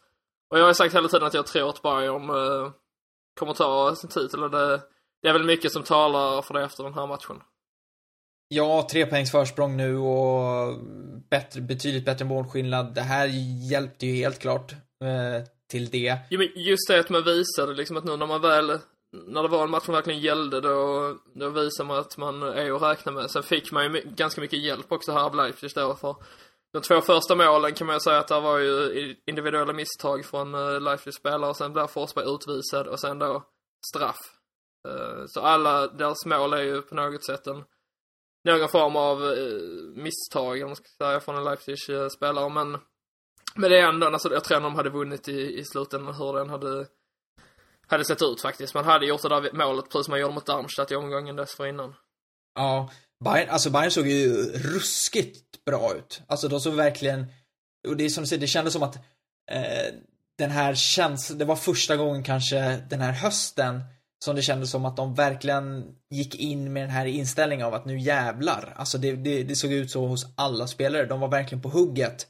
Och 0.50 0.58
jag 0.58 0.64
har 0.64 0.72
sagt 0.72 0.94
hela 0.94 1.08
tiden 1.08 1.26
att 1.26 1.34
jag 1.34 1.46
tror 1.46 1.68
att 1.68 1.82
Bayern 1.82 2.30
eh, 2.30 2.70
kommer 3.38 3.54
ta 3.54 3.96
sin 3.96 4.10
titel 4.10 4.44
och 4.44 4.50
det, 4.50 4.80
det 5.22 5.28
är 5.28 5.32
väl 5.32 5.44
mycket 5.44 5.72
som 5.72 5.82
talar 5.82 6.42
för 6.42 6.54
det 6.54 6.64
efter 6.64 6.84
den 6.84 6.94
här 6.94 7.06
matchen. 7.06 7.42
Ja, 8.48 8.86
tre 8.90 9.06
poängs 9.06 9.30
försprång 9.30 9.76
nu 9.76 9.96
och 9.96 10.78
bättre, 11.30 11.60
betydligt 11.60 12.04
bättre 12.04 12.24
målskillnad. 12.24 12.94
Det 12.94 13.00
här 13.00 13.26
hjälpte 13.70 14.06
ju 14.06 14.12
helt 14.12 14.38
klart 14.38 14.72
eh, 14.72 15.46
till 15.70 15.90
det. 15.90 16.18
Jo, 16.30 16.38
men 16.38 16.48
just 16.54 16.88
det 16.88 17.00
att 17.00 17.10
man 17.10 17.24
visade 17.24 17.74
liksom 17.74 17.96
att 17.96 18.04
nu 18.04 18.16
när 18.16 18.26
man 18.26 18.40
väl, 18.40 18.78
när 19.26 19.42
det 19.42 19.48
var 19.48 19.64
en 19.64 19.70
match 19.70 19.84
som 19.84 19.94
verkligen 19.94 20.20
gällde 20.20 20.60
då, 20.60 21.14
då 21.34 21.48
visar 21.48 21.84
man 21.84 21.98
att 21.98 22.16
man 22.16 22.42
är 22.42 22.76
att 22.76 22.82
räkna 22.82 23.12
med. 23.12 23.30
Sen 23.30 23.42
fick 23.42 23.72
man 23.72 23.84
ju 23.84 24.02
ganska 24.16 24.40
mycket 24.40 24.58
hjälp 24.58 24.92
också 24.92 25.12
här 25.12 25.24
av 25.24 25.34
Leipzig 25.34 25.70
då 25.74 25.94
för 25.94 26.16
de 26.72 26.82
två 26.82 27.00
första 27.00 27.34
målen 27.34 27.74
kan 27.74 27.86
man 27.86 27.96
ju 27.96 28.00
säga 28.00 28.18
att 28.18 28.28
det 28.28 28.40
var 28.40 28.58
ju 28.58 29.14
individuella 29.26 29.72
misstag 29.72 30.24
från 30.24 30.54
uh, 30.54 30.80
Leipzigs 30.80 31.16
spelare 31.16 31.50
och 31.50 31.56
sen 31.56 31.72
blev 31.72 31.86
Forsberg 31.86 32.24
utvisad 32.34 32.86
och 32.86 33.00
sen 33.00 33.18
då 33.18 33.44
straff. 33.88 34.37
Eh, 34.88 35.24
så 35.26 35.40
alla 35.40 35.86
deras 35.86 36.26
mål 36.26 36.52
är 36.52 36.62
ju 36.62 36.82
på 36.82 36.94
något 36.94 37.24
sätt 37.24 37.46
en 37.46 37.64
någon 38.44 38.68
form 38.68 38.96
av 38.96 39.22
uh, 39.22 39.96
misstag, 39.96 40.62
om 40.62 40.68
man 40.68 40.76
ska 40.76 40.86
säga, 40.98 41.20
från 41.20 41.36
en 41.36 41.44
Leipzig-spelare. 41.44 42.48
men 42.48 42.78
men 43.54 43.70
det 43.70 43.78
är 43.78 43.88
ändå, 43.88 44.06
alltså 44.06 44.32
jag 44.32 44.44
tror 44.44 44.56
att 44.56 44.62
de 44.62 44.74
hade 44.74 44.90
vunnit 44.90 45.28
i, 45.28 45.58
i 45.58 45.64
slutändan 45.64 46.14
hur 46.14 46.32
den 46.32 46.50
hade 46.50 46.86
hade 47.86 48.04
sett 48.04 48.22
ut 48.22 48.40
faktiskt. 48.40 48.74
Man 48.74 48.84
hade 48.84 49.06
gjort 49.06 49.22
det 49.22 49.28
där 49.28 49.52
målet 49.52 49.84
precis 49.84 50.04
som 50.04 50.12
man 50.12 50.20
gjorde 50.20 50.34
mot 50.34 50.46
Darmstadt 50.46 50.90
i 50.90 50.96
omgången 50.96 51.36
dessförinnan. 51.36 51.94
Ja, 52.54 52.90
Bayern, 53.24 53.50
alltså 53.50 53.70
Bayern 53.70 53.90
såg 53.90 54.06
ju 54.06 54.32
ruskigt 54.52 55.64
bra 55.64 55.94
ut. 55.94 56.22
Alltså 56.26 56.48
de 56.48 56.60
såg 56.60 56.74
verkligen, 56.74 57.26
och 57.88 57.96
det 57.96 58.04
är 58.04 58.08
som 58.08 58.22
du 58.22 58.28
säger, 58.28 58.40
det 58.40 58.46
kändes 58.46 58.72
som 58.72 58.82
att 58.82 58.96
eh, 59.50 59.94
den 60.38 60.50
här 60.50 60.74
känslan, 60.74 61.38
det 61.38 61.44
var 61.44 61.56
första 61.56 61.96
gången 61.96 62.24
kanske 62.24 62.76
den 62.90 63.00
här 63.00 63.12
hösten 63.12 63.80
som 64.24 64.36
det 64.36 64.42
kändes 64.42 64.70
som 64.70 64.84
att 64.84 64.96
de 64.96 65.14
verkligen 65.14 65.84
gick 66.10 66.34
in 66.34 66.72
med 66.72 66.82
den 66.82 66.90
här 66.90 67.06
inställningen 67.06 67.66
av 67.66 67.74
att 67.74 67.84
nu 67.84 67.98
jävlar. 67.98 68.74
Alltså 68.76 68.98
det, 68.98 69.12
det, 69.12 69.42
det 69.42 69.56
såg 69.56 69.72
ut 69.72 69.90
så 69.90 70.06
hos 70.06 70.26
alla 70.34 70.66
spelare. 70.66 71.06
De 71.06 71.20
var 71.20 71.28
verkligen 71.28 71.62
på 71.62 71.68
hugget 71.68 72.26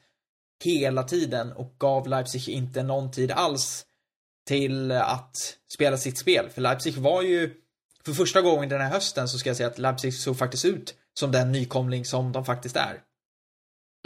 hela 0.65 1.03
tiden 1.03 1.53
och 1.53 1.75
gav 1.79 2.09
Leipzig 2.09 2.49
inte 2.49 2.83
någon 2.83 3.11
tid 3.11 3.31
alls 3.31 3.87
till 4.49 4.93
att 4.93 5.37
spela 5.73 5.97
sitt 5.97 6.19
spel. 6.19 6.49
För 6.51 6.61
Leipzig 6.61 6.95
var 6.95 7.23
ju, 7.23 7.55
för 8.05 8.13
första 8.13 8.41
gången 8.41 8.69
den 8.69 8.81
här 8.81 8.91
hösten 8.91 9.29
så 9.29 9.39
ska 9.39 9.51
jag 9.51 9.57
säga 9.57 9.69
att 9.69 9.79
Leipzig 9.79 10.15
såg 10.15 10.39
faktiskt 10.39 10.65
ut 10.65 10.95
som 11.19 11.33
den 11.33 11.53
nykomling 11.53 12.05
som 12.05 12.33
de 12.33 12.45
faktiskt 12.45 12.77
är. 12.77 13.03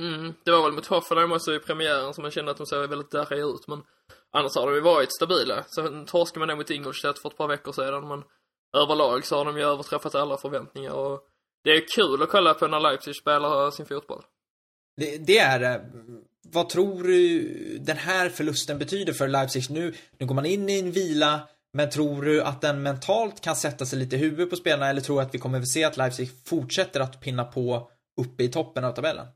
Mm, 0.02 0.34
det 0.44 0.50
var 0.50 0.62
väl 0.62 0.72
mot 0.72 0.86
Hoffenheim 0.86 1.32
också 1.32 1.54
i 1.54 1.58
premiären 1.58 2.14
som 2.14 2.22
man 2.22 2.30
kände 2.30 2.50
att 2.50 2.56
de 2.56 2.66
såg 2.66 2.88
väldigt 2.88 3.10
darriga 3.10 3.44
ut, 3.44 3.68
men 3.68 3.82
annars 4.30 4.56
har 4.56 4.66
de 4.66 4.74
ju 4.74 4.80
varit 4.80 5.14
stabila. 5.16 5.64
Sen 5.74 6.06
torskade 6.06 6.38
man 6.38 6.48
nog 6.48 6.58
mot 6.58 6.70
Ingolstadt 6.70 7.18
för 7.18 7.28
ett 7.28 7.36
par 7.36 7.48
veckor 7.48 7.72
sedan, 7.72 8.08
men 8.08 8.22
överlag 8.76 9.26
så 9.26 9.36
har 9.36 9.44
de 9.44 9.56
ju 9.56 9.62
överträffat 9.62 10.14
alla 10.14 10.36
förväntningar 10.36 10.92
och 10.92 11.20
det 11.64 11.70
är 11.70 11.84
kul 11.96 12.22
att 12.22 12.28
kolla 12.28 12.54
på 12.54 12.66
när 12.66 12.80
Leipzig 12.80 13.16
spelar 13.16 13.70
sin 13.70 13.86
fotboll. 13.86 14.22
Det, 14.96 15.18
det 15.18 15.38
är 15.38 15.58
det. 15.58 15.84
Vad 16.48 16.68
tror 16.68 17.02
du 17.02 17.42
den 17.78 17.96
här 17.96 18.28
förlusten 18.28 18.78
betyder 18.78 19.12
för 19.12 19.28
Leipzig 19.28 19.70
nu? 19.70 19.94
Nu 20.18 20.26
går 20.26 20.34
man 20.34 20.46
in 20.46 20.68
i 20.68 20.78
en 20.78 20.92
vila, 20.92 21.40
men 21.72 21.90
tror 21.90 22.22
du 22.22 22.42
att 22.42 22.60
den 22.60 22.82
mentalt 22.82 23.40
kan 23.40 23.56
sätta 23.56 23.86
sig 23.86 23.98
lite 23.98 24.16
i 24.16 24.18
huvudet 24.18 24.50
på 24.50 24.56
spelarna 24.56 24.90
eller 24.90 25.00
tror 25.00 25.16
du 25.16 25.22
att 25.22 25.34
vi 25.34 25.38
kommer 25.38 25.58
att 25.58 25.68
se 25.68 25.84
att 25.84 25.96
Leipzig 25.96 26.30
fortsätter 26.44 27.00
att 27.00 27.20
pinna 27.20 27.44
på 27.44 27.90
uppe 28.20 28.42
i 28.44 28.48
toppen 28.48 28.84
av 28.84 28.92
tabellen? 28.92 29.26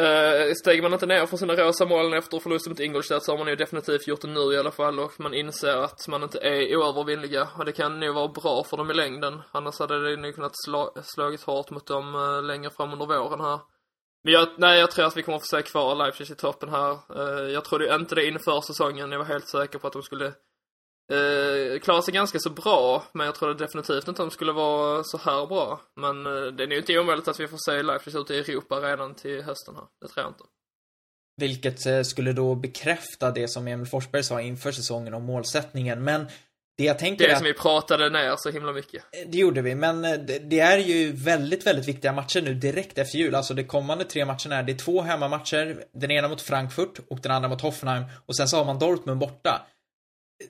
Eh, 0.00 0.46
uh, 0.46 0.54
steger 0.54 0.82
man 0.82 0.92
inte 0.92 1.06
ner 1.06 1.26
från 1.26 1.38
sina 1.38 1.54
rosa 1.54 1.86
moln 1.86 2.14
efter 2.14 2.38
förlusten 2.38 2.70
mot 2.70 2.80
Ingolstadt 2.80 3.24
så 3.24 3.32
har 3.32 3.38
man 3.38 3.48
ju 3.48 3.56
definitivt 3.56 4.06
gjort 4.06 4.20
det 4.20 4.28
nu 4.28 4.52
i 4.52 4.58
alla 4.58 4.70
fall 4.70 5.00
och 5.00 5.20
man 5.20 5.34
inser 5.34 5.76
att 5.76 6.08
man 6.08 6.22
inte 6.22 6.38
är 6.38 6.76
oövervinnliga 6.76 7.48
och 7.58 7.64
det 7.64 7.72
kan 7.72 8.00
nog 8.00 8.14
vara 8.14 8.28
bra 8.28 8.64
för 8.64 8.76
dem 8.76 8.90
i 8.90 8.94
längden. 8.94 9.42
Annars 9.52 9.78
hade 9.78 10.10
det 10.10 10.16
nog 10.16 10.34
kunnat 10.34 10.52
slå, 10.64 10.92
slagit 11.02 11.42
hårt 11.42 11.70
mot 11.70 11.86
dem 11.86 12.14
uh, 12.14 12.42
längre 12.42 12.70
fram 12.70 12.92
under 12.92 13.06
våren 13.06 13.40
här. 13.40 13.60
Men 14.24 14.32
jag, 14.32 14.48
nej, 14.58 14.80
jag 14.80 14.90
tror 14.90 15.06
att 15.06 15.16
vi 15.16 15.22
kommer 15.22 15.36
att 15.36 15.50
få 15.50 15.56
se 15.56 15.62
kvar 15.62 15.94
Leipzig 15.94 16.30
i 16.30 16.34
toppen 16.34 16.68
här. 16.68 16.92
Uh, 16.92 17.52
jag 17.52 17.64
trodde 17.64 17.94
inte 17.94 18.14
det 18.14 18.26
inför 18.26 18.60
säsongen. 18.60 19.12
Jag 19.12 19.18
var 19.18 19.26
helt 19.26 19.48
säker 19.48 19.78
på 19.78 19.86
att 19.86 19.92
de 19.92 20.02
skulle 20.02 20.32
Eh, 21.12 21.80
klarar 21.80 22.02
sig 22.02 22.14
ganska 22.14 22.38
så 22.38 22.50
bra, 22.50 23.04
men 23.12 23.26
jag 23.26 23.34
trodde 23.34 23.54
definitivt 23.54 24.08
inte 24.08 24.10
att 24.10 24.16
de 24.16 24.30
skulle 24.30 24.52
vara 24.52 25.04
så 25.04 25.18
här 25.18 25.46
bra. 25.46 25.80
Men 25.96 26.26
eh, 26.26 26.52
det 26.52 26.62
är 26.62 26.66
nog 26.66 26.78
inte 26.78 26.98
omöjligt 26.98 27.28
att 27.28 27.40
vi 27.40 27.48
får 27.48 27.58
se 27.70 27.82
Leipzig 27.82 28.14
ute 28.14 28.34
i 28.34 28.38
Europa 28.38 28.80
redan 28.80 29.14
till 29.14 29.42
hösten 29.42 29.74
här. 29.74 29.84
Det 30.00 30.08
tror 30.08 30.24
jag 30.24 30.30
inte. 30.30 30.44
Vilket 31.36 31.86
eh, 31.86 32.02
skulle 32.02 32.32
då 32.32 32.54
bekräfta 32.54 33.30
det 33.30 33.48
som 33.48 33.68
Emil 33.68 33.86
Forsberg 33.86 34.24
sa 34.24 34.40
inför 34.40 34.72
säsongen 34.72 35.14
om 35.14 35.24
målsättningen. 35.24 36.04
Men 36.04 36.26
det 36.76 36.84
jag 36.84 36.98
tänker 36.98 37.24
Det 37.24 37.30
är 37.30 37.36
som 37.36 37.46
att, 37.46 37.50
vi 37.50 37.54
pratade 37.54 38.10
ner 38.10 38.34
så 38.38 38.50
himla 38.50 38.72
mycket. 38.72 39.04
det 39.26 39.38
gjorde 39.38 39.62
vi, 39.62 39.74
men 39.74 40.04
eh, 40.04 40.12
det, 40.12 40.38
det 40.38 40.60
är 40.60 40.78
ju 40.78 41.12
väldigt, 41.12 41.66
väldigt 41.66 41.88
viktiga 41.88 42.12
matcher 42.12 42.42
nu 42.42 42.54
direkt 42.54 42.98
efter 42.98 43.18
jul. 43.18 43.34
Alltså 43.34 43.54
de 43.54 43.64
kommande 43.64 44.04
tre 44.04 44.24
matcherna 44.24 44.56
är, 44.56 44.62
det 44.62 44.72
är 44.72 44.78
två 44.78 45.02
hemmamatcher. 45.02 45.84
Den 45.92 46.10
ena 46.10 46.28
mot 46.28 46.42
Frankfurt 46.42 47.00
och 47.10 47.18
den 47.22 47.32
andra 47.32 47.48
mot 47.48 47.60
Hoffenheim. 47.60 48.04
Och 48.26 48.36
sen 48.36 48.48
så 48.48 48.56
har 48.56 48.64
man 48.64 48.78
Dortmund 48.78 49.20
borta. 49.20 49.66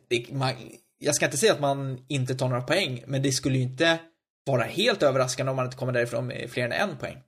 Det, 0.08 0.32
man, 0.32 0.52
jag 0.98 1.14
ska 1.14 1.24
inte 1.24 1.36
säga 1.36 1.52
att 1.52 1.60
man 1.60 2.04
inte 2.08 2.34
tar 2.34 2.48
några 2.48 2.62
poäng, 2.62 3.04
men 3.06 3.22
det 3.22 3.32
skulle 3.32 3.56
ju 3.56 3.62
inte 3.62 3.98
vara 4.46 4.62
helt 4.62 5.02
överraskande 5.02 5.50
om 5.50 5.56
man 5.56 5.64
inte 5.64 5.76
kommer 5.76 5.92
därifrån 5.92 6.26
med 6.26 6.50
fler 6.50 6.64
än 6.64 6.72
en 6.72 6.96
poäng. 6.96 7.22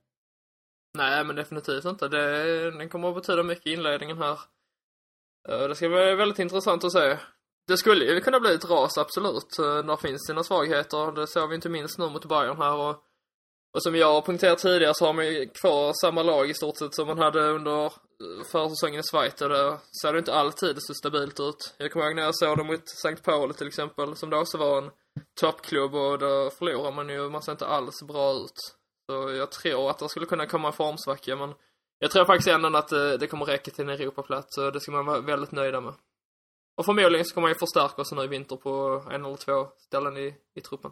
Nej, 0.97 1.23
men 1.23 1.35
definitivt 1.35 1.85
inte. 1.85 2.07
Det, 2.07 2.71
den 2.71 2.89
kommer 2.89 3.09
att 3.09 3.15
betyda 3.15 3.43
mycket 3.43 3.67
i 3.67 3.73
inledningen 3.73 4.17
här. 4.17 4.39
Eh, 5.49 5.67
det 5.67 5.75
ska 5.75 5.89
bli 5.89 6.15
väldigt 6.15 6.39
intressant 6.39 6.83
att 6.83 6.91
se. 6.91 7.17
Det 7.67 7.77
skulle 7.77 8.05
ju 8.05 8.21
kunna 8.21 8.39
bli 8.39 8.53
ett 8.53 8.69
ras, 8.69 8.97
absolut. 8.97 9.59
Eh, 9.59 9.85
där 9.85 9.97
finns 9.97 10.27
sina 10.27 10.43
svagheter. 10.43 11.11
Det 11.11 11.27
såg 11.27 11.49
vi 11.49 11.55
inte 11.55 11.69
minst 11.69 11.97
nu 11.97 12.09
mot 12.09 12.25
Bayern 12.25 12.57
här 12.57 12.73
och, 12.73 13.03
och 13.73 13.83
som 13.83 13.95
jag 13.95 14.13
har 14.13 14.21
poängterat 14.21 14.59
tidigare 14.59 14.93
så 14.95 15.05
har 15.05 15.13
man 15.13 15.27
ju 15.27 15.49
kvar 15.49 15.93
samma 16.01 16.23
lag 16.23 16.49
i 16.49 16.53
stort 16.53 16.77
sett 16.77 16.95
som 16.95 17.07
man 17.07 17.17
hade 17.17 17.39
under 17.39 17.93
försäsongen 18.51 18.99
i 18.99 19.03
Schweiz 19.03 19.41
och 19.41 19.49
det 19.49 19.77
ser 20.01 20.13
det 20.13 20.19
inte 20.19 20.33
alltid 20.33 20.75
så 20.79 20.93
stabilt 20.93 21.39
ut. 21.39 21.75
Jag 21.77 21.91
kommer 21.91 22.05
ihåg 22.05 22.15
när 22.15 22.23
jag 22.23 22.35
såg 22.35 22.57
dem 22.57 22.67
mot 22.67 22.89
St. 22.89 23.15
Pauli 23.23 23.53
till 23.53 23.67
exempel, 23.67 24.15
som 24.15 24.29
då 24.29 24.37
också 24.37 24.57
var 24.57 24.77
en 24.77 24.91
toppklubb 25.39 25.95
och 25.95 26.19
då 26.19 26.49
förlorar 26.49 26.91
man 26.91 27.09
ju, 27.09 27.29
man 27.29 27.41
ser 27.41 27.51
inte 27.51 27.67
alls 27.67 28.03
bra 28.07 28.33
ut. 28.33 28.75
Så 29.09 29.31
jag 29.31 29.51
tror 29.51 29.89
att 29.89 29.99
det 29.99 30.09
skulle 30.09 30.25
kunna 30.25 30.45
komma 30.45 30.67
en 30.67 30.73
formsvacka 30.73 31.35
men 31.35 31.53
jag 31.99 32.11
tror 32.11 32.25
faktiskt 32.25 32.47
ändå 32.47 32.77
att 32.77 32.87
det, 32.87 33.17
det 33.17 33.27
kommer 33.27 33.45
räcka 33.45 33.71
till 33.71 33.83
en 33.83 33.89
Europaplats 33.89 34.55
så 34.55 34.71
det 34.71 34.79
ska 34.79 34.91
man 34.91 35.05
vara 35.05 35.21
väldigt 35.21 35.51
nöjda 35.51 35.81
med. 35.81 35.93
Och 36.77 36.85
förmodligen 36.85 37.25
så 37.25 37.33
kommer 37.33 37.47
man 37.47 37.51
ju 37.51 37.59
förstärka 37.59 38.03
sig 38.03 38.17
nu 38.17 38.23
i 38.23 38.27
vinter 38.27 38.55
på 38.55 39.03
en 39.11 39.25
eller 39.25 39.35
två 39.35 39.67
ställen 39.77 40.17
i, 40.17 40.35
i 40.55 40.61
truppen. 40.61 40.91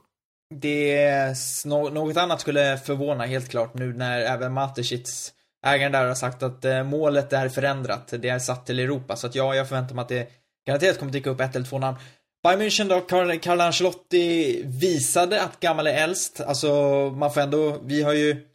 Det, 0.55 0.97
är 0.97 1.67
något 1.91 2.17
annat 2.17 2.41
skulle 2.41 2.77
förvåna 2.77 3.25
helt 3.25 3.51
klart 3.51 3.73
nu 3.73 3.93
när 3.93 4.21
även 4.21 4.53
Matecic, 4.53 5.33
ägaren 5.65 5.91
där, 5.91 6.07
har 6.07 6.15
sagt 6.15 6.43
att 6.43 6.65
eh, 6.65 6.83
målet 6.83 7.33
är 7.33 7.49
förändrat. 7.49 8.13
Det 8.19 8.29
är 8.29 8.39
satt 8.39 8.65
till 8.65 8.79
Europa. 8.79 9.15
Så 9.15 9.27
att 9.27 9.35
ja, 9.35 9.55
jag 9.55 9.67
förväntar 9.67 9.95
mig 9.95 10.01
att 10.01 10.09
det 10.09 10.29
garanterat 10.67 10.99
kommer 10.99 11.11
dyka 11.11 11.29
upp 11.29 11.41
ett 11.41 11.55
eller 11.55 11.65
två 11.65 11.79
namn. 11.79 11.97
Bayern 12.43 12.61
München 12.61 12.89
då, 12.89 12.99
Carl- 12.99 13.39
Carlo 13.39 13.61
Ancelotti 13.63 14.61
visade 14.65 15.41
att 15.43 15.59
gammal 15.59 15.87
är 15.87 15.93
äldst. 15.93 16.41
Alltså, 16.41 16.69
man 17.15 17.33
får 17.33 17.41
ändå, 17.41 17.81
vi 17.83 18.03
har 18.03 18.13
ju, 18.13 18.47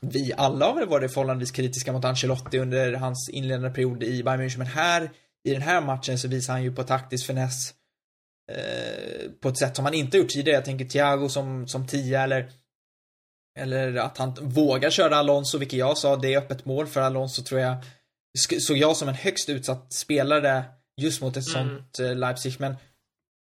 vi 0.00 0.32
alla 0.36 0.66
har 0.66 0.74
väl 0.74 0.88
varit 0.88 1.12
förhållandevis 1.14 1.50
kritiska 1.50 1.92
mot 1.92 2.04
Ancelotti 2.04 2.58
under 2.58 2.92
hans 2.92 3.30
inledande 3.32 3.70
period 3.70 4.02
i 4.02 4.22
Bayern 4.22 4.40
München. 4.40 4.58
Men 4.58 4.66
här, 4.66 5.10
i 5.44 5.52
den 5.52 5.62
här 5.62 5.80
matchen 5.80 6.18
så 6.18 6.28
visar 6.28 6.52
han 6.52 6.62
ju 6.62 6.74
på 6.74 6.82
taktisk 6.82 7.26
finess 7.26 7.74
eh, 8.52 9.30
på 9.42 9.48
ett 9.48 9.58
sätt 9.58 9.76
som 9.76 9.84
han 9.84 9.94
inte 9.94 10.18
gjort 10.18 10.28
tidigare. 10.28 10.56
Jag 10.56 10.64
tänker 10.64 10.84
Thiago 10.84 11.28
som, 11.28 11.68
som 11.68 11.86
tia 11.86 12.22
eller 12.22 12.50
eller 13.58 13.96
att 13.96 14.18
han 14.18 14.34
vågar 14.40 14.90
köra 14.90 15.16
Alonso, 15.16 15.58
vilket 15.58 15.78
jag 15.78 15.98
sa, 15.98 16.16
det 16.16 16.34
är 16.34 16.38
öppet 16.38 16.64
mål 16.64 16.86
för 16.86 17.00
Alonso 17.00 17.42
tror 17.42 17.60
jag. 17.60 17.76
Såg 18.60 18.76
jag 18.76 18.96
som 18.96 19.08
en 19.08 19.14
högst 19.14 19.48
utsatt 19.48 19.92
spelare 19.92 20.64
just 21.00 21.22
mot 21.22 21.36
ett 21.36 21.54
Mm. 21.54 21.68
sånt 21.68 21.98
eh, 21.98 22.16
Leipzig, 22.16 22.56
men 22.60 22.74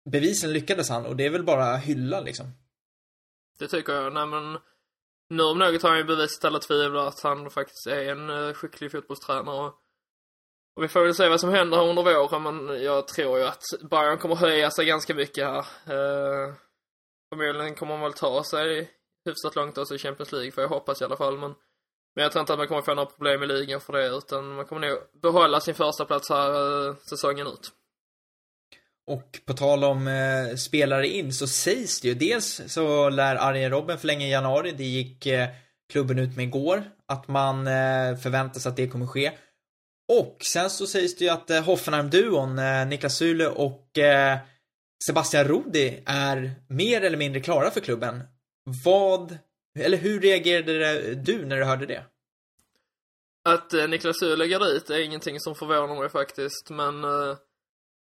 bevisen 0.10 0.54
lyckades 0.54 0.90
han 0.90 1.06
och 1.06 1.16
det 1.16 1.26
är 1.26 1.30
väl 1.30 1.44
bara 1.44 1.76
hylla 1.78 2.20
liksom. 2.20 2.46
Det 3.60 3.68
tycker 3.68 3.94
jag. 3.94 4.14
Nej 4.14 4.26
men, 4.28 4.58
nu 5.30 5.44
om 5.44 5.60
något 5.60 5.82
har 5.82 5.90
han 5.90 5.98
ju 5.98 6.04
bevisat 6.04 6.46
alla 6.46 6.60
tvivel 6.60 6.98
att 6.98 7.20
han 7.20 7.50
faktiskt 7.50 7.88
är 7.88 8.12
en 8.12 8.30
eh, 8.30 8.54
skicklig 8.54 8.92
fotbollstränare. 8.92 9.72
Och 10.76 10.84
vi 10.84 10.88
får 10.88 11.04
väl 11.04 11.16
se 11.16 11.30
vad 11.30 11.40
som 11.40 11.54
händer 11.54 11.78
här 11.78 11.88
under 11.90 12.04
våren, 12.04 12.44
men 12.44 12.84
jag 12.84 13.08
tror 13.08 13.40
ju 13.40 13.46
att 13.46 13.64
Bayern 13.90 14.18
kommer 14.18 14.36
höja 14.36 14.72
sig 14.72 14.86
ganska 14.86 15.14
mycket 15.16 15.46
här. 15.46 15.60
Eh, 15.86 16.54
förmodligen 17.30 17.76
kommer 17.76 17.94
man 17.94 18.02
väl 18.02 18.14
ta 18.14 18.44
sig 18.44 18.92
hyfsat 19.26 19.56
långt 19.56 19.78
också 19.78 19.96
i 19.96 19.98
Champions 19.98 20.32
League, 20.32 20.52
för 20.52 20.62
jag 20.62 20.70
hoppas 20.70 21.02
i 21.02 21.06
alla 21.06 21.18
fall, 21.18 21.38
men 21.38 21.54
men 22.16 22.24
jag 22.24 22.32
tror 22.32 22.40
inte 22.40 22.54
att 22.54 22.60
man 22.60 22.68
kommer 22.68 22.82
få 22.82 22.94
några 22.94 23.10
problem 23.10 23.44
i 23.44 23.48
ligan 23.48 23.82
för 23.82 23.94
det, 23.94 24.08
utan 24.08 24.56
man 24.56 24.66
kommer 24.66 24.88
nog 24.88 24.98
behålla 25.22 25.60
sin 25.60 25.76
första 25.76 26.06
plats 26.06 26.30
här 26.30 26.88
eh, 26.88 26.96
säsongen 26.96 27.48
ut. 27.48 27.72
Och 29.08 29.40
på 29.46 29.54
tal 29.54 29.84
om 29.84 30.08
eh, 30.08 30.56
spelare 30.56 31.08
in 31.08 31.34
så 31.34 31.48
sägs 31.48 32.02
det 32.02 32.08
ju 32.08 32.14
dels 32.14 32.62
så 32.68 33.10
lär 33.10 33.36
Arjen 33.36 33.72
Robben 33.72 33.98
förlänga 33.98 34.28
i 34.28 34.32
januari, 34.32 34.72
det 34.72 34.84
gick 34.84 35.26
eh, 35.26 35.50
klubben 35.92 36.20
ut 36.20 36.36
med 36.36 36.46
igår, 36.46 36.84
att 37.08 37.28
man 37.28 37.68
eh, 37.68 38.18
förväntar 38.18 38.60
sig 38.60 38.70
att 38.70 38.76
det 38.76 38.88
kommer 38.88 39.08
ske. 39.08 39.32
Och 40.12 40.38
sen 40.46 40.70
så 40.70 40.88
sägs 40.88 41.16
det 41.16 41.26
ju 41.26 41.32
att 41.32 41.50
eh, 41.50 41.64
Hoffenheim-duon, 41.64 42.60
eh, 42.60 42.88
Niklas 42.88 43.18
Sule 43.18 43.48
och 43.48 43.98
eh, 43.98 44.38
Sebastian 45.06 45.48
Rodi, 45.48 46.04
är 46.06 46.52
mer 46.68 47.02
eller 47.02 47.18
mindre 47.18 47.42
klara 47.42 47.72
för 47.72 47.82
klubben. 47.82 48.24
Vad, 48.86 49.38
eller 49.80 49.98
hur 49.98 50.20
reagerade 50.20 51.16
du 51.16 51.46
när 51.46 51.58
du 51.58 51.64
hörde 51.64 51.86
det? 51.86 52.06
Att 53.50 53.74
eh, 53.74 53.88
Niklas 53.88 54.20
Sule 54.20 54.36
lägger 54.36 54.60
dit 54.60 54.90
är 54.90 55.00
ingenting 55.00 55.40
som 55.40 55.56
förvånar 55.56 55.96
mig 56.00 56.10
faktiskt, 56.10 56.70
men 56.70 57.04
eh, 57.04 57.38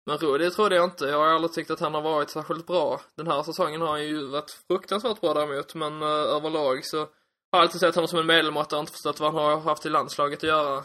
men 0.06 0.18
Rudi 0.18 0.50
trodde 0.50 0.76
jag 0.76 0.84
inte. 0.84 1.04
Jag 1.04 1.18
har 1.18 1.26
aldrig 1.26 1.52
tyckt 1.52 1.70
att 1.70 1.80
han 1.80 1.94
har 1.94 2.02
varit 2.02 2.30
särskilt 2.30 2.66
bra. 2.66 3.00
Den 3.16 3.26
här 3.26 3.42
säsongen 3.42 3.80
har 3.80 3.88
han 3.88 4.04
ju 4.04 4.26
varit 4.26 4.50
fruktansvärt 4.68 5.20
bra 5.20 5.34
däremot, 5.34 5.74
men 5.74 6.02
eh, 6.02 6.08
överlag 6.08 6.84
så 6.84 6.98
har 6.98 7.08
jag 7.50 7.60
alltid 7.60 7.80
sett 7.80 7.94
honom 7.94 8.08
som 8.08 8.18
en 8.18 8.26
medelmåtta 8.26 8.76
och 8.76 8.80
inte 8.80 8.92
förstått 8.92 9.20
vad 9.20 9.34
han 9.34 9.44
har 9.44 9.60
haft 9.60 9.86
i 9.86 9.88
landslaget 9.88 10.38
att 10.38 10.48
göra. 10.48 10.76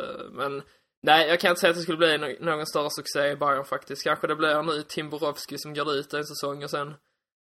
Eh, 0.00 0.30
men 0.30 0.62
nej, 1.02 1.28
jag 1.28 1.40
kan 1.40 1.50
inte 1.50 1.60
säga 1.60 1.70
att 1.70 1.76
det 1.76 1.82
skulle 1.82 1.98
bli 1.98 2.16
no- 2.18 2.44
någon 2.44 2.66
större 2.66 2.90
succé 2.90 3.30
i 3.30 3.36
Bayern 3.36 3.64
faktiskt. 3.64 4.04
Kanske 4.04 4.26
det 4.26 4.36
blir 4.36 4.48
en 4.48 4.66
Tim 4.66 4.84
Timborowski 4.84 5.58
som 5.58 5.74
går 5.74 5.84
dit 5.84 6.14
en 6.14 6.24
säsong 6.24 6.64
och 6.64 6.70
sen 6.70 6.94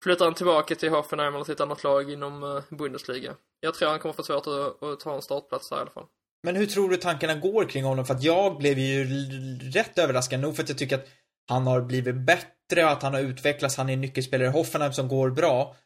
flyttar 0.02 0.24
han 0.24 0.34
tillbaka 0.34 0.74
till 0.74 0.90
Hoffenheim 0.90 1.34
eller 1.34 1.44
till 1.44 1.54
ett 1.54 1.60
annat 1.60 1.84
lag 1.84 2.10
inom 2.12 2.42
eh, 2.42 2.76
Bundesliga. 2.76 3.32
Jag 3.60 3.74
tror 3.74 3.88
han 3.88 3.98
kommer 3.98 4.12
få 4.12 4.22
svårt 4.22 4.46
att, 4.46 4.82
att 4.82 5.00
ta 5.00 5.14
en 5.14 5.22
startplats 5.22 5.68
där 5.68 5.76
i 5.76 5.80
alla 5.80 5.90
fall. 5.90 6.06
Men 6.42 6.56
hur 6.56 6.66
tror 6.66 6.88
du 6.88 6.96
tankarna 6.96 7.34
går 7.34 7.64
kring 7.64 7.84
honom? 7.84 8.04
För 8.06 8.14
att 8.14 8.22
jag 8.22 8.58
blev 8.58 8.78
ju 8.78 9.04
rätt 9.74 9.98
överraskad 9.98 10.40
nog 10.40 10.56
för 10.56 10.62
att 10.62 10.68
jag 10.68 10.78
tycker 10.78 10.96
att 10.96 11.06
han 11.48 11.66
har 11.66 11.80
blivit 11.80 12.14
bättre 12.14 12.90
att 12.90 13.02
han 13.02 13.14
har 13.14 13.20
utvecklats. 13.20 13.76
Han 13.76 13.88
är 13.88 13.92
en 13.92 14.00
nyckelspelare 14.00 14.48
i 14.48 14.50
Hoffenheim 14.50 14.92
som 14.92 15.08
går 15.08 15.30
bra. 15.30 15.76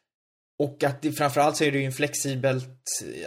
och 0.59 0.85
att 0.85 1.03
det, 1.03 1.12
framförallt 1.12 1.57
så 1.57 1.64
är 1.64 1.73
det 1.73 1.79
ju 1.79 1.85
en 1.85 1.92
flexibelt, 1.92 2.68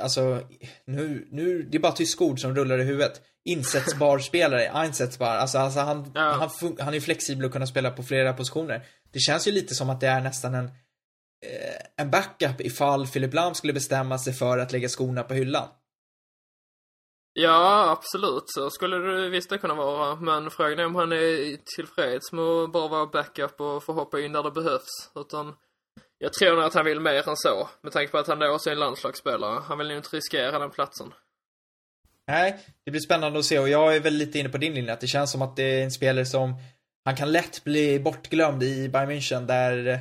alltså, 0.02 0.42
nu, 0.86 1.28
nu, 1.32 1.64
det 1.64 1.78
är 1.78 1.80
bara 1.80 1.92
tyska 1.92 2.24
ord 2.24 2.40
som 2.40 2.56
rullar 2.56 2.80
i 2.80 2.84
huvudet. 2.84 3.22
Insättbar 3.46 4.20
spelare, 4.20 4.70
einsättbar, 4.74 5.28
alltså, 5.28 5.58
alltså 5.58 5.80
han, 5.80 6.12
Ja. 6.16 6.50
han, 6.62 6.78
han 6.80 6.94
är 6.94 7.00
flexibel 7.00 7.46
och 7.46 7.52
kunna 7.52 7.68
spela 7.68 7.92
på 7.92 8.04
flera 8.04 8.34
positioner. 8.34 8.86
Det 9.12 9.20
känns 9.20 9.48
ju 9.48 9.52
lite 9.52 9.76
som 9.76 9.90
att 9.90 10.00
det 10.00 10.08
är 10.08 10.22
nästan 10.22 10.56
en, 10.56 10.66
eh, 11.46 11.82
en 11.98 12.12
backup 12.12 12.62
ifall 12.62 13.08
Philip 13.08 13.34
Lahm 13.34 13.54
skulle 13.54 13.74
bestämma 13.74 14.18
sig 14.18 14.34
för 14.34 14.58
att 14.58 14.72
lägga 14.72 14.90
skorna 14.90 15.24
på 15.24 15.34
hyllan. 15.34 15.68
Ja, 17.34 17.90
absolut. 17.92 18.44
Så 18.46 18.70
skulle 18.70 18.98
det 18.98 19.30
visst 19.30 19.50
det 19.50 19.58
kunna 19.58 19.74
vara. 19.74 20.16
Men 20.16 20.52
frågan 20.52 20.80
är 20.80 20.86
om 20.86 20.96
han 20.96 21.12
är 21.12 21.58
tillfreds 21.76 22.32
med 22.32 22.44
att 22.44 22.72
bara 22.72 22.88
vara 22.88 23.06
backup 23.06 23.62
och 23.62 23.84
få 23.84 23.94
hoppa 23.94 24.20
in 24.20 24.32
där 24.32 24.44
det 24.44 24.52
behövs. 24.52 25.12
Utan 25.16 25.56
jag 26.18 26.34
tror 26.34 26.56
nog 26.56 26.64
att 26.64 26.74
han 26.74 26.86
vill 26.86 27.00
mer 27.00 27.30
än 27.30 27.38
så. 27.38 27.70
Med 27.82 27.92
tanke 27.92 28.12
på 28.12 28.18
att 28.18 28.28
han 28.28 28.40
då 28.40 28.48
också 28.48 28.70
är 28.70 28.74
en 28.74 28.80
landslagsspelare. 28.80 29.62
Han 29.68 29.78
vill 29.78 29.90
ju 29.90 29.98
inte 29.98 30.16
riskera 30.16 30.60
den 30.60 30.72
platsen. 30.72 31.14
Nej, 32.28 32.60
det 32.86 32.92
blir 32.92 33.02
spännande 33.02 33.40
att 33.40 33.46
se 33.46 33.60
och 33.60 33.70
jag 33.70 33.96
är 33.96 34.00
väl 34.00 34.14
lite 34.14 34.40
inne 34.40 34.50
på 34.50 34.58
din 34.58 34.74
linje 34.74 34.94
att 34.94 35.02
det 35.02 35.08
känns 35.08 35.32
som 35.32 35.42
att 35.42 35.56
det 35.56 35.64
är 35.64 35.84
en 35.84 35.92
spelare 35.92 36.26
som 36.26 36.56
han 37.06 37.16
kan 37.16 37.32
lätt 37.32 37.64
bli 37.64 38.00
bortglömd 38.00 38.64
i 38.64 38.90
Bayern 38.90 39.12
München 39.12 39.46
där 39.46 40.00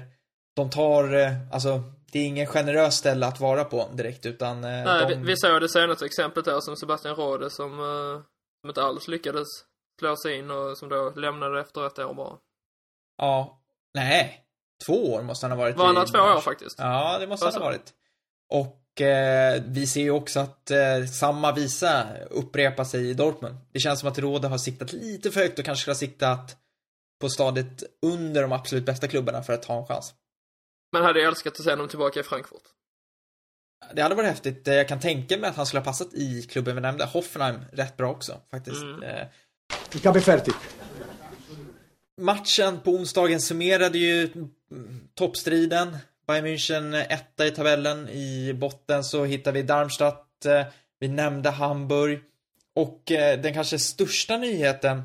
de 0.56 0.70
tar, 0.70 1.14
eh, 1.14 1.32
alltså 1.52 1.82
det 2.12 2.18
är 2.18 2.26
ingen 2.26 2.46
generös 2.46 2.94
ställe 2.96 3.26
att 3.26 3.40
vara 3.40 3.64
på 3.64 3.88
direkt 3.92 4.26
utan 4.26 4.64
eh, 4.64 4.84
Nej, 4.84 5.06
de... 5.08 5.14
vi, 5.14 5.26
vi 5.26 5.36
såg 5.36 5.60
det 5.60 5.68
senaste 5.68 6.04
exemplet 6.04 6.44
där 6.44 6.60
som 6.60 6.76
Sebastian 6.76 7.14
Rode 7.16 7.50
som, 7.50 7.72
eh, 7.80 8.22
som 8.60 8.70
inte 8.70 8.82
alls 8.82 9.08
lyckades 9.08 9.48
slå 9.98 10.16
sig 10.16 10.38
in 10.38 10.50
och 10.50 10.78
som 10.78 10.88
då 10.88 11.12
lämnade 11.16 11.60
efter 11.60 11.86
ett 11.86 11.98
år 11.98 12.14
bara. 12.14 12.36
Ja, 13.18 13.60
nej. 13.94 14.44
Två 14.86 15.14
år 15.14 15.22
måste 15.22 15.46
han 15.46 15.50
ha 15.50 15.58
varit 15.58 15.76
Var 15.76 15.86
han 15.86 16.04
i 16.04 16.06
två 16.06 16.18
år 16.18 16.40
faktiskt? 16.40 16.78
Ja, 16.78 17.18
det 17.18 17.26
måste 17.26 17.46
han 17.46 17.48
Alltså. 17.48 17.60
ha 17.60 17.66
varit. 17.66 17.92
Och 18.52 19.00
eh, 19.00 19.62
vi 19.66 19.86
ser 19.86 20.00
ju 20.00 20.10
också 20.10 20.40
att 20.40 20.70
eh, 20.70 21.04
samma 21.12 21.52
visa 21.52 22.06
upprepar 22.30 22.84
sig 22.84 23.10
i 23.10 23.14
Dortmund. 23.14 23.56
Det 23.72 23.80
känns 23.80 24.00
som 24.00 24.08
att 24.08 24.18
Rode 24.18 24.48
har 24.48 24.58
siktat 24.58 24.92
lite 24.92 25.30
för 25.30 25.40
högt 25.40 25.58
och 25.58 25.64
kanske 25.64 25.82
skulle 25.82 25.94
ha 25.94 25.98
siktat 25.98 26.56
på 27.20 27.28
stadiet 27.28 27.82
under 28.02 28.42
de 28.42 28.52
absolut 28.52 28.84
bästa 28.86 29.08
klubbarna 29.08 29.42
för 29.42 29.52
att 29.52 29.64
ha 29.64 29.78
en 29.80 29.86
chans. 29.86 30.14
Men 30.92 31.02
hade 31.02 31.18
jag 31.20 31.28
älskat 31.28 31.58
att 31.58 31.64
se 31.64 31.70
honom 31.70 31.88
tillbaka 31.88 32.20
i 32.20 32.22
Frankfurt. 32.22 32.62
Det 33.94 34.02
hade 34.02 34.14
varit 34.14 34.28
häftigt. 34.28 34.66
Jag 34.66 34.88
kan 34.88 35.00
tänka 35.00 35.36
mig 35.38 35.50
att 35.50 35.56
han 35.56 35.66
skulle 35.66 35.80
ha 35.80 35.84
passat 35.84 36.14
i 36.14 36.42
klubben 36.42 36.74
vi 36.74 36.80
nämnde. 36.80 37.04
Hoffenheim 37.04 37.60
rätt 37.72 37.96
bra 37.96 38.10
också, 38.10 38.40
faktiskt. 38.50 38.82
Mm. 38.82 39.02
Eh, 39.02 39.26
Ich 39.94 40.04
habe 40.06 40.20
fertig. 40.20 40.54
Matchen 42.20 42.80
på 42.80 42.90
onsdagen 42.90 43.40
summerade 43.40 43.98
ju 43.98 44.30
toppstriden. 45.14 45.96
Bayern 46.26 46.46
München 46.46 46.94
etta 47.08 47.46
i 47.46 47.50
tabellen. 47.50 48.08
I 48.08 48.52
botten 48.54 49.04
så 49.04 49.24
hittar 49.24 49.52
vi 49.52 49.62
Darmstadt. 49.62 50.46
eh, 50.46 50.64
Vi 50.98 51.08
nämnde 51.08 51.50
Hamburg. 51.50 52.20
Och 52.74 53.10
eh, 53.12 53.40
den 53.40 53.54
kanske 53.54 53.78
största 53.78 54.36
nyheten 54.36 55.02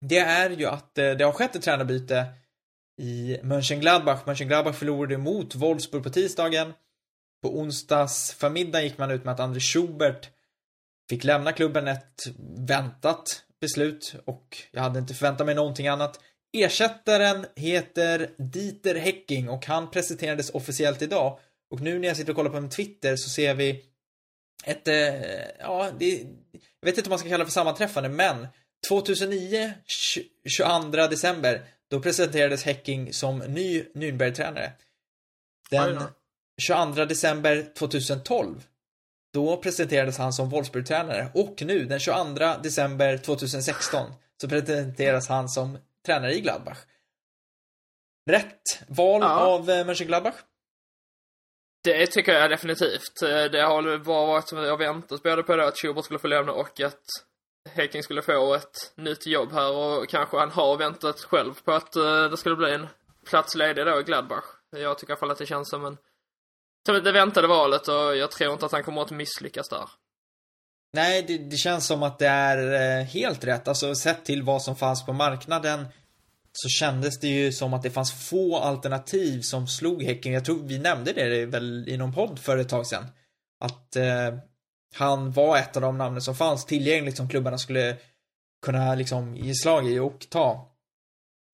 det 0.00 0.18
är 0.18 0.50
ju 0.50 0.66
att 0.66 0.98
eh, 0.98 1.10
det 1.10 1.24
har 1.24 1.32
skett 1.32 1.56
ett 1.56 1.62
tränarbyte 1.62 2.26
i 3.00 3.38
Mönchengladbach. 3.42 4.26
Mönchengladbach 4.26 4.76
förlorade 4.76 5.18
mot 5.18 5.54
Wolfsburg 5.54 6.02
på 6.02 6.10
tisdagen. 6.10 6.72
På 7.42 7.58
onsdags 7.58 8.32
förmiddag 8.32 8.82
gick 8.82 8.98
man 8.98 9.10
ut 9.10 9.24
med 9.24 9.34
att 9.34 9.40
André 9.40 9.60
Schubert 9.60 10.28
fick 11.10 11.24
lämna 11.24 11.52
klubben 11.52 11.88
ett 11.88 12.22
väntat 12.68 13.44
beslut 13.60 14.14
och 14.24 14.56
jag 14.70 14.82
hade 14.82 14.98
inte 14.98 15.14
förväntat 15.14 15.46
mig 15.46 15.54
någonting 15.54 15.88
annat. 15.88 16.20
Ersättaren 16.52 17.46
heter 17.56 18.30
Dieter 18.38 18.94
Hecking 18.94 19.48
och 19.48 19.66
han 19.66 19.90
presenterades 19.90 20.50
officiellt 20.50 21.02
idag. 21.02 21.38
Och 21.70 21.80
nu 21.80 21.98
när 21.98 22.08
jag 22.08 22.16
sitter 22.16 22.32
och 22.32 22.36
kollar 22.36 22.50
på 22.50 22.60
min 22.60 22.70
Twitter 22.70 23.16
så 23.16 23.30
ser 23.30 23.54
vi 23.54 23.84
ett, 24.64 24.88
eh, 24.88 24.96
ja, 25.58 25.90
det, 25.98 26.06
jag 26.52 26.86
vet 26.86 26.98
inte 26.98 27.08
om 27.08 27.10
man 27.10 27.18
ska 27.18 27.28
kalla 27.28 27.44
det 27.44 27.50
för 27.50 27.52
sammanträffande, 27.52 28.08
men 28.08 28.46
2009, 28.88 29.72
20 29.86 30.28
22 30.58 31.06
december, 31.06 31.64
då 31.88 32.00
presenterades 32.00 32.64
Hecking 32.64 33.12
som 33.12 33.38
ny 33.38 33.84
Nürnberg-tränare. 33.94 34.72
Den 35.70 35.94
då. 35.94 36.02
22 36.62 37.04
december 37.04 37.72
2012, 37.78 38.62
då 39.32 39.56
presenterades 39.56 40.18
han 40.18 40.32
som 40.32 40.50
Wolfsburg-tränare. 40.50 41.30
Och 41.34 41.62
nu, 41.62 41.84
den 41.84 42.00
22 42.00 42.24
december 42.62 43.18
2016, 43.18 44.12
så 44.40 44.48
presenteras 44.48 45.28
han 45.28 45.48
som 45.48 45.78
tränare 46.06 46.34
i 46.34 46.40
Gladbach. 46.40 46.78
Rätt 48.30 48.62
val 48.88 49.20
Ja. 49.22 49.28
av 49.40 49.70
eh, 49.70 49.86
Mönchengladbach. 49.86 50.34
Det 51.84 52.06
tycker 52.06 52.32
jag 52.32 52.50
definitivt. 52.50 53.22
Eh, 53.22 53.44
Det 53.44 53.62
har 53.62 53.82
väl 53.82 54.04
bara 54.04 54.26
varit 54.26 54.48
som 54.48 54.58
jag 54.58 54.76
väntat 54.78 55.22
både 55.22 55.42
på 55.42 55.56
det 55.56 55.68
att 55.68 55.78
Schubert 55.78 56.04
skulle 56.04 56.18
få 56.18 56.26
lämna 56.26 56.52
och 56.52 56.80
att 56.80 57.02
Häcken 57.68 58.02
skulle 58.02 58.22
få 58.22 58.54
ett 58.54 58.92
nytt 58.96 59.26
jobb 59.26 59.52
här 59.52 59.72
och 59.72 60.08
kanske 60.08 60.36
han 60.36 60.50
har 60.50 60.76
väntat 60.76 61.20
själv 61.20 61.54
på 61.64 61.72
att 61.72 61.96
eh, 61.96 62.24
det 62.30 62.36
skulle 62.36 62.56
bli 62.56 62.74
en 62.74 62.86
plats 63.26 63.54
ledig 63.54 63.86
då 63.86 64.00
i 64.00 64.02
Gladbach. 64.02 64.44
Jag 64.70 64.98
tycker 64.98 65.10
i 65.10 65.14
alla 65.14 65.20
fall 65.20 65.30
att 65.30 65.38
det 65.38 65.46
känns 65.46 65.70
som 65.70 65.84
en 65.84 65.96
som 66.86 67.04
det 67.04 67.12
väntade 67.12 67.48
valet 67.48 67.88
och 67.88 68.16
jag 68.16 68.30
tror 68.30 68.52
inte 68.52 68.66
att 68.66 68.72
han 68.72 68.82
kommer 68.82 69.02
att 69.02 69.10
misslyckas 69.10 69.68
där. 69.68 69.88
Nej, 70.92 71.22
det, 71.22 71.38
det 71.38 71.56
känns 71.56 71.86
som 71.86 72.02
att 72.02 72.18
det 72.18 72.26
är 72.26 72.98
eh, 73.00 73.04
helt 73.04 73.44
rätt. 73.44 73.68
Alltså 73.68 73.94
sett 73.94 74.24
till 74.24 74.42
vad 74.42 74.62
som 74.62 74.76
fanns 74.76 75.06
på 75.06 75.12
marknaden 75.12 75.86
så 76.52 76.68
kändes 76.68 77.20
det 77.20 77.28
ju 77.28 77.52
som 77.52 77.74
att 77.74 77.82
det 77.82 77.90
fanns 77.90 78.28
få 78.28 78.56
alternativ 78.56 79.40
som 79.40 79.66
slog 79.66 80.02
Häcken. 80.02 80.32
Jag 80.32 80.44
tror 80.44 80.62
vi 80.62 80.78
nämnde 80.78 81.12
det 81.12 81.46
väl 81.46 81.88
i 81.88 81.96
någon 81.96 82.14
podd 82.14 82.38
för 82.38 82.58
ett 82.58 82.68
tag 82.68 82.86
sedan. 82.86 83.04
Att 83.60 83.96
eh, 83.96 84.34
han 84.94 85.32
var 85.32 85.56
ett 85.58 85.76
av 85.76 85.82
de 85.82 85.98
namnen 85.98 86.22
som 86.22 86.34
fanns 86.34 86.64
tillgängligt 86.64 87.16
som 87.16 87.28
klubbarna 87.28 87.58
skulle 87.58 87.96
kunna 88.66 88.94
liksom 88.94 89.36
ge 89.36 89.54
slag 89.54 89.88
i 89.90 89.98
och 89.98 90.26
ta. 90.30 90.66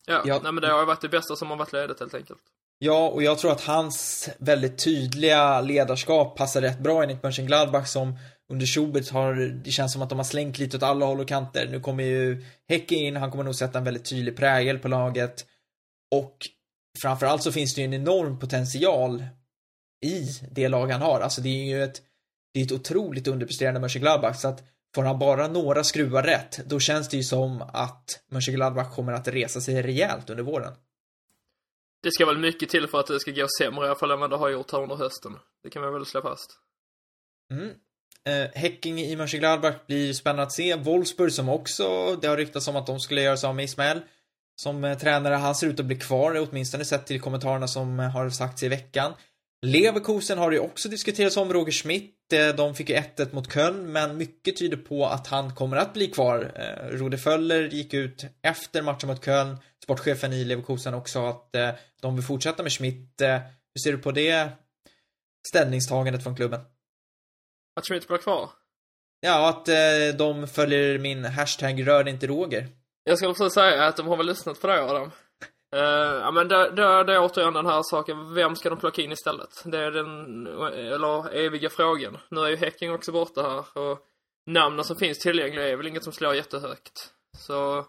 Ja, 0.06 0.22
Ja. 0.26 0.40
nej 0.42 0.52
men 0.52 0.62
det 0.62 0.68
har 0.72 0.80
ju 0.80 0.86
varit 0.86 1.00
det 1.00 1.08
bästa 1.08 1.36
som 1.36 1.50
har 1.50 1.56
varit 1.56 1.72
ledigt 1.72 2.00
helt 2.00 2.14
enkelt. 2.14 2.40
Ja, 2.78 3.08
och 3.08 3.22
jag 3.22 3.38
tror 3.38 3.52
att 3.52 3.60
hans 3.60 4.28
väldigt 4.38 4.84
tydliga 4.84 5.60
ledarskap 5.60 6.36
passar 6.36 6.60
rätt 6.60 6.78
bra 6.78 7.02
enligt 7.02 7.22
Mönchengladbach 7.22 7.86
som 7.88 8.18
under 8.52 8.66
Schubert 8.66 9.10
har, 9.10 9.34
det 9.64 9.70
känns 9.70 9.92
som 9.92 10.02
att 10.02 10.08
de 10.08 10.18
har 10.18 10.24
slängt 10.24 10.58
lite 10.58 10.76
åt 10.76 10.82
alla 10.82 11.06
håll 11.06 11.20
och 11.20 11.28
kanter. 11.28 11.68
Nu 11.70 11.80
kommer 11.80 12.04
ju 12.04 12.44
Häcke 12.68 12.94
in, 12.94 13.16
han 13.16 13.30
kommer 13.30 13.44
nog 13.44 13.54
sätta 13.54 13.78
en 13.78 13.84
väldigt 13.84 14.04
tydlig 14.10 14.36
prägel 14.36 14.78
på 14.78 14.88
laget. 14.88 15.46
Och 16.14 16.36
framförallt 17.02 17.42
så 17.42 17.52
finns 17.52 17.74
det 17.74 17.80
ju 17.80 17.84
en 17.84 17.94
enorm 17.94 18.38
potential 18.38 19.24
i 20.04 20.26
det 20.50 20.68
lag 20.68 20.86
han 20.90 21.02
har. 21.02 21.20
Alltså 21.20 21.40
det 21.40 21.48
är 21.48 21.64
ju 21.64 21.84
ett, 21.84 22.02
det 22.56 22.62
är 22.62 22.64
ett 22.64 22.72
otroligt 22.72 23.28
underpresterande 23.28 23.80
Mönchengladbach 23.80 24.36
så 24.36 24.48
att 24.48 24.62
får 24.94 25.02
han 25.02 25.18
bara 25.18 25.48
några 25.48 25.84
skruvar 25.84 26.22
rätt, 26.22 26.60
då 26.66 26.80
känns 26.80 27.08
det 27.08 27.16
ju 27.16 27.22
som 27.22 27.62
att 27.62 28.20
Mönchengladbach 28.30 28.94
kommer 28.94 29.12
att 29.12 29.28
resa 29.28 29.60
sig 29.60 29.82
rejält 29.82 30.30
under 30.30 30.44
våren. 30.44 30.72
Det 32.02 32.10
ska 32.12 32.26
väl 32.26 32.38
mycket 32.38 32.68
till 32.68 32.86
för 32.86 33.00
att 33.00 33.06
det 33.06 33.20
ska 33.20 33.30
gå 33.30 33.46
sämre 33.58 33.84
i 33.84 33.88
alla 33.88 33.98
fall 33.98 34.10
än 34.10 34.20
vad 34.20 34.30
det 34.30 34.36
har 34.36 34.48
gjort 34.48 34.72
här 34.72 34.82
under 34.82 34.96
hösten. 34.96 35.32
Det 35.62 35.70
kan 35.70 35.82
man 35.82 35.92
väl 35.92 36.06
slå 36.06 36.22
fast. 36.22 36.50
Mm. 37.52 37.70
Eh, 38.26 38.50
Häcking 38.54 39.00
i 39.00 39.16
Mönchengladbach 39.16 39.74
blir 39.86 40.12
spännande 40.12 40.42
att 40.42 40.52
se. 40.52 40.74
Wolfsburg 40.74 41.32
som 41.32 41.48
också, 41.48 42.16
det 42.16 42.28
har 42.28 42.36
ryktats 42.36 42.68
om 42.68 42.76
att 42.76 42.86
de 42.86 43.00
skulle 43.00 43.22
göra 43.22 43.36
sig 43.36 43.48
av 43.48 43.54
med 43.54 43.64
Ismael 43.64 44.00
som 44.60 44.84
eh, 44.84 44.98
tränare. 44.98 45.34
Han 45.34 45.54
ser 45.54 45.66
ut 45.66 45.80
att 45.80 45.86
bli 45.86 45.96
kvar, 45.96 46.46
åtminstone 46.50 46.84
sett 46.84 47.06
till 47.06 47.20
kommentarerna 47.20 47.68
som 47.68 48.00
eh, 48.00 48.10
har 48.10 48.30
sagts 48.30 48.62
i 48.62 48.68
veckan. 48.68 49.12
Leverkusen 49.62 50.38
har 50.38 50.52
ju 50.52 50.58
också 50.58 50.88
diskuterats 50.88 51.36
om 51.36 51.52
Roger 51.52 51.72
Schmidt. 51.72 52.15
De 52.56 52.74
fick 52.74 52.88
ju 52.88 52.96
1-1 52.96 53.34
mot 53.34 53.52
Köln, 53.52 53.92
men 53.92 54.16
mycket 54.16 54.56
tyder 54.56 54.76
på 54.76 55.06
att 55.06 55.26
han 55.26 55.54
kommer 55.54 55.76
att 55.76 55.92
bli 55.92 56.06
kvar. 56.06 56.52
Eh, 56.54 56.88
Rode 56.88 57.18
Föller 57.18 57.62
gick 57.62 57.94
ut 57.94 58.24
efter 58.42 58.82
matchen 58.82 59.08
mot 59.08 59.24
Köln, 59.24 59.56
sportchefen 59.82 60.32
i 60.32 60.44
Leverkusen, 60.44 60.94
och 60.94 61.08
sa 61.08 61.30
att 61.30 61.54
eh, 61.54 61.70
de 62.00 62.16
vill 62.16 62.24
fortsätta 62.24 62.62
med 62.62 62.72
Schmidt. 62.72 63.20
Eh, 63.20 63.38
hur 63.74 63.80
ser 63.84 63.92
du 63.92 63.98
på 63.98 64.12
det 64.12 64.48
ställningstagandet 65.48 66.22
från 66.22 66.36
klubben? 66.36 66.60
Att 67.76 67.86
Schmidt 67.86 68.08
blir 68.08 68.18
kvar? 68.18 68.50
Ja, 69.20 69.48
att 69.48 69.66
de 70.18 70.48
följer 70.48 70.98
min 70.98 71.24
hashtag 71.24 71.86
rör 71.86 72.08
inte 72.08 72.26
Roger. 72.26 72.68
Jag 73.04 73.18
skulle 73.18 73.34
precis 73.34 73.54
säga 73.54 73.84
att 73.84 73.96
de 73.96 74.06
har 74.06 74.16
väl 74.16 74.26
lyssnat 74.26 74.60
på 74.60 74.66
det 74.66 74.82
Adam. 74.82 75.10
Uh, 75.76 75.82
ja 76.22 76.30
men 76.30 76.48
det 76.48 76.70
då, 76.70 77.02
då 77.02 77.12
är 77.12 77.18
återigen 77.18 77.54
den 77.54 77.66
här 77.66 77.82
saken, 77.82 78.34
vem 78.34 78.56
ska 78.56 78.68
de 78.68 78.78
plocka 78.78 79.02
in 79.02 79.12
istället? 79.12 79.62
Det 79.64 79.78
är 79.78 79.90
den, 79.90 80.46
eller 80.76 81.34
eviga 81.34 81.70
frågan. 81.70 82.18
Nu 82.30 82.40
är 82.40 82.48
ju 82.48 82.56
Häcking 82.56 82.92
också 82.92 83.12
borta 83.12 83.42
här 83.42 83.82
och 83.82 83.98
namnen 84.46 84.84
som 84.84 84.96
finns 84.96 85.18
tillgängliga 85.18 85.68
är 85.68 85.76
väl 85.76 85.86
inget 85.86 86.04
som 86.04 86.12
slår 86.12 86.34
jättehögt. 86.34 87.10
Så 87.38 87.86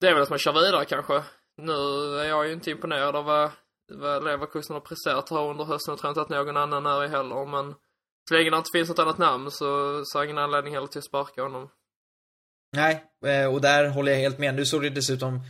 det 0.00 0.08
är 0.08 0.14
väl 0.14 0.22
att 0.22 0.30
man 0.30 0.38
kör 0.38 0.52
vidare 0.52 0.84
kanske. 0.84 1.22
Nu 1.56 1.72
är 2.18 2.28
jag 2.28 2.46
ju 2.46 2.52
inte 2.52 2.70
imponerad 2.70 3.16
av 3.16 3.24
vad, 3.24 3.50
vad 3.92 4.24
Leverkusen 4.24 4.74
har 4.74 4.80
presterat 4.80 5.30
här 5.30 5.50
under 5.50 5.64
hösten 5.64 5.94
och 5.94 6.00
tror 6.00 6.10
inte 6.10 6.20
att 6.20 6.28
någon 6.28 6.56
annan 6.56 6.86
är 6.86 7.08
heller 7.08 7.46
men 7.46 7.74
så 8.28 8.34
länge 8.34 8.50
det 8.50 8.56
inte 8.56 8.70
finns 8.72 8.88
något 8.88 8.98
annat 8.98 9.18
namn 9.18 9.50
så, 9.50 10.02
så 10.04 10.18
har 10.18 10.24
jag 10.24 10.26
ingen 10.26 10.44
anledning 10.44 10.74
heller 10.74 10.86
till 10.86 10.98
att 10.98 11.04
sparka 11.04 11.42
honom. 11.42 11.70
Nej, 12.72 13.04
eh, 13.26 13.54
och 13.54 13.60
där 13.60 13.88
håller 13.88 14.12
jag 14.12 14.18
helt 14.18 14.38
med. 14.38 14.54
Nu 14.54 14.66
såg 14.66 14.82
det 14.82 14.90
dessutom 14.90 15.40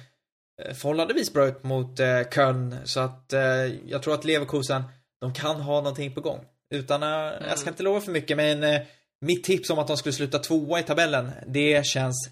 förhållandevis 0.74 1.32
bra 1.32 1.46
ut 1.46 1.64
mot 1.64 2.00
eh, 2.00 2.22
Köln, 2.34 2.76
så 2.84 3.00
att 3.00 3.32
eh, 3.32 3.40
jag 3.86 4.02
tror 4.02 4.14
att 4.14 4.24
Leverkusen, 4.24 4.82
de 5.20 5.34
kan 5.34 5.60
ha 5.60 5.76
någonting 5.76 6.14
på 6.14 6.20
gång. 6.20 6.44
Utan, 6.74 7.02
mm. 7.02 7.48
jag 7.48 7.58
ska 7.58 7.70
inte 7.70 7.82
lova 7.82 8.00
för 8.00 8.12
mycket, 8.12 8.36
men 8.36 8.62
eh, 8.62 8.80
mitt 9.20 9.44
tips 9.44 9.70
om 9.70 9.78
att 9.78 9.86
de 9.86 9.96
skulle 9.96 10.12
sluta 10.12 10.38
tvåa 10.38 10.80
i 10.80 10.82
tabellen, 10.82 11.30
det 11.46 11.86
känns 11.86 12.30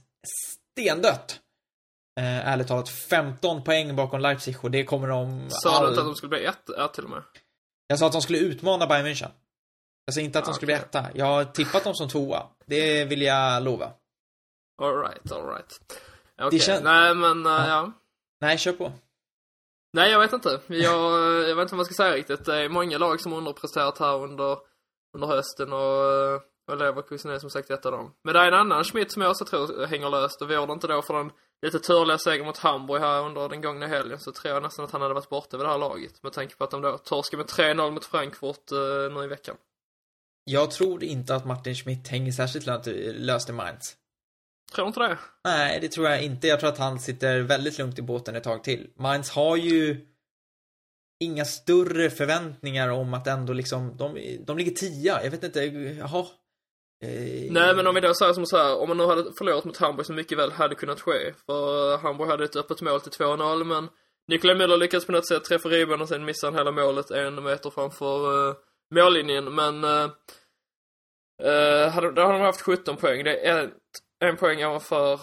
stendött. 0.72 1.40
Eh, 2.20 2.48
ärligt 2.48 2.68
talat, 2.68 2.88
15 2.88 3.64
poäng 3.64 3.96
bakom 3.96 4.20
Leipzig 4.20 4.64
och 4.64 4.70
det 4.70 4.84
kommer 4.84 5.08
de... 5.08 5.50
Sa 5.50 5.76
all... 5.76 5.82
du 5.82 5.88
inte 5.88 6.00
att 6.00 6.06
de 6.06 6.14
skulle 6.14 6.30
bli 6.30 6.44
ett, 6.44 6.70
ett 6.70 6.94
till 6.94 7.04
och 7.04 7.10
med? 7.10 7.22
Jag 7.86 7.98
sa 7.98 8.06
att 8.06 8.12
de 8.12 8.22
skulle 8.22 8.38
utmana 8.38 8.86
Bayern 8.86 9.06
München. 9.06 9.30
Jag 10.04 10.14
sa 10.14 10.20
inte 10.20 10.38
att 10.38 10.44
de 10.44 10.54
skulle 10.54 10.66
bli 10.66 10.74
etta. 10.74 11.06
Jag 11.14 11.26
har 11.26 11.44
tippat 11.44 11.84
dem 11.84 11.94
som 11.94 12.08
tvåa. 12.08 12.46
Det 12.66 13.04
vill 13.04 13.22
jag 13.22 13.62
lova. 13.62 13.92
Alright, 14.82 15.32
alright. 15.32 15.80
Okej, 16.38 16.46
okay. 16.46 16.58
kän... 16.58 16.84
nej 16.84 17.14
men, 17.14 17.46
uh, 17.46 17.52
ja. 17.52 17.66
ja. 17.68 17.92
Nej, 18.40 18.58
kör 18.58 18.72
på. 18.72 18.92
Nej, 19.92 20.10
jag 20.10 20.20
vet 20.20 20.32
inte. 20.32 20.60
Jag, 20.66 21.12
jag 21.48 21.56
vet 21.56 21.62
inte 21.62 21.74
vad 21.74 21.78
man 21.78 21.84
ska 21.84 21.94
säga 21.94 22.16
riktigt. 22.16 22.44
Det 22.44 22.56
är 22.56 22.68
många 22.68 22.98
lag 22.98 23.20
som 23.20 23.32
underpresterat 23.32 23.98
här 23.98 24.22
under, 24.22 24.58
under 25.14 25.26
hösten 25.26 25.72
och, 25.72 26.34
och 26.72 26.76
Leverkusen 26.78 27.30
är 27.30 27.38
som 27.38 27.50
sagt 27.50 27.70
ett 27.70 27.86
av 27.86 27.92
dem. 27.92 28.14
Men 28.24 28.34
det 28.34 28.40
är 28.40 28.48
en 28.48 28.54
annan 28.54 28.84
Schmidt 28.84 29.12
som 29.12 29.22
jag 29.22 29.30
också 29.30 29.44
tror 29.44 29.86
hänger 29.86 30.10
löst 30.10 30.42
och 30.42 30.48
vore 30.48 30.66
det 30.66 30.72
inte 30.72 30.86
då 30.86 31.02
för 31.02 31.14
den 31.14 31.30
lite 31.62 31.78
turliga 31.78 32.18
segern 32.18 32.46
mot 32.46 32.58
Hamburg 32.58 33.00
här 33.00 33.24
under 33.24 33.48
den 33.48 33.60
gångna 33.60 33.86
helgen 33.86 34.18
så 34.18 34.32
tror 34.32 34.54
jag 34.54 34.62
nästan 34.62 34.84
att 34.84 34.90
han 34.90 35.02
hade 35.02 35.14
varit 35.14 35.28
borta 35.28 35.56
vid 35.56 35.66
det 35.66 35.70
här 35.70 35.78
laget. 35.78 36.22
Med 36.22 36.32
tanke 36.32 36.56
på 36.56 36.64
att 36.64 36.70
de 36.70 36.80
då 36.80 36.98
torskade 36.98 37.42
med 37.42 37.76
3-0 37.76 37.90
mot 37.90 38.04
Frankfurt 38.04 38.72
uh, 38.72 39.14
nu 39.14 39.24
i 39.24 39.26
veckan. 39.26 39.56
Jag 40.44 40.70
tror 40.70 41.04
inte 41.04 41.34
att 41.34 41.46
Martin 41.46 41.74
Schmidt 41.74 42.08
hänger 42.08 42.32
särskilt 42.32 42.86
löst 43.18 43.48
i 43.48 43.52
Mainz. 43.52 43.96
Tror 44.74 44.86
inte 44.86 45.00
det? 45.00 45.18
Nej, 45.44 45.80
det 45.80 45.88
tror 45.88 46.08
jag 46.08 46.22
inte. 46.22 46.46
Jag 46.46 46.60
tror 46.60 46.70
att 46.70 46.78
han 46.78 47.00
sitter 47.00 47.40
väldigt 47.40 47.78
lugnt 47.78 47.98
i 47.98 48.02
båten 48.02 48.36
ett 48.36 48.44
tag 48.44 48.64
till. 48.64 48.90
Mainz 48.96 49.30
har 49.30 49.56
ju 49.56 50.06
inga 51.20 51.44
större 51.44 52.10
förväntningar 52.10 52.88
om 52.88 53.14
att 53.14 53.26
ändå 53.26 53.52
liksom, 53.52 53.96
de, 53.96 54.36
de 54.46 54.58
ligger 54.58 54.72
tia. 54.72 55.24
Jag 55.24 55.30
vet 55.30 55.44
inte, 55.44 55.64
jaha. 55.98 56.26
Eh... 57.04 57.52
Nej, 57.52 57.74
men 57.74 57.86
om 57.86 57.94
vi 57.94 58.00
då 58.00 58.14
säger 58.14 58.32
som 58.32 58.46
så 58.46 58.56
här, 58.56 58.78
om 58.78 58.88
man 58.88 58.96
nu 58.96 59.06
hade 59.06 59.32
förlorat 59.32 59.64
mot 59.64 59.76
Hamburg 59.76 60.06
så 60.06 60.12
mycket 60.12 60.38
väl 60.38 60.52
hade 60.52 60.74
kunnat 60.74 61.00
ske. 61.00 61.32
För 61.46 61.96
Hamburg 61.96 62.28
hade 62.28 62.44
ett 62.44 62.56
öppet 62.56 62.80
mål 62.80 63.00
till 63.00 63.12
2-0, 63.12 63.64
men 63.64 63.88
Nikola 64.28 64.54
Müller 64.54 64.76
lyckades 64.76 65.06
på 65.06 65.12
något 65.12 65.26
sätt 65.26 65.44
träffa 65.44 65.68
ribban 65.68 66.00
och 66.02 66.08
sen 66.08 66.24
missade 66.24 66.52
han 66.52 66.58
hela 66.58 66.72
målet 66.72 67.10
en 67.10 67.42
meter 67.42 67.70
framför 67.70 68.48
uh, 68.48 68.54
mållinjen. 68.94 69.54
Men 69.54 69.84
uh, 69.84 70.10
uh, 71.44 71.88
hade, 71.88 72.12
då 72.12 72.22
hade 72.22 72.38
de 72.38 72.40
haft 72.40 72.60
17 72.60 72.96
poäng. 72.96 73.24
Det 73.24 73.46
är 73.46 73.64
ett 73.64 73.72
en 74.20 74.36
poäng 74.36 74.64
ovanför, 74.64 75.20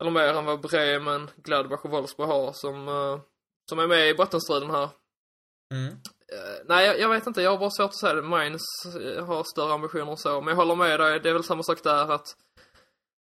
eller 0.00 0.10
mer 0.10 0.34
än 0.34 0.44
vad 0.44 0.60
Bremen, 0.60 1.30
Gladbach 1.36 1.84
och 1.84 1.90
Wolfsburg 1.90 2.28
har 2.28 2.52
som, 2.52 2.88
uh, 2.88 3.20
som 3.68 3.78
är 3.78 3.86
med 3.86 4.08
i 4.08 4.14
bottenstriden 4.14 4.70
här. 4.70 4.90
Mm. 5.74 5.92
Uh, 5.92 6.64
nej, 6.66 6.86
jag, 6.86 7.00
jag, 7.00 7.08
vet 7.08 7.26
inte. 7.26 7.42
Jag 7.42 7.50
har 7.50 7.58
bara 7.58 7.70
svårt 7.70 7.90
att 7.90 7.98
säga 8.00 8.14
det. 8.14 8.22
Mainz 8.22 8.62
uh, 8.96 9.24
har 9.24 9.44
större 9.44 9.72
ambitioner 9.72 10.10
och 10.10 10.20
så. 10.20 10.40
Men 10.40 10.48
jag 10.48 10.56
håller 10.56 10.74
med 10.74 11.00
dig. 11.00 11.20
Det 11.20 11.28
är 11.28 11.32
väl 11.32 11.44
samma 11.44 11.62
sak 11.62 11.82
där 11.82 12.12
att 12.12 12.36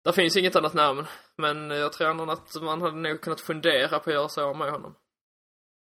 det 0.03 0.13
finns 0.13 0.37
inget 0.37 0.55
annat 0.55 0.73
namn. 0.73 1.05
Men 1.37 1.69
jag 1.69 1.93
tror 1.93 2.09
ändå 2.09 2.31
att 2.31 2.61
man 2.61 2.81
hade 2.81 2.97
nog 2.97 3.21
kunnat 3.21 3.41
fundera 3.41 3.99
på 3.99 4.09
att 4.09 4.15
göra 4.15 4.29
så 4.29 4.53
med 4.53 4.71
honom. 4.71 4.95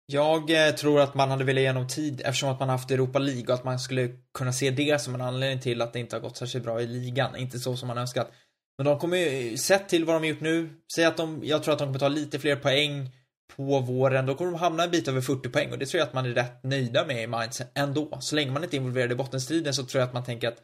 Jag 0.05 0.67
eh, 0.67 0.73
tror 0.73 1.01
att 1.01 1.15
man 1.15 1.29
hade 1.29 1.43
velat 1.43 1.59
igenom 1.59 1.88
tid 1.88 2.21
eftersom 2.25 2.49
att 2.49 2.59
man 2.59 2.69
haft 2.69 2.91
Europa 2.91 3.19
League 3.19 3.47
och 3.47 3.53
att 3.53 3.63
man 3.63 3.79
skulle 3.79 4.09
kunna 4.34 4.53
se 4.53 4.71
det 4.71 5.01
som 5.01 5.15
en 5.15 5.21
anledning 5.21 5.59
till 5.59 5.81
att 5.81 5.93
det 5.93 5.99
inte 5.99 6.15
har 6.15 6.21
gått 6.21 6.38
särskilt 6.38 6.65
bra 6.65 6.81
i 6.81 6.88
ligan. 6.88 7.36
Inte 7.36 7.59
så 7.59 7.77
som 7.77 7.88
man 7.88 7.97
önskat. 7.97 8.31
Men 8.78 8.86
de 8.86 8.99
kommer 8.99 9.17
ju, 9.17 9.57
sett 9.57 9.89
till 9.89 10.05
vad 10.05 10.15
de 10.15 10.19
har 10.19 10.26
gjort 10.26 10.41
nu, 10.41 10.69
säg 10.95 11.05
att 11.05 11.17
de, 11.17 11.41
jag 11.43 11.63
tror 11.63 11.74
att 11.74 11.80
de 11.80 11.88
kommer 11.88 11.99
ta 11.99 12.07
lite 12.07 12.39
fler 12.39 12.55
poäng 12.55 13.09
på 13.55 13.80
våren, 13.80 14.26
då 14.26 14.36
kommer 14.36 14.51
de 14.51 14.57
hamna 14.57 14.84
en 14.84 14.91
bit 14.91 15.07
över 15.07 15.21
40 15.21 15.49
poäng 15.49 15.71
och 15.71 15.78
det 15.78 15.86
tror 15.86 15.99
jag 15.99 16.07
att 16.07 16.13
man 16.13 16.26
är 16.26 16.30
rätt 16.30 16.63
nöjda 16.63 17.05
med 17.05 17.24
i 17.24 17.28
Mainz 17.28 17.61
ändå. 17.76 18.17
Så 18.21 18.36
länge 18.36 18.51
man 18.51 18.63
inte 18.63 18.76
är 18.76 18.78
involverad 18.78 19.11
i 19.11 19.15
bottenstriden 19.15 19.74
så 19.74 19.84
tror 19.84 19.99
jag 19.99 20.07
att 20.07 20.13
man 20.13 20.26
tänker 20.26 20.47
att 20.47 20.63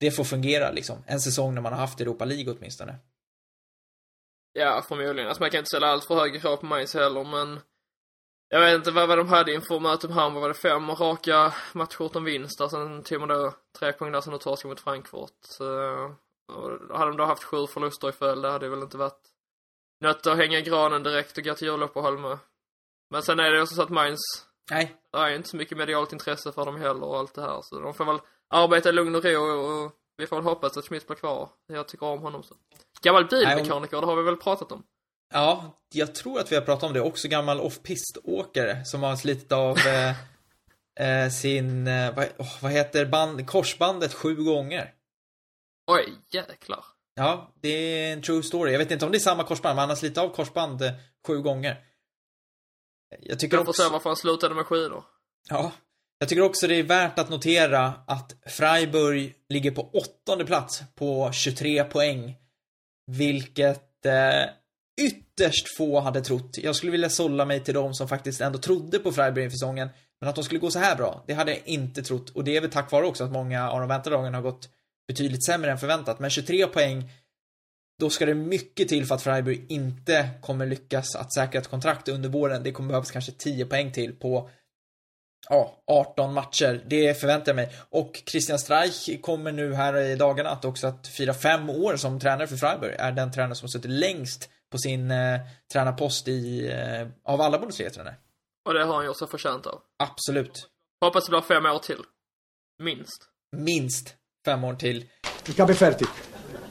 det 0.00 0.10
får 0.10 0.24
fungera 0.24 0.70
liksom. 0.70 1.04
En 1.06 1.20
säsong 1.20 1.54
när 1.54 1.62
man 1.62 1.72
har 1.72 1.80
haft 1.80 2.00
Europa 2.00 2.24
League 2.24 2.54
åtminstone. 2.58 2.98
Ja, 4.52 4.84
förmodligen. 4.88 5.28
Alltså 5.28 5.42
man 5.42 5.50
kan 5.50 5.58
inte 5.58 5.68
ställa 5.68 5.86
allt 5.86 6.04
för 6.04 6.14
höga 6.14 6.40
krav 6.40 6.56
på 6.56 6.66
Mainz 6.66 6.94
heller, 6.94 7.24
men 7.24 7.60
jag 8.48 8.60
vet 8.60 8.74
inte 8.74 8.90
vad, 8.90 9.08
vad 9.08 9.18
de 9.18 9.28
hade 9.28 9.54
inför 9.54 9.80
mötet 9.80 10.10
med 10.10 10.18
Hamburg. 10.18 10.42
Var 10.42 10.48
det 10.48 10.54
fem 10.54 10.90
raka 10.90 11.54
matcher 11.72 12.06
utan 12.06 12.24
vinst? 12.24 12.60
Och 12.60 12.70
sen 12.70 13.02
tog 13.02 13.20
man 13.20 13.28
då 13.28 13.54
tre 13.78 13.92
poäng 13.92 14.12
där 14.12 14.20
sen 14.20 14.34
och 14.34 14.40
torskade 14.40 14.72
mot 14.72 14.80
Frankfurt. 14.80 15.38
Så 15.40 15.64
och 16.48 16.98
hade 16.98 17.10
de 17.10 17.16
då 17.16 17.24
haft 17.24 17.44
sju 17.44 17.66
förluster 17.66 18.08
i 18.08 18.12
följd, 18.12 18.42
det 18.42 18.50
hade 18.50 18.68
väl 18.68 18.82
inte 18.82 18.96
varit 18.96 19.22
något 20.00 20.26
att 20.26 20.36
hänga 20.36 20.60
granen 20.60 21.02
direkt 21.02 21.38
och 21.38 21.44
gå 21.44 21.54
till 21.54 21.66
juluppehåll 21.66 22.18
med. 22.18 22.38
Men 23.10 23.22
sen 23.22 23.40
är 23.40 23.50
det 23.50 23.62
också 23.62 23.74
så 23.74 23.82
att 23.82 23.90
Mainz, 23.90 24.20
Nej. 24.70 24.96
det 25.12 25.18
är 25.18 25.30
inte 25.30 25.48
så 25.48 25.56
mycket 25.56 25.78
medialt 25.78 26.12
intresse 26.12 26.52
för 26.52 26.64
dem 26.64 26.76
heller 26.76 27.04
och 27.04 27.18
allt 27.18 27.34
det 27.34 27.42
här. 27.42 27.60
Så 27.62 27.80
de 27.80 27.94
får 27.94 28.04
väl 28.04 28.18
arbeta 28.48 28.88
i 28.88 28.92
lugn 28.92 29.14
och 29.14 29.24
ro 29.24 29.40
och 29.42 29.92
vi 30.16 30.26
får 30.26 30.36
väl 30.36 30.44
hoppas 30.44 30.76
att 30.76 30.84
Schmidt 30.84 31.06
blir 31.06 31.16
kvar. 31.16 31.50
Jag 31.66 31.88
tycker 31.88 32.06
om 32.06 32.22
honom 32.22 32.42
så. 32.42 32.54
Gammal 33.02 33.26
bilmekaniker, 33.26 34.00
det 34.00 34.06
har 34.06 34.16
vi 34.16 34.22
väl 34.22 34.36
pratat 34.36 34.72
om? 34.72 34.82
Ja, 35.32 35.80
jag 35.94 36.14
tror 36.14 36.40
att 36.40 36.52
vi 36.52 36.56
har 36.56 36.62
pratat 36.62 36.82
om 36.82 36.92
det. 36.92 37.00
Också 37.00 37.28
gammal 37.28 37.60
off-pist-åkare 37.60 38.84
som 38.84 39.02
har 39.02 39.16
slitit 39.16 39.52
av 39.52 39.78
eh, 39.78 40.10
eh, 41.24 41.30
sin, 41.30 41.86
eh, 41.86 42.14
vad, 42.14 42.26
oh, 42.38 42.62
vad 42.62 42.72
heter 42.72 43.06
band, 43.06 43.46
korsbandet 43.46 44.14
sju 44.14 44.34
gånger. 44.34 44.92
Oj, 45.86 46.14
jäklar. 46.30 46.84
Ja, 47.14 47.54
det 47.60 47.68
är 47.68 48.12
en 48.12 48.22
true 48.22 48.42
story. 48.42 48.72
Jag 48.72 48.78
vet 48.78 48.90
inte 48.90 49.04
om 49.06 49.12
det 49.12 49.18
är 49.18 49.20
samma 49.20 49.44
korsband, 49.44 49.76
men 49.76 49.80
han 49.80 49.88
har 49.88 49.96
slitit 49.96 50.18
av 50.18 50.28
korsband 50.28 50.82
eh, 50.82 50.92
sju 51.26 51.42
gånger. 51.42 51.84
Jag 53.20 53.38
tycker 53.38 53.56
jag 53.56 53.64
får 53.64 53.70
också... 53.70 53.82
se 53.82 53.92
varför 53.92 54.10
han 54.10 54.16
slutade 54.16 54.54
med 54.54 54.66
skidor. 54.66 55.04
Ja. 55.48 55.72
Jag 56.18 56.28
tycker 56.28 56.42
också 56.42 56.66
det 56.66 56.74
är 56.74 56.82
värt 56.82 57.18
att 57.18 57.30
notera 57.30 57.94
att 58.06 58.36
Freiburg 58.46 59.34
ligger 59.48 59.70
på 59.70 59.90
åttonde 59.92 60.44
plats 60.44 60.82
på 60.94 61.32
23 61.32 61.84
poäng. 61.84 62.36
Vilket 63.06 64.06
eh, 64.06 64.50
ytterst 65.00 65.76
få 65.76 66.00
hade 66.00 66.20
trott. 66.20 66.58
Jag 66.58 66.76
skulle 66.76 66.92
vilja 66.92 67.10
sålla 67.10 67.44
mig 67.44 67.64
till 67.64 67.74
de 67.74 67.94
som 67.94 68.08
faktiskt 68.08 68.40
ändå 68.40 68.58
trodde 68.58 68.98
på 68.98 69.12
Freiburg 69.12 69.44
inför 69.44 69.56
säsongen. 69.56 69.88
Men 70.20 70.28
att 70.30 70.34
de 70.34 70.44
skulle 70.44 70.60
gå 70.60 70.70
så 70.70 70.78
här 70.78 70.96
bra, 70.96 71.24
det 71.26 71.34
hade 71.34 71.50
jag 71.50 71.62
inte 71.64 72.02
trott. 72.02 72.30
Och 72.30 72.44
det 72.44 72.56
är 72.56 72.60
väl 72.60 72.70
tack 72.70 72.92
vare 72.92 73.06
också 73.06 73.24
att 73.24 73.32
många 73.32 73.70
av 73.70 73.80
de 73.80 73.88
väntade 73.88 74.16
lagen 74.16 74.34
har 74.34 74.42
gått 74.42 74.68
betydligt 75.08 75.46
sämre 75.46 75.70
än 75.70 75.78
förväntat. 75.78 76.18
Men 76.18 76.30
23 76.30 76.66
poäng, 76.66 77.10
då 77.98 78.10
ska 78.10 78.26
det 78.26 78.34
mycket 78.34 78.88
till 78.88 79.06
för 79.06 79.14
att 79.14 79.22
Freiburg 79.22 79.66
inte 79.68 80.28
kommer 80.42 80.66
lyckas 80.66 81.16
att 81.16 81.34
säkra 81.34 81.60
ett 81.60 81.68
kontrakt 81.68 82.08
under 82.08 82.28
våren. 82.28 82.62
Det 82.62 82.72
kommer 82.72 82.88
behövas 82.88 83.10
kanske 83.10 83.32
10 83.32 83.66
poäng 83.66 83.92
till 83.92 84.16
på 84.16 84.50
ja, 85.48 85.82
18 85.86 86.34
matcher. 86.34 86.84
Det 86.86 87.20
förväntar 87.20 87.52
jag 87.52 87.56
mig. 87.56 87.74
Och 87.90 88.22
Christian 88.26 88.58
Streich 88.58 89.20
kommer 89.20 89.52
nu 89.52 89.74
här 89.74 89.96
i 89.96 90.16
dagarna 90.16 90.50
att 90.50 90.64
också 90.64 90.86
att 90.86 91.06
fira 91.06 91.34
fem 91.34 91.70
år 91.70 91.96
som 91.96 92.20
tränare 92.20 92.46
för 92.46 92.56
Freiburg. 92.56 92.94
Är 92.98 93.12
den 93.12 93.32
tränare 93.32 93.54
som 93.54 93.68
suttit 93.68 93.90
längst 93.90 94.50
på 94.70 94.78
sin 94.78 95.10
eh, 95.10 95.40
tränarpost 95.72 96.28
i, 96.28 96.70
eh, 96.70 97.08
av 97.32 97.40
alla 97.40 97.58
Bundesliga-tränare. 97.58 98.14
Och 98.68 98.74
det 98.74 98.84
har 98.84 98.94
han 98.94 99.06
gjort 99.06 99.18
sig 99.18 99.28
förtjänt 99.28 99.66
av. 99.66 99.82
Absolut. 99.98 100.68
Hoppas 101.04 101.26
det 101.26 101.30
blir 101.30 101.40
fem 101.40 101.66
år 101.66 101.78
till. 101.78 102.02
Minst. 102.78 103.28
Minst 103.56 104.16
fem 104.46 104.64
år 104.64 104.74
till. 104.74 105.04
Vi 105.46 105.52
ska 105.52 105.66
bli 105.66 105.74
färdigt. 105.74 106.08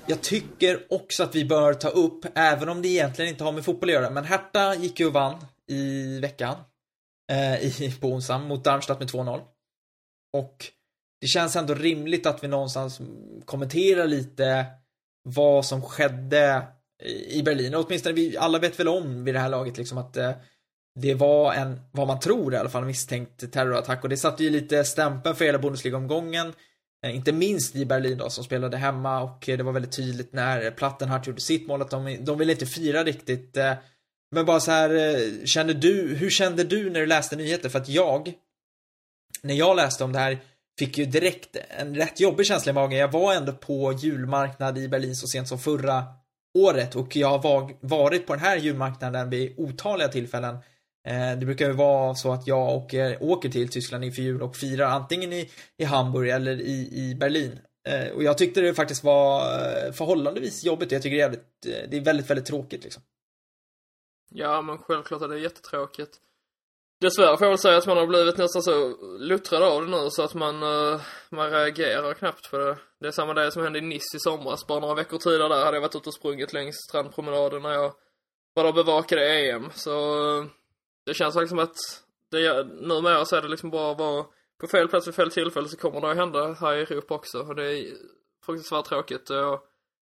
Jag 0.08 0.22
tycker 0.22 0.94
också 0.94 1.24
att 1.24 1.36
vi 1.36 1.46
bör 1.46 1.74
ta 1.74 1.90
upp, 1.90 2.26
även 2.36 2.70
om 2.70 2.82
det 2.82 2.88
egentligen 2.88 3.32
inte 3.32 3.44
har 3.44 3.52
med 3.52 3.66
fotboll 3.66 3.90
att 3.90 3.94
göra, 3.94 4.10
men 4.10 4.24
Hertha 4.24 4.76
gick 4.76 5.00
ju 5.00 5.08
och 5.08 5.14
vann 5.14 5.46
i 5.68 6.20
veckan. 6.20 6.56
Eh, 7.32 7.82
i, 7.82 7.98
på 8.02 8.08
onsdag 8.08 8.38
mot 8.38 8.64
Darmstadt 8.64 9.00
med 9.00 9.10
2-0. 9.10 9.42
Och 10.34 10.66
det 11.22 11.28
känns 11.28 11.56
ändå 11.56 11.74
rimligt 11.74 12.26
att 12.26 12.44
vi 12.44 12.48
någonstans 12.48 13.02
kommenterar 13.46 14.08
lite 14.08 14.66
vad 15.24 15.66
som 15.66 15.82
skedde 15.82 16.68
i 17.28 17.44
Berlin. 17.44 17.76
Och 17.76 17.86
åtminstone 17.86 18.16
vi 18.16 18.38
alla 18.38 18.60
vet 18.60 18.80
väl 18.80 18.88
om 18.88 19.24
vid 19.24 19.36
det 19.36 19.40
här 19.40 19.50
laget 19.50 19.78
liksom 19.78 19.98
att 19.98 20.18
eh, 20.18 20.32
det 21.00 21.14
var 21.14 21.54
en, 21.54 21.82
vad 21.92 22.08
man 22.08 22.20
tror 22.20 22.54
i 22.54 22.58
alla 22.58 22.70
fall, 22.70 22.86
misstänkt 22.86 23.52
terrorattack 23.52 24.04
och 24.04 24.10
det 24.10 24.18
satte 24.18 24.44
ju 24.44 24.50
lite 24.50 24.84
stämpeln 24.84 25.36
för 25.36 25.46
hela 25.46 25.60
Bundesliga-omgången. 25.60 26.54
Eh, 27.06 27.16
inte 27.16 27.32
minst 27.32 27.76
i 27.76 27.86
Berlin 27.86 28.18
då, 28.18 28.30
som 28.30 28.44
spelade 28.44 28.78
hemma 28.78 29.22
och 29.22 29.44
det 29.46 29.64
var 29.64 29.72
väldigt 29.72 29.96
tydligt 29.96 30.34
när 30.34 30.72
Plattenhardt 30.72 31.28
gjorde 31.28 31.42
sitt 31.42 31.68
mål 31.68 31.82
att 31.82 31.92
de, 31.92 32.18
de 32.26 32.38
ville 32.38 32.52
inte 32.52 32.66
fira 32.66 33.04
riktigt. 33.04 33.58
Eh, 33.58 33.74
men 34.32 34.46
bara 34.46 34.60
så 34.60 34.72
här, 34.72 34.90
eh, 34.96 35.46
kände 35.46 35.74
du, 35.74 36.16
hur 36.16 36.30
kände 36.30 36.64
du 36.64 36.90
när 36.90 37.00
du 37.00 37.06
läste 37.06 37.36
nyheter? 37.36 37.70
För 37.70 37.80
att 37.80 37.90
jag, 37.90 38.34
när 39.42 39.54
jag 39.54 39.76
läste 39.76 40.04
om 40.04 40.12
det 40.12 40.20
här, 40.20 40.40
fick 40.80 40.98
ju 40.98 41.06
direkt 41.06 41.58
en 41.70 41.96
rätt 41.96 42.20
jobbig 42.20 42.46
känsla 42.46 42.70
i 42.70 42.74
magen. 42.74 43.00
Jag 43.00 43.12
var 43.12 43.34
ändå 43.34 43.52
på 43.52 43.94
julmarknad 43.94 44.78
i 44.78 44.88
Berlin 44.88 45.16
så 45.16 45.28
sent 45.28 45.48
som 45.48 45.60
förra 45.60 46.04
året 46.58 46.96
och 46.96 47.16
jag 47.16 47.38
har 47.38 47.72
varit 47.80 48.28
på 48.28 48.34
den 48.34 48.44
här 48.44 48.58
julmarknaden 48.58 49.30
vid 49.30 49.54
otaliga 49.58 50.08
tillfällen. 50.08 50.58
Eh, 51.06 51.40
det 51.40 51.46
brukar 51.46 51.68
ju 51.68 51.74
vara 51.74 52.16
så 52.16 52.34
att 52.34 52.48
jag 52.48 52.70
åker, 52.70 53.24
åker 53.24 53.50
till 53.50 53.70
Tyskland 53.70 54.04
inför 54.04 54.22
jul 54.22 54.42
och 54.42 54.56
firar 54.56 54.88
antingen 54.88 55.34
i, 55.34 55.52
i 55.78 55.84
Hamburg 55.84 56.30
eller 56.30 56.62
i, 56.62 56.90
i 56.94 57.16
Berlin. 57.16 57.60
Eh, 57.88 58.16
och 58.16 58.24
jag 58.24 58.38
tyckte 58.38 58.62
det 58.62 58.74
faktiskt 58.74 59.04
var 59.04 59.42
eh, 59.42 59.92
förhållandevis 59.92 60.66
jobbigt 60.66 60.88
och 60.88 60.96
jag 60.96 61.02
tycker 61.02 61.16
det 61.16 61.22
är, 61.22 61.26
jävligt, 61.26 61.66
eh, 61.66 61.90
det 61.90 61.98
är 61.98 62.02
väldigt, 62.02 62.30
väldigt 62.30 62.46
tråkigt 62.46 62.84
liksom. 62.84 63.04
Ja, 64.32 64.62
men 64.62 64.78
självklart 64.78 65.22
är 65.22 65.28
det 65.28 65.40
jättetråkigt. 65.40 66.20
Dessvärre 67.02 67.38
får 67.38 67.46
jag 67.46 67.52
väl 67.52 67.58
säga 67.58 67.78
att 67.78 67.88
man 67.88 67.98
har 67.98 68.08
blivit 68.08 68.38
nästan 68.38 68.62
så 68.62 68.98
luttrad 69.20 69.64
av 69.64 69.82
det 69.82 69.92
nu 69.92 70.10
så 70.10 70.24
att 70.24 70.34
man, 70.34 70.64
eh, 70.64 71.02
man 71.30 71.52
reagerar 71.52 72.14
knappt 72.14 72.52
på 72.52 72.58
det. 72.58 72.78
Det 73.00 73.08
är 73.08 73.12
samma 73.12 73.34
det 73.34 73.52
som 73.52 73.64
hände 73.64 73.80
i 73.80 73.82
Nice 73.82 74.18
i 74.18 74.20
somras. 74.20 74.68
Bara 74.68 74.80
några 74.80 74.96
veckor 74.96 75.18
tidigare 75.18 75.50
där 75.50 75.66
hade 75.66 75.78
jag 75.78 75.82
varit 75.82 75.96
ute 75.96 76.10
och 76.10 76.16
sprungit 76.16 76.54
längs 76.54 76.76
strandpromenaden 76.90 77.62
när 77.62 77.74
jag 77.74 77.94
var 78.54 78.64
där 78.64 78.70
och 78.70 78.76
bevakade 78.76 79.50
EM. 79.50 79.70
Så 79.74 79.92
eh, 80.40 80.46
det 81.06 81.14
känns 81.14 81.36
liksom 81.36 81.58
som 81.58 81.60
att 81.60 81.76
det, 82.32 82.64
numera 82.64 83.26
så 83.26 83.36
är 83.36 83.42
det 83.42 83.48
liksom 83.48 83.70
bara 83.70 83.92
att 83.92 84.00
vara 84.00 84.26
på 84.62 84.68
fel 84.68 84.88
plats 84.88 85.08
vid 85.08 85.16
fel 85.16 85.32
tillfälle 85.32 85.68
så 85.68 85.78
kommer 85.78 86.02
det 86.02 86.12
att 86.12 86.18
hända 86.18 86.54
här 86.54 86.76
i 86.76 86.82
Europa 86.82 87.16
också. 87.16 87.40
Och 87.40 87.56
det 87.56 87.80
är 87.80 87.98
fruktansvärt 88.46 88.86
tråkigt. 88.86 89.30
Och 89.30 89.68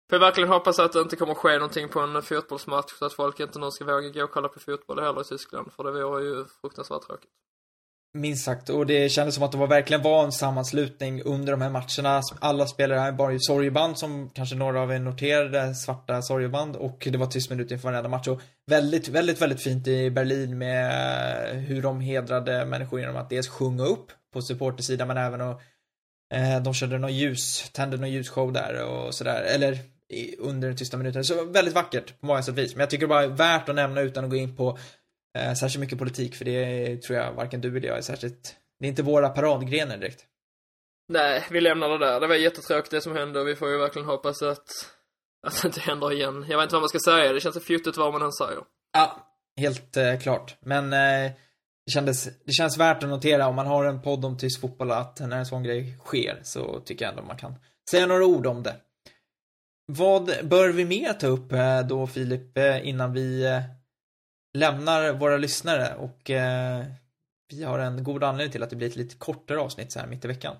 får 0.09 0.19
verkligen 0.19 0.49
hoppas 0.49 0.79
att 0.79 0.93
det 0.93 0.99
inte 0.99 1.15
kommer 1.15 1.33
ske 1.33 1.53
någonting 1.53 1.89
på 1.89 1.99
en 1.99 2.21
fotbollsmatch 2.21 2.91
så 2.91 3.05
att 3.05 3.13
folk 3.13 3.39
inte 3.39 3.59
nu 3.59 3.71
ska 3.71 3.85
våga 3.85 4.09
gå 4.09 4.23
och 4.23 4.31
kolla 4.31 4.47
på 4.47 4.59
fotboll 4.59 4.99
heller 4.99 5.21
i 5.21 5.23
Tyskland. 5.23 5.73
För 5.73 5.83
det 5.83 5.91
vore 5.91 6.23
ju 6.23 6.45
fruktansvärt 6.61 7.01
tråkigt. 7.07 7.31
Minst 8.16 8.43
sagt, 8.45 8.70
och 8.70 8.86
det 8.86 9.09
kändes 9.09 9.36
som 9.36 9.43
att 9.43 9.51
det 9.51 9.57
var 9.57 9.68
verkligen 9.68 10.01
var 10.01 10.24
en 10.24 10.32
sammanslutning 10.32 11.22
under 11.22 11.51
de 11.51 11.61
här 11.61 11.70
matcherna. 11.70 12.22
Alla 12.39 12.68
spelare 12.68 12.99
här 12.99 13.11
bar 13.11 13.30
ju 13.30 13.39
sorgeband 13.39 13.97
som 13.97 14.30
kanske 14.30 14.55
några 14.55 14.82
av 14.82 14.91
er 14.91 14.99
noterade, 14.99 15.76
svarta 15.76 16.22
sorgeband 16.22 16.76
och 16.76 17.07
det 17.11 17.18
var 17.18 17.28
tyst 17.28 17.49
minut 17.49 17.72
inför 17.72 17.89
varenda 17.89 18.09
match. 18.09 18.28
Och 18.28 18.41
väldigt, 18.68 19.07
väldigt, 19.07 19.41
väldigt 19.41 19.61
fint 19.61 19.88
i 19.88 20.11
Berlin 20.11 20.57
med 20.57 20.91
eh, 21.51 21.57
hur 21.57 21.82
de 21.82 22.01
hedrade 22.01 22.66
människor 22.66 22.99
genom 22.99 23.16
att 23.16 23.30
dels 23.30 23.47
sjunga 23.47 23.84
upp 23.84 24.11
på 24.34 24.41
supportersidan 24.41 25.07
men 25.07 25.18
även 25.18 25.41
att 25.41 25.61
eh, 26.34 26.61
de 26.63 26.74
körde 26.74 26.97
någon 26.97 27.13
ljus, 27.13 27.70
tände 27.74 27.97
någon 27.97 28.11
ljusshow 28.11 28.53
där 28.53 28.84
och 28.84 29.16
sådär, 29.16 29.41
eller 29.41 29.80
under 30.38 30.68
den 30.68 30.78
tysta 30.78 30.97
minuten. 30.97 31.24
Så 31.24 31.45
väldigt 31.45 31.76
vackert 31.76 32.20
på 32.20 32.26
många 32.26 32.41
sätt 32.41 32.51
och 32.51 32.57
vis. 32.57 32.76
Men 32.76 32.80
jag 32.80 32.89
tycker 32.89 33.05
det 33.05 33.09
bara 33.09 33.24
är 33.24 33.28
värt 33.28 33.70
att 33.70 33.76
nämna 33.76 34.01
utan 34.01 34.24
att 34.24 34.30
gå 34.30 34.36
in 34.36 34.55
på 34.55 34.78
eh, 35.36 35.53
särskilt 35.53 35.79
mycket 35.79 35.99
politik 35.99 36.36
för 36.36 36.45
det 36.45 37.01
tror 37.01 37.19
jag 37.19 37.33
varken 37.33 37.61
du 37.61 37.77
eller 37.77 37.88
jag 37.88 37.97
är 37.97 38.01
särskilt, 38.01 38.55
det 38.79 38.86
är 38.86 38.89
inte 38.89 39.03
våra 39.03 39.29
paradgrenar 39.29 39.97
direkt. 39.97 40.25
Nej, 41.07 41.43
vi 41.51 41.61
lämnar 41.61 41.89
det 41.89 42.05
där. 42.05 42.19
Det 42.19 42.27
var 42.27 42.36
jättetråkigt 42.36 42.91
det 42.91 43.01
som 43.01 43.15
hände 43.15 43.39
och 43.39 43.47
vi 43.47 43.55
får 43.55 43.69
ju 43.69 43.77
verkligen 43.77 44.07
hoppas 44.07 44.41
att, 44.41 44.67
att 45.47 45.61
det 45.61 45.67
inte 45.67 45.79
händer 45.79 46.13
igen. 46.13 46.45
Jag 46.49 46.57
vet 46.57 46.63
inte 46.63 46.75
vad 46.75 46.81
man 46.81 46.89
ska 46.89 46.99
säga, 46.99 47.33
det 47.33 47.39
känns 47.39 47.55
så 47.55 47.61
fjuttigt 47.61 47.97
vad 47.97 48.13
man 48.13 48.21
än 48.21 48.31
säger. 48.31 48.59
Ja, 48.93 49.27
helt 49.57 49.97
eh, 49.97 50.19
klart. 50.19 50.55
Men 50.59 50.93
eh, 50.93 51.31
det, 51.86 51.91
kändes, 51.91 52.23
det 52.45 52.51
känns 52.51 52.77
värt 52.77 53.03
att 53.03 53.09
notera 53.09 53.47
om 53.47 53.55
man 53.55 53.67
har 53.67 53.86
en 53.86 54.01
podd 54.01 54.25
om 54.25 54.38
tysk 54.38 54.61
fotboll 54.61 54.91
att 54.91 55.19
när 55.19 55.38
en 55.38 55.45
sån 55.45 55.63
grej 55.63 55.97
sker 56.05 56.39
så 56.43 56.79
tycker 56.79 57.05
jag 57.05 57.11
ändå 57.11 57.23
man 57.23 57.38
kan 57.38 57.55
säga 57.91 58.05
några 58.05 58.25
ord 58.25 58.45
om 58.45 58.63
det. 58.63 58.75
Vad 59.88 60.25
bör 60.43 60.69
vi 60.69 60.86
mer 60.86 61.13
ta 61.13 61.27
upp 61.27 61.51
eh, 61.51 61.81
då 61.81 62.07
Filip 62.07 62.57
eh, 62.57 62.88
innan 62.88 63.13
vi 63.13 63.45
eh, 63.45 63.61
lämnar 64.55 65.13
våra 65.13 65.37
lyssnare 65.37 65.95
och 65.95 66.29
eh, 66.29 66.83
vi 67.49 67.63
har 67.63 67.79
en 67.79 68.03
god 68.03 68.23
anledning 68.23 68.51
till 68.51 68.63
att 68.63 68.69
det 68.69 68.75
blir 68.75 68.87
ett 68.87 68.95
lite 68.95 69.15
kortare 69.15 69.59
avsnitt 69.59 69.91
så 69.91 69.99
här 69.99 70.07
mitt 70.07 70.25
i 70.25 70.27
veckan. 70.27 70.55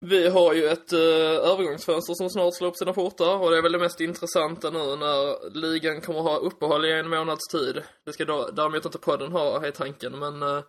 Vi 0.00 0.28
har 0.28 0.54
ju 0.54 0.66
ett 0.66 0.92
eh, 0.92 1.50
övergångsfönster 1.50 2.14
som 2.14 2.30
snart 2.30 2.54
slår 2.54 2.68
upp 2.68 2.76
sina 2.76 2.92
portar 2.92 3.38
och 3.38 3.50
det 3.50 3.58
är 3.58 3.62
väl 3.62 3.72
det 3.72 3.78
mest 3.78 4.00
intressanta 4.00 4.70
nu 4.70 4.78
när 4.78 5.50
ligan 5.50 6.00
kommer 6.00 6.20
ha 6.20 6.36
uppehåll 6.36 6.84
i 6.84 6.92
en 6.92 7.10
månads 7.10 7.48
tid. 7.48 7.82
Det 8.04 8.12
ska 8.12 8.24
då, 8.24 8.50
däremot 8.50 8.84
inte 8.84 8.98
podden 8.98 9.32
ha 9.32 9.66
i 9.66 9.72
tanken 9.72 10.18
men 10.18 10.42
eh, 10.42 10.62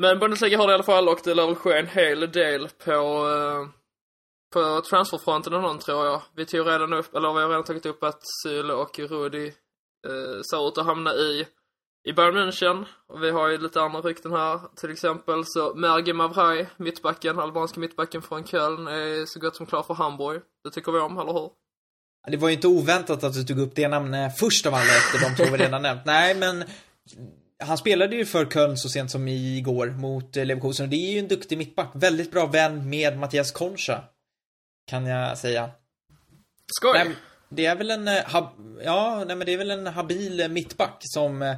men 0.00 0.18
Bundesliga 0.18 0.58
har 0.58 0.66
det 0.66 0.72
i 0.72 0.74
alla 0.74 0.82
fall 0.82 1.08
och 1.08 1.20
det 1.24 1.34
lär 1.34 1.46
väl 1.46 1.54
ske 1.54 1.78
en 1.78 1.86
hel 1.86 2.32
del 2.32 2.68
på 2.84 2.92
eh, 2.92 3.68
på 4.52 4.80
transferfronten 4.80 5.54
och 5.54 5.62
någon 5.62 5.78
tror 5.78 6.06
jag. 6.06 6.22
Vi 6.34 6.46
tog 6.46 6.66
redan 6.66 6.92
upp, 6.92 7.14
eller 7.14 7.34
vi 7.34 7.40
har 7.40 7.48
redan 7.48 7.64
tagit 7.64 7.86
upp 7.86 8.02
att 8.02 8.20
Syle 8.42 8.72
och 8.72 8.98
Rudi 8.98 9.54
uh, 10.06 10.42
ser 10.42 10.68
ut 10.68 10.78
att 10.78 10.86
hamna 10.86 11.14
i 11.14 11.46
i 12.04 12.12
Bayern 12.12 12.36
München. 12.36 12.84
Och 13.06 13.22
vi 13.22 13.30
har 13.30 13.48
ju 13.48 13.58
lite 13.58 13.80
andra 13.80 14.00
rykten 14.00 14.32
här. 14.32 14.60
Till 14.76 14.90
exempel 14.90 15.44
så 15.46 15.74
Merge 15.74 16.12
Mavrai, 16.12 16.66
mittbacken, 16.76 17.38
albanska 17.38 17.80
mittbacken 17.80 18.22
från 18.22 18.46
Köln, 18.46 18.86
är 18.86 19.26
så 19.26 19.40
gott 19.40 19.56
som 19.56 19.66
klar 19.66 19.82
för 19.82 19.94
Hamburg. 19.94 20.42
Det 20.64 20.70
tycker 20.70 20.92
vi 20.92 20.98
om, 20.98 21.18
eller 21.18 21.32
hur? 21.32 21.50
Det 22.28 22.36
var 22.36 22.48
ju 22.48 22.54
inte 22.54 22.68
oväntat 22.68 23.24
att 23.24 23.34
du 23.34 23.44
tog 23.44 23.58
upp 23.58 23.74
det 23.74 23.88
namnet 23.88 24.38
först 24.38 24.66
av 24.66 24.74
alla 24.74 24.96
efter 24.96 25.18
de 25.20 25.36
två 25.36 25.56
vi 25.56 25.64
redan 25.64 25.82
nämnt. 25.82 26.02
Nej, 26.06 26.34
men 26.34 26.64
han 27.64 27.78
spelade 27.78 28.16
ju 28.16 28.24
för 28.24 28.46
Köln 28.46 28.76
så 28.76 28.88
sent 28.88 29.10
som 29.10 29.28
igår 29.28 29.86
mot 29.86 30.36
eh, 30.36 30.44
Leverkusen 30.44 30.84
och 30.86 30.90
det 30.90 30.96
är 30.96 31.12
ju 31.12 31.18
en 31.18 31.28
duktig 31.28 31.58
mittback. 31.58 31.90
Väldigt 31.94 32.30
bra 32.30 32.46
vän 32.46 32.88
med 32.90 33.18
Mattias 33.18 33.52
Concha. 33.52 34.04
Kan 34.90 35.06
jag 35.06 35.38
säga. 35.38 35.70
Skoj! 36.72 36.92
Nej, 36.94 37.16
det 37.48 37.66
är 37.66 37.76
väl 37.76 37.90
en, 37.90 38.08
eh, 38.08 38.24
ja, 38.84 39.24
nej 39.26 39.36
men 39.36 39.46
det 39.46 39.52
är 39.52 39.58
väl 39.58 39.70
en 39.70 39.86
habil 39.86 40.40
eh, 40.40 40.48
mittback 40.48 40.96
som 41.00 41.42
eh, 41.42 41.56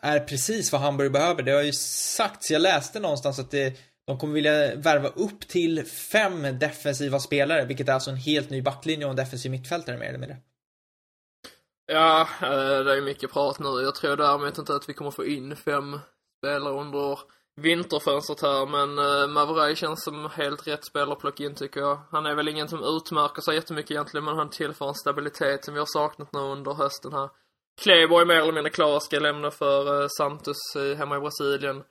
är 0.00 0.20
precis 0.20 0.72
vad 0.72 0.80
Hamburg 0.80 1.12
behöver. 1.12 1.42
Det 1.42 1.52
har 1.52 1.62
ju 1.62 1.72
sagts, 1.72 2.50
jag 2.50 2.62
läste 2.62 3.00
någonstans 3.00 3.38
att 3.38 3.50
det, 3.50 3.78
de 4.06 4.18
kommer 4.18 4.34
vilja 4.34 4.74
värva 4.74 5.08
upp 5.08 5.48
till 5.48 5.86
fem 5.86 6.58
defensiva 6.58 7.20
spelare, 7.20 7.64
vilket 7.64 7.88
är 7.88 7.92
alltså 7.92 8.10
en 8.10 8.16
helt 8.16 8.50
ny 8.50 8.62
backlinje 8.62 9.04
och 9.04 9.10
en 9.10 9.16
defensiv 9.16 9.50
mittfältare 9.50 9.98
mer 9.98 10.06
eller 10.06 10.18
mindre. 10.18 10.36
Ja, 11.86 12.28
det 12.40 12.96
är 12.96 13.02
mycket 13.02 13.32
prat 13.32 13.58
nu. 13.58 13.68
Jag 13.68 13.94
tror 13.94 14.16
däremot 14.16 14.58
inte 14.58 14.74
att 14.74 14.88
vi 14.88 14.94
kommer 14.94 15.10
få 15.10 15.26
in 15.26 15.56
fem 15.56 16.00
spelare 16.38 16.74
under 16.74 17.18
vinterfönstret 17.56 18.42
här, 18.42 18.66
men 18.66 18.98
eh, 18.98 19.22
uh, 19.22 19.28
Mavrai 19.28 19.76
känns 19.76 20.04
som 20.04 20.30
helt 20.30 20.66
rätt 20.66 20.86
spelare 20.86 21.12
att 21.12 21.18
plocka 21.18 21.44
in 21.44 21.54
tycker 21.54 21.80
jag. 21.80 21.98
Han 22.10 22.26
är 22.26 22.34
väl 22.34 22.48
ingen 22.48 22.68
som 22.68 22.84
utmärker 22.84 23.42
sig 23.42 23.54
jättemycket 23.54 23.90
egentligen, 23.90 24.24
men 24.24 24.36
han 24.36 24.50
tillför 24.50 24.88
en 24.88 24.94
stabilitet 24.94 25.64
som 25.64 25.74
vi 25.74 25.80
har 25.80 25.86
saknat 25.86 26.32
nu 26.32 26.40
under 26.40 26.72
hösten 26.72 27.12
här. 27.12 27.30
Kleiborg 27.82 28.26
mer 28.26 28.34
eller 28.34 28.52
mindre 28.52 28.70
klar 28.70 29.00
ska 29.00 29.18
lämna 29.18 29.50
för 29.50 30.02
uh, 30.02 30.08
Santos 30.18 30.76
uh, 30.76 30.94
hemma 30.96 31.16
i 31.16 31.20
Brasilien. 31.20 31.82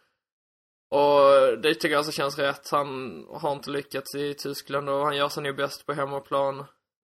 Och 0.91 1.57
det 1.62 1.74
tycker 1.74 1.89
jag 1.89 1.97
alltså 1.97 2.12
känns 2.12 2.38
rätt. 2.38 2.70
Han 2.72 2.88
har 3.30 3.51
inte 3.51 3.70
lyckats 3.70 4.16
i 4.16 4.34
Tyskland 4.34 4.89
och 4.89 5.05
han 5.05 5.18
gör 5.18 5.30
sig 5.30 5.43
nog 5.43 5.55
bäst 5.55 5.86
på 5.86 5.93
hemmaplan. 5.93 6.59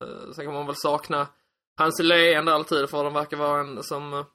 Uh, 0.03 0.31
sen 0.35 0.45
kan 0.45 0.53
man 0.53 0.65
väl 0.65 0.75
sakna 0.75 1.27
hans 1.77 1.99
leende 1.99 2.53
alltid 2.53 2.89
för 2.89 3.03
de 3.03 3.13
verkar 3.13 3.37
vara 3.37 3.59
en 3.59 3.83
som, 3.83 4.25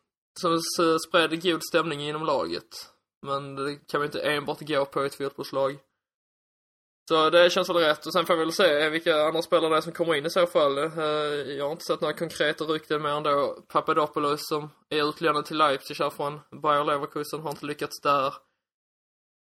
som 0.40 0.60
spred 1.08 1.42
god 1.42 1.64
stämning 1.64 2.08
inom 2.08 2.24
laget. 2.24 2.93
Men 3.24 3.54
det 3.54 3.76
kan 3.88 4.00
vi 4.00 4.06
inte 4.06 4.20
enbart 4.20 4.60
gå 4.60 4.84
på 4.84 5.00
ett 5.00 5.14
fotbollslag. 5.14 5.78
Så 7.08 7.30
det 7.30 7.50
känns 7.50 7.68
väl 7.68 7.76
rätt 7.76 8.06
och 8.06 8.12
sen 8.12 8.26
får 8.26 8.34
vi 8.34 8.40
väl 8.40 8.52
se 8.52 8.88
vilka 8.88 9.22
andra 9.24 9.42
spelare 9.42 9.70
det 9.70 9.76
är 9.76 9.80
som 9.80 9.92
kommer 9.92 10.14
in 10.14 10.26
i 10.26 10.30
så 10.30 10.46
fall. 10.46 10.78
Eh, 10.78 11.04
Jag 11.56 11.64
har 11.64 11.72
inte 11.72 11.84
sett 11.84 12.00
några 12.00 12.14
konkreta 12.14 12.64
rykten 12.64 13.02
mer 13.02 13.10
än 13.10 13.22
då 13.22 13.56
Papadopoulos 13.68 14.48
som 14.48 14.70
är 14.88 15.08
utlånad 15.08 15.46
till 15.46 15.56
Leipzig 15.58 15.94
här 15.94 16.10
från 16.10 16.40
Bayer 16.62 16.84
Leverkusen, 16.84 17.40
har 17.40 17.50
inte 17.50 17.66
lyckats 17.66 18.00
där. 18.00 18.34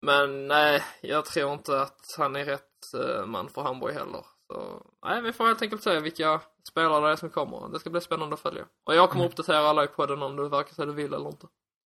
Men 0.03 0.49
nej, 0.49 0.83
jag 1.01 1.25
tror 1.25 1.53
inte 1.53 1.81
att 1.83 2.01
han 2.18 2.37
är 2.37 2.45
rätt 2.45 2.95
eh, 2.95 3.27
man 3.27 3.49
för 3.49 3.62
Hamburg 3.62 3.95
heller. 3.95 4.25
Så 4.47 4.87
nej, 5.05 5.22
vi 5.22 5.33
får 5.33 5.47
helt 5.47 5.62
enkelt 5.62 5.83
se 5.83 6.01
vilka 6.01 6.41
spelare 6.70 7.07
det 7.07 7.12
är 7.12 7.16
som 7.16 7.31
kommer. 7.31 7.68
Det 7.68 7.81
ska 7.81 7.91
bli 7.91 8.01
spännande 8.01 8.35
att 8.35 8.41
följa. 8.41 8.64
Och 8.85 8.95
jag 8.95 9.11
kommer 9.11 9.25
uppdatera 9.25 9.59
alla 9.59 9.85
i 9.85 9.87
podden 9.87 10.22
om 10.22 10.37
du 10.37 10.49
verkar 10.49 10.75
så 10.75 10.85
du 10.85 10.93
vill 10.93 11.14
eller 11.14 11.29
inte. 11.29 11.47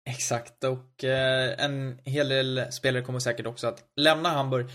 Exakt, 0.09 0.63
och 0.63 1.03
eh, 1.03 1.65
en 1.65 1.99
hel 2.03 2.29
del 2.29 2.65
spelare 2.71 3.03
kommer 3.03 3.19
säkert 3.19 3.45
också 3.45 3.67
att 3.67 3.83
lämna 3.95 4.29
Hamburg. 4.29 4.65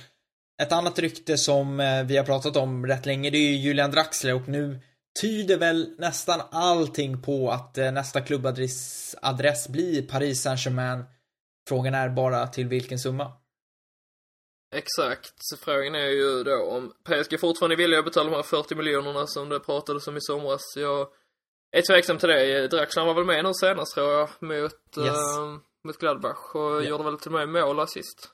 Ett 0.63 0.73
annat 0.73 0.99
rykte 0.99 1.39
som 1.39 1.81
eh, 1.81 2.05
vi 2.05 2.17
har 2.17 2.25
pratat 2.25 2.57
om 2.57 2.87
rätt 2.87 3.07
länge, 3.07 3.31
det 3.31 3.39
är 3.39 3.51
ju 3.51 3.57
Julian 3.57 3.91
Draxler 3.91 4.35
och 4.35 4.49
nu 4.49 4.81
tyder 5.21 5.57
väl 5.57 5.95
nästan 5.99 6.41
allting 6.51 7.23
på 7.23 7.51
att 7.51 7.79
eh, 7.79 7.93
nästa 7.93 8.21
klubbadress 8.21 9.17
adress 9.23 9.69
blir 9.69 10.03
Paris 10.03 10.43
Saint-Germain. 10.43 11.05
Frågan 11.69 11.95
är 11.95 12.09
bara 12.09 12.47
till 12.47 12.69
vilken 12.69 12.99
summa. 12.99 13.33
Exakt. 14.75 15.35
Så 15.37 15.57
frågan 15.57 15.95
är 15.95 16.09
ju 16.09 16.45
då 16.45 16.65
om 16.65 16.93
PSG 17.05 17.41
fortfarande 17.41 17.75
är 17.75 17.77
villiga 17.77 17.99
att 17.99 18.05
betala 18.05 18.31
de 18.31 18.37
här 18.37 18.43
40 18.43 18.75
miljonerna 18.75 19.27
som 19.27 19.49
det 19.49 19.61
pratades 19.61 20.09
om 20.09 20.17
i 20.17 20.21
somras. 20.21 20.63
Jag 20.77 21.09
är 21.73 21.83
tveksam 21.83 22.19
till 22.19 22.29
det. 22.29 22.69
Draxler 22.69 23.05
var 23.05 23.15
väl 23.15 23.25
med 23.25 23.45
nu 23.45 23.55
senast 23.55 23.95
tror 23.95 24.11
jag, 24.13 24.29
mot, 24.41 24.97
Yes. 24.99 25.07
eh, 25.09 25.57
mot 25.85 25.99
Gladbach 25.99 26.55
och 26.55 26.61
Ja. 26.61 26.81
gjorde 26.83 27.05
väl 27.05 27.19
till 27.19 27.35
och 27.35 27.39
med 27.39 27.49
mål 27.49 27.77
och 27.79 27.85
assist. 27.85 28.31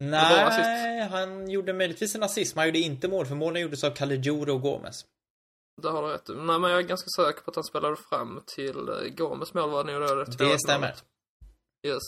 Nej, 0.00 0.42
assist. 0.44 1.12
han 1.12 1.50
gjorde 1.50 1.72
möjligtvis 1.72 2.14
en 2.14 2.22
assist, 2.22 2.54
men 2.54 2.60
han 2.60 2.68
gjorde 2.68 2.78
inte 2.78 3.08
mål, 3.08 3.26
för 3.26 3.34
målen 3.34 3.62
gjordes 3.62 3.84
av 3.84 3.90
Caligiuro 3.90 4.54
och 4.54 4.62
Gomes. 4.62 4.94
Det 5.82 5.88
har 5.90 6.02
du 6.02 6.08
rätt. 6.08 6.28
Nej 6.28 6.58
men 6.58 6.70
jag 6.70 6.78
är 6.78 6.82
ganska 6.82 7.08
säker 7.22 7.40
på 7.42 7.50
att 7.50 7.54
han 7.54 7.64
spelade 7.64 7.96
fram 7.96 8.42
till 8.46 8.76
uh, 8.88 9.08
Gomes 9.16 9.54
mål 9.54 9.70
var 9.70 9.84
det 9.84 9.92
nog 9.98 10.08
då. 10.08 10.14
Det, 10.14 10.24
Det 10.38 10.58
stämmer. 10.58 10.94
Yes. 11.86 12.02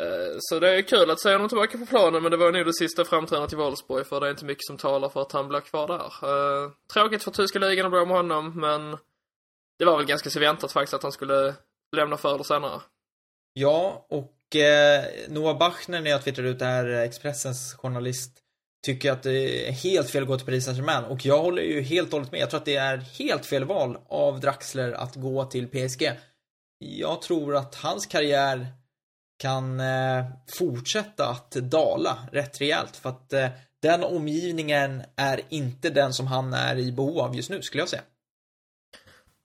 Eh, 0.00 0.36
Så 0.38 0.60
det 0.60 0.70
är 0.78 0.82
kul 0.82 1.10
att 1.10 1.20
se 1.20 1.32
honom 1.32 1.48
tillbaka 1.48 1.78
på 1.78 1.86
planen, 1.86 2.22
men 2.22 2.30
det 2.30 2.36
var 2.36 2.52
nog 2.52 2.66
det 2.66 2.74
sista 2.74 3.04
framträdandet 3.04 3.52
i 3.52 3.56
Wolfsburg, 3.56 4.06
för 4.06 4.20
det 4.20 4.26
är 4.26 4.30
inte 4.30 4.44
mycket 4.44 4.64
som 4.66 4.76
talar 4.76 5.08
för 5.08 5.20
att 5.22 5.32
han 5.32 5.48
blir 5.48 5.60
kvar 5.60 5.86
där. 5.86 6.04
Eh, 6.64 6.70
Tråkigt 6.92 7.22
för 7.24 7.30
tyska 7.30 7.58
ligan 7.58 7.84
och 7.86 7.90
bra 7.92 8.04
med 8.04 8.16
honom, 8.16 8.60
men 8.60 8.98
det 9.78 9.84
var 9.84 9.96
väl 9.96 10.06
ganska 10.06 10.30
så 10.30 10.40
väntat 10.40 10.72
faktiskt 10.72 10.94
att 10.94 11.02
han 11.02 11.12
skulle 11.12 11.54
lämna 11.96 12.16
förr 12.16 12.34
eller 12.34 12.44
senare. 12.44 12.80
Ja, 13.52 14.06
och 14.10 14.56
eh, 14.56 15.04
Noah 15.28 15.58
Bachner 15.58 16.00
när 16.00 16.10
jag 16.10 16.24
twittrade 16.24 16.48
ut 16.48 16.58
det 16.58 16.64
här, 16.64 16.90
eh, 16.90 17.00
Expressens 17.00 17.74
journalist, 17.74 18.40
tycker 18.84 19.12
att 19.12 19.22
det 19.22 19.68
är 19.68 19.72
helt 19.72 20.10
fel 20.10 20.22
att 20.22 20.28
gå 20.28 20.36
till 20.36 20.46
Paris 20.46 20.64
Saint-Germain. 20.64 21.04
Och 21.04 21.26
jag 21.26 21.38
håller 21.38 21.62
ju 21.62 21.82
helt 21.82 22.08
och 22.08 22.12
hållet 22.12 22.32
med. 22.32 22.40
Jag 22.40 22.50
tror 22.50 22.60
att 22.60 22.64
det 22.64 22.76
är 22.76 22.96
helt 22.96 23.46
fel 23.46 23.64
val 23.64 23.98
av 24.08 24.40
Draxler 24.40 24.92
att 24.92 25.14
gå 25.14 25.44
till 25.44 25.68
PSG. 25.68 26.12
Jag 26.78 27.22
tror 27.22 27.56
att 27.56 27.74
hans 27.74 28.06
karriär 28.06 28.66
kan 29.38 29.80
eh, 29.80 30.24
fortsätta 30.58 31.28
att 31.28 31.50
dala 31.50 32.28
rätt 32.32 32.60
rejält. 32.60 32.96
För 32.96 33.08
att 33.08 33.32
eh, 33.32 33.48
den 33.82 34.04
omgivningen 34.04 35.02
är 35.16 35.40
inte 35.48 35.90
den 35.90 36.12
som 36.12 36.26
han 36.26 36.54
är 36.54 36.78
i 36.78 36.92
behov 36.92 37.18
av 37.18 37.36
just 37.36 37.50
nu, 37.50 37.62
skulle 37.62 37.82
jag 37.82 37.88
säga. 37.88 38.02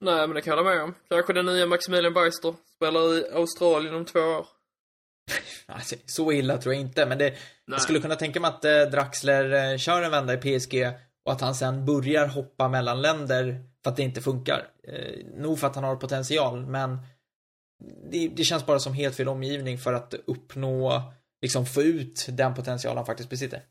Nej, 0.01 0.27
men 0.27 0.35
det 0.35 0.41
kan 0.41 0.51
jag 0.51 0.63
hålla 0.63 0.75
med 0.75 0.83
om. 0.83 0.95
Kanske 1.09 1.33
den 1.33 1.45
nya 1.45 1.65
Maximilian 1.65 2.13
Beister 2.13 2.55
spelar 2.75 3.17
i 3.17 3.33
Australien 3.33 3.95
om 3.95 4.05
två 4.05 4.19
år. 4.19 4.47
Alltså, 5.65 5.95
så 6.05 6.31
illa 6.31 6.57
tror 6.57 6.73
jag 6.73 6.81
inte, 6.81 7.05
men 7.05 7.17
det, 7.17 7.33
jag 7.65 7.81
skulle 7.81 7.99
kunna 7.99 8.15
tänka 8.15 8.39
mig 8.39 8.47
att 8.47 8.65
eh, 8.65 8.81
Draxler 8.81 9.71
eh, 9.71 9.77
kör 9.77 10.01
en 10.01 10.11
vända 10.11 10.33
i 10.33 10.59
PSG 10.59 10.91
och 11.25 11.31
att 11.31 11.41
han 11.41 11.55
sen 11.55 11.85
börjar 11.85 12.27
hoppa 12.27 12.67
mellan 12.67 13.01
länder 13.01 13.63
för 13.83 13.91
att 13.91 13.97
det 13.97 14.03
inte 14.03 14.21
funkar. 14.21 14.67
Eh, 14.83 15.25
nog 15.35 15.59
för 15.59 15.67
att 15.67 15.75
han 15.75 15.83
har 15.83 15.95
potential, 15.95 16.65
men 16.65 16.97
det, 18.11 18.27
det 18.27 18.43
känns 18.43 18.65
bara 18.65 18.79
som 18.79 18.93
helt 18.93 19.15
fel 19.15 19.27
omgivning 19.27 19.77
för 19.77 19.93
att 19.93 20.13
uppnå, 20.27 21.03
liksom 21.41 21.65
få 21.65 21.81
ut 21.81 22.25
den 22.29 22.53
potential 22.53 22.97
han 22.97 23.05
faktiskt 23.05 23.29
besitter. 23.29 23.61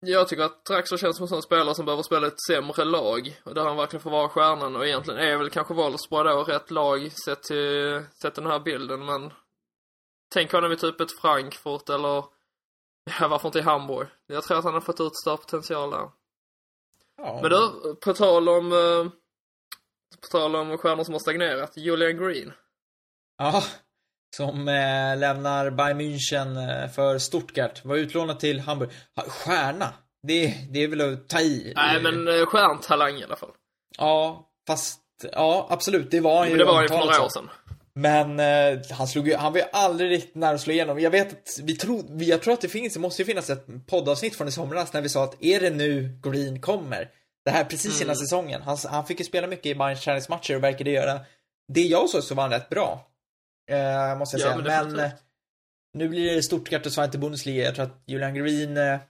Jag 0.00 0.28
tycker 0.28 0.42
att 0.42 0.64
Draxler 0.64 0.98
känns 0.98 1.16
som 1.16 1.24
en 1.24 1.28
sån 1.28 1.42
spelare 1.42 1.74
som 1.74 1.84
behöver 1.84 2.02
spela 2.02 2.26
ett 2.26 2.42
sämre 2.48 2.84
lag. 2.84 3.40
Och 3.44 3.54
där 3.54 3.64
han 3.64 3.76
verkligen 3.76 4.02
får 4.02 4.10
vara 4.10 4.28
stjärnan. 4.28 4.76
Och 4.76 4.86
egentligen 4.86 5.20
är 5.20 5.36
väl 5.36 5.50
kanske 5.50 5.74
Wolfsburg 5.74 6.26
då 6.26 6.44
rätt 6.44 6.70
lag 6.70 7.12
sett 7.24 7.42
till, 7.42 8.04
sett 8.22 8.34
den 8.34 8.46
här 8.46 8.60
bilden. 8.60 9.04
Men 9.04 9.32
tänk 10.32 10.52
honom 10.52 10.72
i 10.72 10.76
typ 10.76 11.00
ett 11.00 11.20
Frankfurt 11.20 11.88
eller, 11.88 12.24
ja 13.20 13.28
varför 13.28 13.48
inte 13.48 13.58
i 13.58 13.62
Hamburg? 13.62 14.08
Jag 14.26 14.44
tror 14.44 14.58
att 14.58 14.64
han 14.64 14.74
har 14.74 14.80
fått 14.80 15.00
ut 15.00 15.16
större 15.16 15.36
potential 15.36 15.90
där. 15.90 16.10
Ja, 17.16 17.38
Men 17.42 17.50
du, 17.50 17.94
på 17.94 18.14
tal 18.14 18.48
om, 18.48 18.72
eh, 18.72 19.10
på 20.20 20.26
tal 20.30 20.56
om 20.56 20.78
stjärnor 20.78 21.04
som 21.04 21.14
har 21.14 21.20
stagnerat. 21.20 21.76
Julian 21.76 22.16
Green. 22.16 22.52
Ja, 23.36 23.62
som 24.36 24.68
eh, 24.68 25.16
lämnar 25.18 25.70
Bayern 25.70 26.00
München 26.00 26.82
eh, 26.84 26.90
för 26.90 27.18
Stuttgart. 27.18 27.84
Var 27.84 27.96
utlånad 27.96 28.40
till 28.40 28.60
Hamburg. 28.60 28.90
Ha, 29.16 29.22
stjärna. 29.22 29.92
Det, 30.22 30.54
det 30.70 30.82
är 30.84 30.88
väl 30.88 31.12
att 31.14 31.28
ta 31.28 31.40
i. 31.40 31.72
Nej 31.76 32.02
men 32.02 32.28
eh, 32.28 32.46
stjärntalang 32.46 33.16
i 33.16 33.24
alla 33.24 33.36
fall. 33.36 33.50
Ja, 33.98 34.48
fast 34.66 35.00
ja, 35.32 35.66
absolut. 35.70 36.10
Det 36.10 36.20
var 36.20 36.38
han 36.38 36.50
ju 36.50 36.56
det 36.56 36.64
var 36.64 36.82
ju 36.82 36.88
för 36.88 36.98
några 36.98 37.22
år 37.24 37.28
sedan. 37.28 37.50
Men 37.94 38.40
eh, 38.40 38.80
han 38.92 39.08
slog 39.08 39.28
ju, 39.28 39.34
han 39.36 39.52
var 39.52 39.58
ju 39.60 39.66
aldrig 39.72 40.10
riktigt 40.10 40.34
nära 40.34 40.54
att 40.54 40.60
slå 40.60 40.72
igenom. 40.72 41.00
Jag 41.00 41.10
vet 41.10 41.32
att 41.32 41.58
vi 41.62 41.76
tror, 41.76 42.04
vi- 42.10 42.28
jag 42.30 42.42
tror 42.42 42.54
att 42.54 42.60
det 42.60 42.68
finns, 42.68 42.94
det 42.94 43.00
måste 43.00 43.22
ju 43.22 43.26
finnas 43.26 43.50
ett 43.50 43.66
poddavsnitt 43.86 44.36
från 44.36 44.48
i 44.48 44.52
somras 44.52 44.92
när 44.92 45.00
vi 45.02 45.08
sa 45.08 45.24
att 45.24 45.42
är 45.44 45.60
det 45.60 45.70
nu 45.70 46.18
Green 46.22 46.60
kommer? 46.60 47.08
Det 47.44 47.50
här 47.50 47.64
precis 47.64 48.00
innan 48.00 48.14
Mm. 48.14 48.16
säsongen. 48.16 48.62
Han, 48.62 48.76
han 48.90 49.06
fick 49.06 49.18
ju 49.18 49.24
spela 49.24 49.46
mycket 49.46 49.66
i 49.66 49.74
Bayerns 49.74 50.00
träningsmatcher 50.04 50.56
och 50.56 50.64
verkade 50.64 50.90
göra 50.90 51.20
det 51.72 51.82
jag 51.82 52.08
såg 52.08 52.22
så 52.22 52.34
var 52.34 52.42
han 52.42 52.52
rätt 52.52 52.68
bra. 52.68 53.06
Eh, 53.68 54.18
måste 54.18 54.36
jag 54.36 54.46
Ja, 54.58 54.62
säga. 54.62 54.82
men 54.84 54.92
Men, 54.92 55.04
eh, 55.04 55.12
nu 55.92 56.08
blir 56.08 56.34
det 56.34 56.42
Stuttgart 56.42 56.86
och 56.86 56.92
Zweite 56.92 57.18
Bundesliga. 57.18 57.64
Jag 57.64 57.74
tror 57.74 57.84
att 57.86 58.02
Julian 58.06 58.34
Green, 58.34 58.76
eh, 58.76 59.00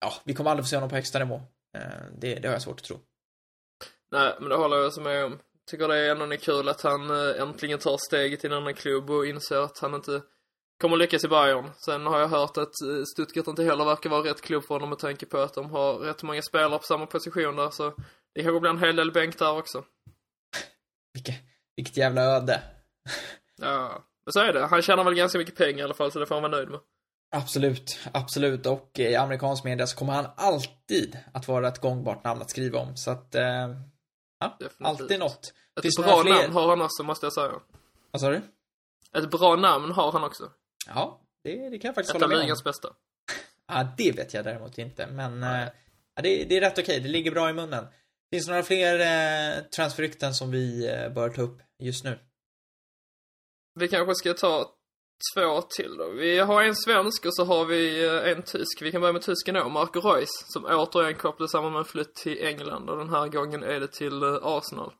ja, 0.00 0.12
vi 0.24 0.34
kommer 0.34 0.50
aldrig 0.50 0.64
få 0.64 0.68
se 0.68 0.76
honom 0.76 0.88
på 0.88 0.94
högsta 0.96 1.18
nivå. 1.18 1.34
Eh, 1.78 1.82
det, 2.18 2.34
det 2.34 2.48
har 2.48 2.52
jag 2.52 2.62
svårt 2.62 2.80
att 2.80 2.84
tro. 2.84 3.00
Nej, 4.10 4.36
men 4.40 4.48
det 4.48 4.56
håller 4.56 4.76
jag 4.76 4.92
så 4.92 5.00
med 5.00 5.24
om. 5.24 5.38
Tycker 5.70 5.88
det 5.88 5.98
är 5.98 6.10
ändå 6.10 6.36
kul 6.36 6.68
att 6.68 6.80
han 6.82 7.10
eh, 7.10 7.42
äntligen 7.42 7.78
tar 7.78 7.96
steget 8.08 8.40
till 8.40 8.52
en 8.52 8.56
annan 8.58 8.74
klubb 8.74 9.10
och 9.10 9.26
inser 9.26 9.56
att 9.56 9.78
han 9.78 9.94
inte 9.94 10.22
kommer 10.80 10.96
lyckas 10.96 11.24
i 11.24 11.28
Bayern. 11.28 11.70
Sen 11.84 12.06
har 12.06 12.20
jag 12.20 12.28
hört 12.28 12.56
att 12.56 12.72
Stuttgart 13.14 13.46
inte 13.46 13.64
heller 13.64 13.84
verkar 13.84 14.10
vara 14.10 14.30
rätt 14.30 14.40
klubb 14.40 14.64
för 14.64 14.74
honom 14.74 14.88
med 14.88 14.98
tanke 14.98 15.26
på 15.26 15.38
att 15.38 15.54
de 15.54 15.70
har 15.70 15.94
rätt 15.94 16.22
många 16.22 16.42
spelare 16.42 16.78
på 16.78 16.84
samma 16.84 17.06
position 17.06 17.56
där, 17.56 17.70
så 17.70 17.90
det 18.34 18.42
kanske 18.42 18.60
blir 18.60 18.70
en 18.70 18.78
hel 18.78 18.96
del 18.96 19.12
bänk 19.12 19.38
där 19.38 19.52
också. 19.52 19.84
Vilket, 21.14 21.34
vilket 21.76 21.96
jävla 21.96 22.22
öde. 22.22 22.62
Ja, 23.60 24.04
men 24.24 24.32
så 24.32 24.40
är 24.40 24.52
det. 24.52 24.66
Han 24.66 24.82
tjänar 24.82 25.04
väl 25.04 25.14
ganska 25.14 25.38
mycket 25.38 25.56
pengar 25.56 25.78
i 25.78 25.82
alla 25.82 25.94
fall, 25.94 26.12
så 26.12 26.18
det 26.18 26.26
får 26.26 26.34
han 26.34 26.42
vara 26.42 26.52
nöjd 26.52 26.68
med. 26.68 26.80
Absolut, 27.34 27.98
absolut. 28.12 28.66
Och 28.66 28.90
i 28.98 29.14
amerikansk 29.16 29.64
media 29.64 29.86
så 29.86 29.96
kommer 29.96 30.12
han 30.12 30.26
alltid 30.36 31.18
att 31.32 31.48
vara 31.48 31.68
ett 31.68 31.78
gångbart 31.80 32.24
namn 32.24 32.42
att 32.42 32.50
skriva 32.50 32.78
om. 32.78 32.96
Så 32.96 33.10
att, 33.10 33.34
eh, 33.34 33.42
ja, 33.44 34.56
Definitivt. 34.60 34.86
alltid 34.86 35.18
något. 35.18 35.52
Ett 35.76 35.82
Finns 35.82 35.96
bra 35.98 36.22
fler? 36.22 36.34
namn 36.42 36.52
har 36.52 36.68
han 36.68 36.80
också, 36.82 37.02
måste 37.02 37.26
jag 37.26 37.32
säga. 37.32 37.52
Vad 38.10 38.20
sa 38.20 38.28
du? 38.30 38.40
Ett 39.18 39.30
bra 39.30 39.56
namn 39.56 39.92
har 39.92 40.12
han 40.12 40.24
också. 40.24 40.50
Ja, 40.86 41.20
det, 41.44 41.68
det 41.70 41.78
kan 41.78 41.88
jag 41.88 41.94
faktiskt 41.94 42.14
Ett 42.14 42.22
hålla 42.22 42.24
av 42.24 42.28
med 42.30 42.36
om. 42.38 42.42
ligans 42.42 42.64
bästa. 42.64 42.88
Ja, 43.68 43.88
det 43.96 44.12
vet 44.12 44.34
jag 44.34 44.44
däremot 44.44 44.78
inte. 44.78 45.06
Men 45.06 45.42
eh, 45.42 45.68
ja, 46.14 46.22
det, 46.22 46.44
det 46.44 46.56
är 46.56 46.60
rätt 46.60 46.78
okej. 46.78 47.00
Det 47.00 47.08
ligger 47.08 47.30
bra 47.30 47.50
i 47.50 47.52
munnen. 47.52 47.86
Finns 48.30 48.46
det 48.46 48.52
några 48.52 48.62
fler 48.64 48.98
eh, 49.00 49.62
transferrykten 49.76 50.34
som 50.34 50.50
vi 50.50 50.88
eh, 50.88 51.08
bör 51.08 51.30
ta 51.30 51.42
upp 51.42 51.58
just 51.78 52.04
nu? 52.04 52.18
Vi 53.74 53.88
kanske 53.88 54.14
ska 54.14 54.34
ta 54.34 54.74
två 55.34 55.62
till 55.62 55.96
då. 55.98 56.10
Vi 56.10 56.38
har 56.38 56.62
en 56.62 56.76
svensk 56.76 57.26
och 57.26 57.34
så 57.34 57.44
har 57.44 57.64
vi 57.64 58.04
eh, 58.04 58.32
en 58.32 58.42
tysk. 58.42 58.82
Vi 58.82 58.92
kan 58.92 59.00
börja 59.00 59.12
med 59.12 59.22
tysken 59.22 59.54
då, 59.54 59.68
Marco 59.68 60.00
Reus, 60.00 60.28
som 60.46 60.64
återigen 60.64 61.14
kopplades 61.14 61.50
samman 61.50 61.72
med 61.72 61.78
en 61.78 61.84
flytt 61.84 62.14
till 62.14 62.44
England 62.44 62.90
och 62.90 62.98
den 62.98 63.08
här 63.08 63.28
gången 63.28 63.62
är 63.62 63.80
det 63.80 63.92
till 63.92 64.22
eh, 64.22 64.38
Arsenal. 64.42 64.92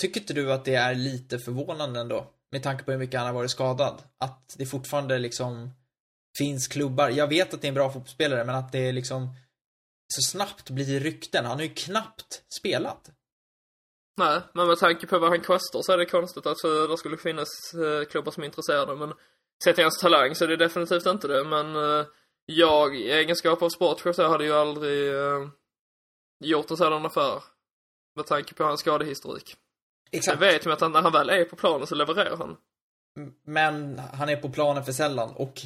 Tycker 0.00 0.20
inte 0.20 0.34
du 0.34 0.52
att 0.52 0.64
det 0.64 0.74
är 0.74 0.94
lite 0.94 1.38
förvånande 1.38 2.00
ändå? 2.00 2.30
Med 2.50 2.62
tanke 2.62 2.84
på 2.84 2.90
hur 2.90 2.98
mycket 2.98 3.20
han 3.20 3.26
har 3.26 3.34
varit 3.34 3.50
skadad. 3.50 4.02
Att 4.18 4.54
det 4.58 4.66
fortfarande 4.66 5.18
liksom 5.18 5.70
finns 6.38 6.68
klubbar. 6.68 7.10
Jag 7.10 7.26
vet 7.26 7.54
att 7.54 7.60
det 7.60 7.66
är 7.66 7.68
en 7.68 7.74
bra 7.74 7.92
fotbollsspelare, 7.92 8.44
men 8.44 8.54
att 8.54 8.72
det 8.72 8.92
liksom 8.92 9.28
så 10.14 10.30
snabbt 10.30 10.70
blir 10.70 11.00
rykten. 11.00 11.44
Han 11.44 11.56
har 11.56 11.64
ju 11.64 11.74
knappt 11.74 12.42
spelat. 12.58 13.10
Nej, 14.16 14.40
men 14.54 14.66
med 14.66 14.78
tanke 14.78 15.06
på 15.06 15.18
vad 15.18 15.30
han 15.30 15.40
kostar 15.40 15.82
så 15.82 15.92
är 15.92 15.98
det 15.98 16.06
konstigt 16.06 16.46
att 16.46 16.64
eh, 16.64 16.88
det 16.90 16.96
skulle 16.96 17.16
finnas 17.16 17.48
eh, 17.74 18.04
klubbar 18.04 18.32
som 18.32 18.42
är 18.42 18.46
intresserade. 18.46 18.96
Men 18.96 19.12
sett 19.64 19.74
till 19.74 19.84
hans 19.84 20.00
talang 20.00 20.34
så 20.34 20.44
är 20.44 20.48
det 20.48 20.56
definitivt 20.56 21.06
inte 21.06 21.28
det. 21.28 21.44
Men 21.44 21.76
eh, 21.76 22.06
jag, 22.46 22.96
i 22.96 23.10
egenskap 23.10 23.62
av 23.62 23.68
sportchef 23.68 24.16
så 24.16 24.28
hade 24.28 24.44
ju 24.44 24.52
aldrig 24.52 25.14
gjort 26.44 26.70
en 26.70 26.76
sådan 26.76 27.06
affär. 27.06 27.42
Med 28.16 28.26
tanke 28.26 28.54
på 28.54 28.64
hans 28.64 28.80
skadehistorik. 28.80 29.56
Jag 30.10 30.18
Exakt. 30.18 30.42
vet 30.42 30.66
ju 30.66 30.72
att 30.72 30.80
han, 30.80 30.92
när 30.92 31.02
han 31.02 31.12
väl 31.12 31.30
är 31.30 31.44
på 31.44 31.56
planen 31.56 31.86
så 31.86 31.94
levererar 31.94 32.36
han. 32.36 32.56
Men 33.46 33.98
han 33.98 34.28
är 34.28 34.36
på 34.36 34.48
planen 34.48 34.84
för 34.84 34.92
sällan 34.92 35.30
och 35.36 35.60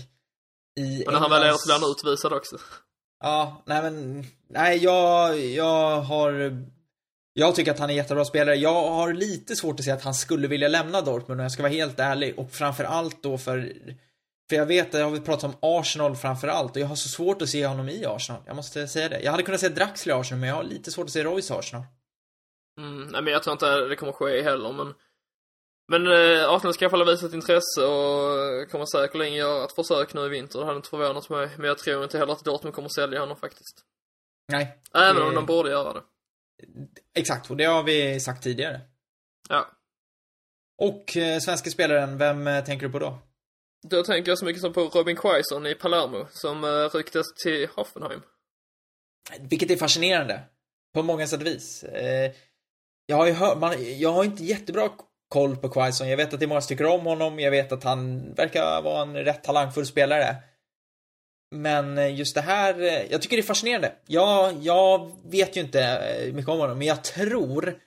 i 0.80 1.06
Och 1.06 1.12
när 1.12 1.20
han 1.20 1.30
väl 1.30 1.42
är 1.42 1.52
så 1.52 1.66
blir 1.66 1.80
han 1.80 1.90
utvisad 1.90 2.32
också. 2.32 2.56
Ja, 3.20 3.62
nej 3.66 3.82
men, 3.82 4.24
nej 4.48 4.78
jag, 4.84 5.38
jag 5.38 6.00
har, 6.00 6.32
jag 7.38 7.54
tycker 7.54 7.70
att 7.70 7.78
han 7.78 7.90
är 7.90 7.92
en 7.92 7.96
jättebra 7.96 8.24
spelare. 8.24 8.56
Jag 8.56 8.90
har 8.90 9.12
lite 9.12 9.56
svårt 9.56 9.78
att 9.80 9.84
se 9.84 9.90
att 9.90 10.02
han 10.04 10.14
skulle 10.14 10.48
vilja 10.48 10.68
lämna 10.68 11.00
Dortmund 11.00 11.40
om 11.40 11.42
jag 11.44 11.52
ska 11.52 11.62
vara 11.62 11.72
helt 11.72 12.00
ärlig. 12.00 12.38
Och 12.38 12.50
framför 12.50 12.84
allt 12.84 13.22
då 13.22 13.38
för, 13.38 13.72
för 14.48 14.56
jag 14.56 14.66
vet, 14.66 14.94
jag 14.94 15.10
har 15.10 15.16
pratat 15.16 15.44
om 15.44 15.56
Arsenal 15.60 16.16
framför 16.16 16.48
allt 16.48 16.76
och 16.76 16.82
jag 16.82 16.86
har 16.86 16.96
så 16.96 17.08
svårt 17.08 17.42
att 17.42 17.48
se 17.48 17.66
honom 17.66 17.88
i 17.88 18.04
Arsenal. 18.06 18.42
Jag 18.46 18.56
måste 18.56 18.88
säga 18.88 19.08
det. 19.08 19.20
Jag 19.20 19.30
hade 19.30 19.42
kunnat 19.42 19.60
se 19.60 19.68
Draxler 19.68 20.14
i 20.14 20.18
Arsenal 20.20 20.40
men 20.40 20.48
jag 20.48 20.56
har 20.56 20.62
lite 20.64 20.90
svårt 20.90 21.04
att 21.04 21.10
se 21.12 21.24
Royce 21.24 21.50
i 21.50 21.54
Arsenal. 21.58 21.82
Mm, 22.80 23.08
nej 23.08 23.22
men 23.22 23.32
jag 23.32 23.42
tror 23.42 23.52
inte 23.52 23.80
det 23.80 23.96
kommer 23.96 24.12
ske 24.12 24.42
heller 24.42 24.72
men 24.72 24.94
Men 25.92 26.06
eh, 26.06 26.50
Arsenal 26.50 26.74
ska 26.74 26.84
i 26.84 26.86
alla 26.86 26.90
fall 26.90 27.00
ha 27.06 27.10
visat 27.12 27.32
intresse 27.34 27.84
och 27.84 28.70
kommer 28.70 28.86
säkerligen 28.86 29.34
göra 29.34 29.64
ett 29.64 29.74
försök 29.74 30.14
nu 30.14 30.26
i 30.26 30.28
vinter. 30.28 30.58
Det 30.58 30.64
hade 30.64 30.76
inte 30.76 30.88
förvånat 30.88 31.28
mig. 31.30 31.48
Men 31.56 31.66
jag 31.66 31.78
tror 31.78 32.04
inte 32.04 32.18
heller 32.18 32.32
att 32.32 32.44
Dortmund 32.44 32.74
kommer 32.74 32.88
sälja 32.88 33.20
honom 33.20 33.36
faktiskt. 33.36 33.84
Nej, 34.52 34.78
Även 34.94 35.16
Det- 35.16 35.22
om 35.22 35.34
de 35.34 35.46
borde 35.46 35.70
göra 35.70 35.92
det. 35.92 36.00
Exakt. 37.14 37.50
Och 37.50 37.56
det 37.56 37.64
har 37.64 37.82
vi 37.82 38.20
sagt 38.20 38.42
tidigare. 38.42 38.80
Ja. 39.48 39.66
Och 40.78 41.16
eh, 41.16 41.38
svenska 41.38 41.70
spelaren, 41.70 42.18
vem 42.18 42.46
eh, 42.46 42.64
tänker 42.64 42.86
du 42.86 42.92
på 42.92 42.98
då? 42.98 43.18
Då 43.88 44.02
tänker 44.02 44.30
jag 44.30 44.38
så 44.38 44.44
mycket 44.44 44.62
som 44.62 44.72
på 44.72 44.80
Robin 44.80 45.16
Quaison 45.16 45.66
i 45.66 45.74
Palermo 45.74 46.26
som 46.30 46.64
eh, 46.64 46.96
ryktes 46.96 47.26
till 47.42 47.68
Hoffenheim. 47.74 48.22
Vilket 49.40 49.70
är 49.70 49.76
fascinerande. 49.76 50.42
På 50.94 51.02
många 51.02 51.26
sätt 51.26 51.40
och 51.40 51.46
vis. 51.46 51.82
Eh, 51.84 52.32
jag 53.06 53.16
har 53.16 53.26
ju 53.26 53.32
hört, 53.32 53.58
man, 53.58 53.98
jag 53.98 54.12
har 54.12 54.24
inte 54.24 54.44
jättebra 54.44 54.90
koll 55.28 55.56
på 55.56 55.68
Quaison. 55.68 56.08
Jag 56.08 56.16
vet 56.16 56.34
att 56.34 56.40
det 56.40 56.46
är 56.46 56.48
många 56.48 56.60
som 56.60 56.68
tycker 56.68 56.86
om 56.86 57.06
honom. 57.06 57.40
Jag 57.40 57.50
vet 57.50 57.72
att 57.72 57.84
han 57.84 58.32
verkar 58.34 58.82
vara 58.82 59.02
en 59.02 59.16
rätt 59.16 59.44
talangfull 59.44 59.86
spelare. 59.86 60.36
Men 61.56 61.98
eh, 61.98 62.14
just 62.14 62.34
det 62.34 62.40
här, 62.40 62.80
eh, 62.80 63.12
jag 63.12 63.22
tycker 63.22 63.36
det 63.36 63.40
är 63.40 63.46
fascinerande. 63.46 63.92
Jag, 64.06 64.54
jag 64.62 65.16
vet 65.24 65.56
ju 65.56 65.60
inte 65.60 65.82
eh, 65.82 66.32
mycket 66.32 66.48
om 66.48 66.58
honom, 66.58 66.78
men 66.78 66.86
jag 66.86 67.04
tror 67.04 67.78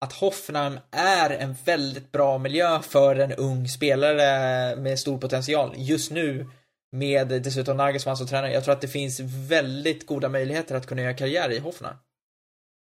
att 0.00 0.12
Hoffenheim 0.12 0.78
är 0.90 1.30
en 1.30 1.56
väldigt 1.64 2.12
bra 2.12 2.38
miljö 2.38 2.82
för 2.82 3.16
en 3.16 3.32
ung 3.32 3.68
spelare 3.68 4.76
med 4.76 4.98
stor 4.98 5.18
potential. 5.18 5.74
Just 5.76 6.10
nu 6.10 6.46
med 6.92 7.28
dessutom 7.28 7.76
Nagelsmann 7.76 8.16
som 8.16 8.26
tränare. 8.26 8.52
Jag 8.52 8.64
tror 8.64 8.74
att 8.74 8.80
det 8.80 8.88
finns 8.88 9.20
väldigt 9.48 10.06
goda 10.06 10.28
möjligheter 10.28 10.74
att 10.74 10.86
kunna 10.86 11.02
göra 11.02 11.14
karriär 11.14 11.50
i 11.50 11.58
Hoffenheim. 11.58 11.96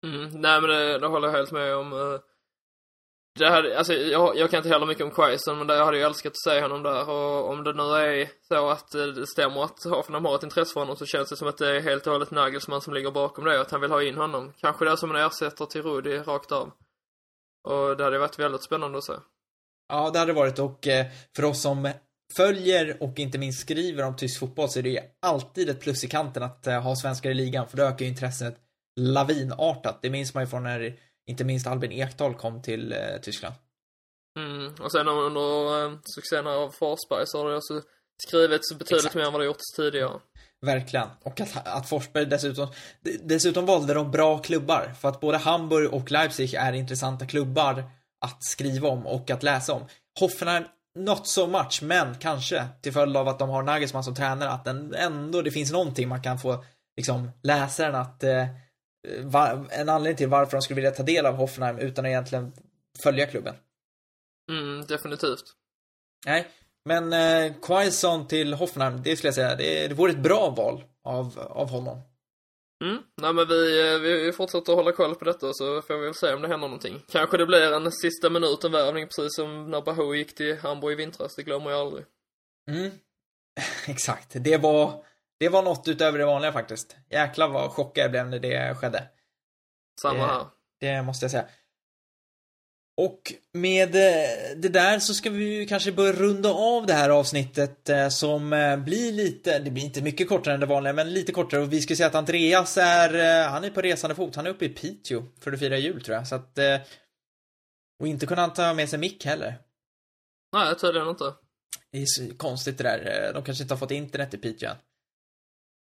Mm, 0.06 0.42
nej 0.42 0.62
men 0.62 0.70
det, 0.70 1.00
det 1.00 1.08
håller 1.08 1.28
jag 1.28 1.36
helt 1.36 1.52
med 1.52 1.76
om. 1.76 2.20
Det 3.40 3.50
här, 3.50 3.76
alltså, 3.76 3.94
jag, 3.94 4.38
jag 4.38 4.50
kan 4.50 4.58
inte 4.58 4.70
heller 4.70 4.86
mycket 4.86 5.04
om 5.04 5.12
Quaison, 5.12 5.58
men 5.58 5.68
det, 5.68 5.76
jag 5.76 5.86
hade 5.86 5.98
ju 5.98 6.04
älskat 6.04 6.32
att 6.32 6.52
se 6.52 6.62
honom 6.62 6.84
där. 6.84 7.10
Och 7.10 7.50
om 7.50 7.64
det 7.64 7.74
nu 7.74 7.84
är 7.84 8.30
så 8.48 8.70
att 8.70 8.96
eh, 8.96 9.06
det 9.06 9.28
stämmer 9.28 9.64
att 9.64 9.84
Hoffenheim 9.84 10.26
har 10.26 10.36
ett 10.36 10.44
intresse 10.44 10.74
för 10.74 10.80
honom 10.80 10.96
så 10.96 11.06
känns 11.06 11.30
det 11.30 11.36
som 11.36 11.48
att 11.48 11.58
det 11.58 11.76
är 11.76 11.82
helt 11.82 12.08
och 12.08 12.14
hållet 12.14 12.32
Nagelsmann 12.32 12.82
som 12.82 12.94
ligger 12.94 13.12
bakom 13.12 13.46
det. 13.46 13.62
Att 13.62 13.72
han 13.72 13.82
vill 13.82 13.92
ha 13.92 14.04
in 14.04 14.18
honom. 14.18 14.54
Kanske 14.58 14.86
det 14.86 14.92
är 14.92 14.96
som 14.96 15.16
en 15.16 15.26
ersättare 15.26 15.68
till 15.68 15.82
Rudi 15.82 16.18
rakt 16.18 16.52
av. 16.52 16.72
Och 17.68 17.98
det 17.98 18.04
hade 18.04 18.18
varit 18.18 18.40
väldigt 18.40 18.64
spännande 18.64 18.98
att 18.98 19.04
se. 19.04 19.14
Ja, 19.90 20.10
det 20.10 20.20
hade 20.20 20.32
det 20.32 20.36
varit 20.36 20.60
och 20.60 20.88
eh, 20.88 21.06
för 21.36 21.46
oss 21.46 21.62
som 21.62 21.92
följer 22.38 23.04
och 23.04 23.20
inte 23.20 23.38
minst 23.38 23.60
skriver 23.60 24.04
om 24.04 24.16
tysk 24.16 24.40
fotboll 24.40 24.70
så 24.70 24.80
är 24.80 24.84
det 24.84 24.90
ju 24.90 25.00
alltid 25.22 25.70
ett 25.70 25.82
plus 25.82 26.04
i 26.04 26.08
kanten 26.08 26.44
att 26.44 26.68
eh, 26.68 26.82
ha 26.82 26.96
svenskar 26.96 27.30
i 27.30 27.34
ligan 27.34 27.68
för 27.68 27.78
då 27.78 27.84
ökar 27.84 28.06
ju 28.06 28.12
intresset 28.12 28.56
lavinartat. 29.00 30.00
Det 30.02 30.10
minns 30.10 30.34
man 30.34 30.44
ju 30.44 30.48
från 30.48 30.64
när 30.64 31.00
inte 31.28 31.44
minst 31.44 31.68
Albin 31.68 31.92
Ekdal 31.92 32.36
kom 32.36 32.62
till 32.62 32.92
eh, 32.92 32.98
Tyskland. 33.22 33.56
Mm. 34.40 34.74
Och 34.80 34.92
sen 34.92 35.08
under 35.08 35.86
eh, 35.86 35.98
succén 36.16 36.48
av 36.48 36.70
Forsberg 36.70 37.24
så 37.28 37.38
har 37.38 37.50
det 37.50 37.58
också 37.58 37.82
skrivits 38.28 38.74
betydligt 38.74 39.06
Exakt. 39.06 39.16
mer 39.16 39.24
än 39.24 39.34
vad 39.34 39.42
det 39.42 39.46
gjorts 39.46 39.76
tidigare. 39.76 40.20
Verkligen. 40.62 41.08
Och 41.24 41.42
att, 41.42 41.68
att 41.68 41.90
Forsberg 41.90 42.26
dessutom, 42.26 42.68
dessutom 43.24 43.66
valde 43.66 43.94
de 43.94 44.12
bra 44.12 44.38
klubbar. 44.38 44.94
För 45.02 45.10
att 45.10 45.20
både 45.20 45.38
Hamburg 45.38 45.94
och 45.94 46.12
Leipzig 46.12 46.54
är 46.54 46.74
intressanta 46.74 47.26
klubbar 47.26 47.84
att 48.26 48.44
skriva 48.44 48.90
om 48.90 49.08
och 49.08 49.32
att 49.32 49.44
läsa 49.44 49.74
om. 49.74 49.86
Hoffenheim, 50.20 50.64
not 51.00 51.28
so 51.28 51.48
much, 51.48 51.80
men 51.84 52.16
kanske 52.16 52.68
till 52.82 52.94
följd 52.94 53.18
av 53.18 53.28
att 53.28 53.40
de 53.40 53.50
har 53.50 53.64
Nagelsmann 53.64 54.04
som 54.04 54.16
tränare, 54.16 54.50
att 54.50 54.66
den, 54.66 54.94
ändå 54.94 55.42
det 55.42 55.52
finns 55.52 55.72
någonting 55.72 56.08
man 56.08 56.22
kan 56.22 56.40
få 56.40 56.64
liksom 56.98 57.32
läsaren 57.44 57.96
att 57.96 58.24
eh, 58.24 58.46
en 59.72 59.90
anledning 59.90 60.18
till 60.18 60.28
varför 60.28 60.52
de 60.52 60.62
skulle 60.62 60.76
vilja 60.76 60.92
ta 60.92 61.04
del 61.04 61.26
av 61.26 61.36
Hoffenheim 61.36 61.80
utan 61.80 62.06
att 62.06 62.10
egentligen 62.10 62.54
följa 63.04 63.26
klubben. 63.26 63.56
Mm, 64.52 64.86
definitivt. 64.86 65.44
Nej, 66.26 66.48
men 66.86 67.14
eh, 67.14 67.54
Quaison 67.62 68.28
till 68.28 68.54
Hoffenheim, 68.54 69.02
det 69.04 69.16
skulle 69.16 69.28
jag 69.28 69.36
säga, 69.36 69.56
det, 69.56 69.88
det 69.88 69.96
vore 69.96 70.12
ett 70.12 70.24
bra 70.24 70.50
val 70.50 70.84
av, 71.04 71.40
av 71.40 71.70
honom. 71.70 72.02
Mm. 72.84 73.04
Nej 73.22 73.34
men 73.34 73.48
vi, 73.48 73.94
eh, 73.94 74.00
vi 74.00 74.32
fortsätter 74.32 74.72
att 74.72 74.78
hålla 74.78 74.92
koll 74.92 75.16
på 75.16 75.26
detta 75.26 75.54
så 75.54 75.82
får 75.82 75.98
vi 75.98 76.06
väl 76.06 76.14
se 76.14 76.34
om 76.34 76.42
det 76.42 76.48
händer 76.48 76.68
någonting. 76.68 77.04
Kanske 77.12 77.38
det 77.38 77.46
blir 77.46 77.74
en 77.74 77.92
sista 77.92 78.30
minuten 78.30 78.72
värvning 78.72 79.08
precis 79.08 79.36
som 79.36 79.72
när 79.72 79.82
Bahou 79.82 80.16
gick 80.16 80.36
till 80.36 80.58
Hamburg 80.58 80.94
i 80.94 80.96
vintras, 80.96 81.36
det 81.36 81.44
glömmer 81.44 81.72
jag 81.72 81.80
aldrig. 81.80 82.06
Mm. 82.72 82.92
Exakt. 83.88 84.32
Det 84.34 84.58
var, 84.58 85.06
det 85.44 85.50
var 85.50 85.64
något 85.64 85.88
utöver 85.88 86.20
det 86.20 86.26
vanliga 86.26 86.52
faktiskt. 86.52 86.96
Jäklar 87.10 87.48
vad 87.48 87.72
chockad 87.72 88.04
jag 88.04 88.12
blev 88.12 88.28
när 88.30 88.40
det 88.40 88.76
skedde. 88.76 89.08
Samma 90.02 90.20
Det- 90.20 90.26
här. 90.34 90.46
Det 90.80 91.02
måste 91.04 91.24
jag 91.24 91.32
säga. 91.32 91.46
Och 93.02 93.34
med 93.54 93.96
eh, 93.96 94.58
det 94.58 94.70
där 94.70 95.00
så 95.00 95.14
ska 95.14 95.30
vi 95.30 95.44
ju 95.60 95.66
kanske 95.66 95.92
börja 95.92 96.14
runda 96.14 96.50
av 96.54 96.86
det 96.86 96.94
här 96.94 97.10
avsnittet 97.10 97.90
eh, 97.90 98.10
som 98.10 98.54
eh, 98.54 98.78
blir 98.78 99.12
lite, 99.12 99.60
det 99.60 99.72
blir 99.72 99.84
inte 99.84 100.02
mycket 100.02 100.30
kortare 100.30 100.54
än 100.54 100.60
det 100.60 100.66
vanliga, 100.66 100.94
men 100.94 101.14
lite 101.14 101.32
kortare. 101.32 101.62
Och 101.62 101.74
vi 101.74 101.82
ska 101.82 101.96
säga 101.96 102.08
att 102.08 102.16
Andreas 102.16 102.78
är, 102.78 103.14
eh, 103.44 103.50
han 103.52 103.64
är 103.64 103.70
på 103.70 103.82
resande 103.82 104.16
fot. 104.16 104.36
Han 104.36 104.46
är 104.46 104.50
uppe 104.50 104.66
i 104.66 104.70
Piteå 104.70 105.24
för 105.40 105.52
att 105.52 105.60
fira 105.60 105.78
jul 105.78 106.04
tror 106.04 106.18
jag. 106.18 106.28
Så 106.28 106.36
att, 106.36 106.58
eh, 106.58 106.80
och 108.00 108.08
inte 108.08 108.26
kunna 108.26 108.48
ta 108.48 108.74
med 108.74 108.90
sig 108.90 109.00
mick 109.00 109.26
heller. 109.26 109.56
Nej, 110.54 110.76
tydligen 110.76 111.08
inte. 111.10 111.34
Det 111.92 112.02
är 112.02 112.06
så 112.06 112.36
konstigt 112.38 112.78
det 112.78 112.84
där. 112.84 113.28
Eh, 113.28 113.34
De 113.34 113.44
kanske 113.44 113.64
inte 113.64 113.74
har 113.74 113.80
fått 113.80 113.92
internet 113.92 114.34
i 114.34 114.38
Piteå 114.38 114.70
än. 114.70 114.76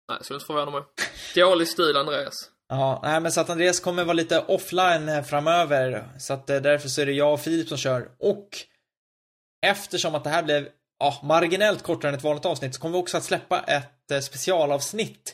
Nej, 0.10 0.18
skulle 0.22 0.36
inte 0.36 0.46
förvåna 0.46 0.72
mig. 0.72 0.82
Dålig 1.36 1.68
stil, 1.68 1.98
Andreas. 1.98 2.34
Ja, 2.70 3.00
nej 3.04 3.22
men 3.22 3.32
så 3.32 3.42
att 3.42 3.50
Andreas 3.50 3.80
kommer 3.80 4.04
vara 4.04 4.14
lite 4.14 4.40
offline 4.40 5.10
eh, 5.10 5.24
framöver. 5.24 6.10
Så 6.20 6.34
att 6.34 6.50
eh, 6.50 6.58
därför 6.58 6.90
så 6.90 7.02
är 7.02 7.06
det 7.06 7.12
jag 7.12 7.34
och 7.34 7.42
Filip 7.42 7.68
som 7.68 7.78
kör. 7.78 8.10
Och 8.20 8.50
eftersom 9.66 10.16
att 10.16 10.24
det 10.24 10.30
här 10.30 10.44
blev 10.44 10.70
ja, 11.00 11.20
marginellt 11.24 11.84
kortare 11.84 12.10
än 12.10 12.18
ett 12.18 12.24
vanligt 12.24 12.46
avsnitt 12.46 12.76
så 12.76 12.82
kommer 12.82 12.98
vi 12.98 13.04
också 13.04 13.18
att 13.18 13.24
släppa 13.24 13.60
ett 13.60 14.12
eh, 14.12 14.20
specialavsnitt 14.20 15.34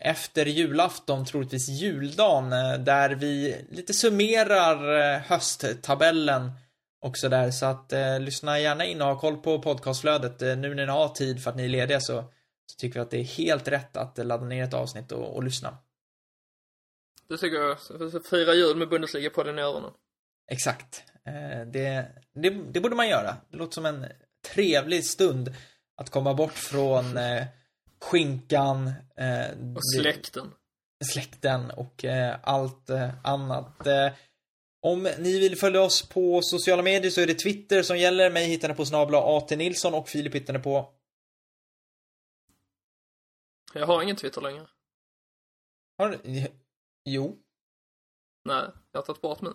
efter 0.00 0.46
julafton, 0.46 1.24
troligtvis 1.24 1.68
juldagen, 1.68 2.50
där 2.84 3.10
vi 3.10 3.64
lite 3.70 3.94
summerar 3.94 5.18
hösttabellen 5.18 6.50
också 7.04 7.28
där. 7.28 7.50
Så 7.50 7.66
att 7.66 7.92
eh, 7.92 8.20
lyssna 8.20 8.60
gärna 8.60 8.84
in 8.84 9.02
och 9.02 9.08
ha 9.08 9.18
koll 9.18 9.36
på 9.36 9.58
podcastflödet. 9.58 10.40
Nu 10.40 10.74
när 10.74 10.86
ni 10.86 10.92
har 10.92 11.08
tid 11.08 11.42
för 11.42 11.50
att 11.50 11.56
ni 11.56 11.64
är 11.64 11.68
lediga 11.68 12.00
så, 12.00 12.24
så 12.66 12.76
tycker 12.76 12.94
vi 12.94 13.00
att 13.00 13.10
det 13.10 13.18
är 13.18 13.24
helt 13.24 13.68
rätt 13.68 13.96
att 13.96 14.18
ladda 14.26 14.44
ner 14.44 14.64
ett 14.64 14.74
avsnitt 14.74 15.12
och, 15.12 15.36
och 15.36 15.42
lyssna. 15.42 15.78
Det 17.28 17.38
tycker 17.38 17.56
jag. 17.58 17.78
Fira 18.26 18.54
jul 18.54 18.76
med 18.76 18.88
Bundesliga-podden 18.88 19.58
i 19.58 19.62
öronen. 19.62 19.90
Exakt. 20.52 21.02
Eh, 21.26 21.66
Det, 21.66 22.06
det, 22.34 22.50
det 22.50 22.80
borde 22.80 22.96
man 22.96 23.08
göra. 23.08 23.36
Det 23.50 23.56
låter 23.56 23.72
som 23.74 23.86
en 23.86 24.06
trevlig 24.54 25.04
stund 25.04 25.54
att 25.96 26.10
komma 26.10 26.34
bort 26.34 26.52
från 26.52 27.16
eh, 27.16 27.44
skinkan, 28.00 28.86
eh, 29.16 29.74
Och 29.76 29.80
släkten. 29.96 30.50
släkten 31.12 31.70
och 31.70 32.04
allt 32.42 32.90
annat. 33.24 33.86
Om 34.82 35.02
ni 35.18 35.38
vill 35.40 35.58
följa 35.58 35.82
oss 35.82 36.08
på 36.08 36.40
sociala 36.42 36.82
medier 36.82 37.10
så 37.10 37.20
är 37.20 37.26
det 37.26 37.34
Twitter 37.34 37.82
som 37.82 37.98
gäller. 37.98 38.30
Mig 38.30 38.46
hittar 38.46 38.68
ni 38.68 38.74
på 38.74 38.84
snabla 38.86 39.36
AT 39.36 39.56
Nilsson 39.56 39.94
och 39.94 40.08
Filip 40.08 40.34
hittar 40.34 40.52
ni 40.52 40.58
på 40.58 40.93
Jag 43.74 43.86
har 43.86 44.02
ingen 44.02 44.16
Twitter 44.16 44.40
längre. 44.40 44.66
har, 45.98 46.20
Jo. 47.04 47.38
Nej, 48.44 48.70
jag 48.92 49.00
har 49.00 49.06
tagit 49.06 49.22
bort 49.22 49.40
min. 49.40 49.54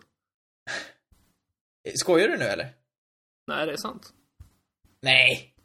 Skojar 1.95 2.27
du 2.27 2.37
nu 2.37 2.45
eller? 2.45 2.73
Nej, 3.47 3.65
det 3.65 3.71
är 3.73 3.77
sant. 3.77 4.13
Nej. 5.01 5.55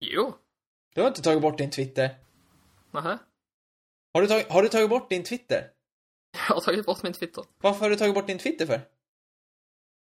Jo. 0.00 0.34
Du 0.94 1.00
har 1.00 1.08
inte 1.08 1.22
tagit 1.22 1.42
bort 1.42 1.58
din 1.58 1.70
Twitter. 1.70 2.16
Nähä. 2.90 3.18
Har 4.14 4.20
du, 4.22 4.26
tagit, 4.26 4.48
har 4.48 4.62
du 4.62 4.68
tagit 4.68 4.90
bort 4.90 5.10
din 5.10 5.24
Twitter? 5.24 5.70
Jag 6.32 6.54
har 6.54 6.60
tagit 6.60 6.86
bort 6.86 7.02
min 7.02 7.12
Twitter. 7.12 7.44
Varför 7.58 7.80
har 7.80 7.90
du 7.90 7.96
tagit 7.96 8.14
bort 8.14 8.26
din 8.26 8.38
Twitter 8.38 8.66
för? 8.66 8.80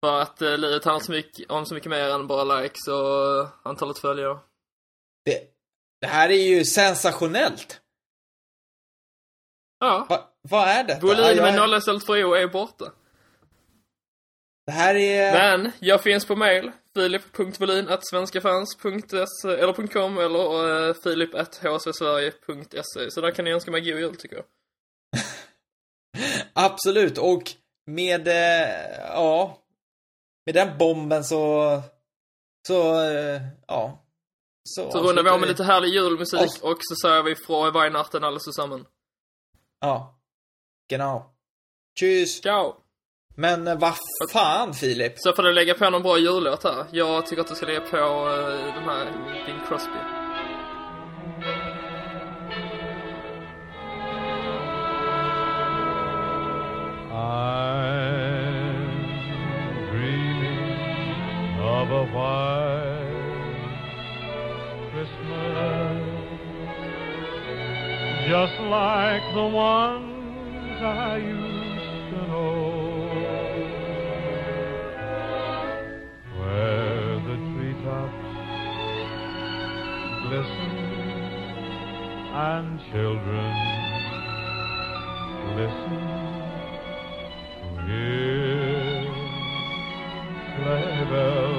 För 0.01 0.21
att 0.21 0.43
eh, 0.43 0.59
livet 0.59 0.85
handlar 0.85 1.01
så 1.01 1.13
mycket, 1.13 1.51
om 1.51 1.67
så 1.67 1.75
mycket 1.75 1.91
mer 1.91 2.11
än 2.11 2.27
bara 2.27 2.61
likes 2.61 2.89
och 2.89 3.69
antalet 3.69 3.99
följare. 3.99 4.39
Det, 5.25 5.60
det 6.01 6.07
här 6.07 6.29
är 6.29 6.49
ju 6.49 6.65
sensationellt. 6.65 7.81
Ja. 9.79 10.07
Va, 10.09 10.31
vad 10.43 10.69
är 10.69 10.85
det? 10.85 10.99
Volym 11.03 11.37
jag, 11.37 11.37
med 11.37 11.55
nolla 11.55 11.77
istället 11.77 12.07
för 12.07 12.25
o 12.25 12.35
är 12.35 12.49
borta. 12.49 12.93
Det 14.67 14.73
här 14.73 14.95
är... 14.95 15.33
Men 15.33 15.73
jag 15.79 16.03
finns 16.03 16.27
på 16.27 16.37
mail. 16.37 16.73
filip.volin.svenskafans.se 16.95 19.49
eller 19.49 19.87
.com 19.87 20.19
eller 20.19 20.89
uh, 20.89 20.95
filip.hsvsverige.se 20.95 23.11
Så 23.11 23.21
där 23.21 23.31
kan 23.31 23.45
ni 23.45 23.51
önska 23.51 23.71
mig 23.71 23.81
god 23.81 24.01
jul 24.01 24.17
tycker 24.17 24.37
jag. 24.37 24.45
Absolut, 26.53 27.19
och 27.19 27.43
med, 27.87 28.29
eh, 28.29 28.99
ja, 28.99 29.59
med 30.47 30.55
den 30.55 30.79
bomben 30.79 31.25
så, 31.25 31.83
så, 32.67 33.03
eh, 33.03 33.43
ja. 33.67 34.05
Så, 34.65 34.91
Så 34.91 35.03
rundar 35.03 35.23
vi 35.23 35.31
av 35.31 35.41
med 35.41 35.49
lite 35.49 35.65
härlig 35.65 35.89
julmusik 35.89 36.41
Avs- 36.41 36.63
och 36.63 36.79
så 36.81 36.95
säger 37.09 37.23
vi 37.23 37.37
från 37.37 37.73
Weihnachten 37.73 38.25
alla 38.25 38.39
tillsammans. 38.39 38.87
Ja. 39.81 40.19
Genau. 40.89 41.35
Tschüss. 42.01 42.41
Ciao! 42.43 42.75
Men 43.37 43.69
eh, 43.69 43.79
vad 43.79 43.95
fan 44.33 44.75
Filip? 44.75 45.13
Så 45.17 45.33
får 45.33 45.43
du 45.43 45.53
lägga 45.53 45.75
på 45.75 45.91
någon 45.91 46.03
bra 46.03 46.19
jullåt 46.19 46.65
här. 46.65 46.87
Jag 46.91 47.27
tycker 47.27 47.43
att 47.43 47.49
du 47.49 47.55
ska 47.55 47.67
lägga 47.67 47.81
på 47.81 47.97
uh, 47.97 48.75
den 48.75 48.85
här 48.85 49.05
Bing 49.47 49.61
Crosby. 49.69 50.01
I'm 57.51 58.87
dreaming 59.91 61.61
of 61.61 61.91
a 61.91 62.05
white 62.05 62.60
just 68.31 68.61
like 68.61 69.23
the 69.35 69.45
ones 69.45 70.81
I 70.81 71.17
used 71.17 72.15
to 72.15 72.21
know, 72.29 72.61
where 76.39 77.15
the 77.27 77.37
treetops 77.51 78.23
glisten 80.29 80.75
and 82.33 82.79
children 82.93 83.51
listen 85.57 86.03
hear 87.89 89.11
sleigh 90.55 91.05
bells 91.11 91.50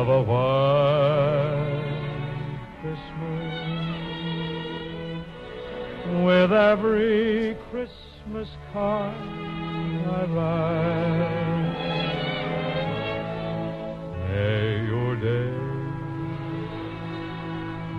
of 0.00 0.08
a 0.08 0.22
white 0.22 1.90
Christmas 2.80 3.52
with 6.24 6.52
every 6.52 7.54
Christmas 7.70 8.48
card 8.72 9.14
I 9.14 10.24
write. 10.34 11.76
May 14.30 14.86
your 14.86 15.16
day 15.16 15.52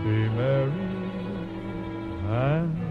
be 0.04 0.18
merry 0.34 0.90
and 2.26 2.91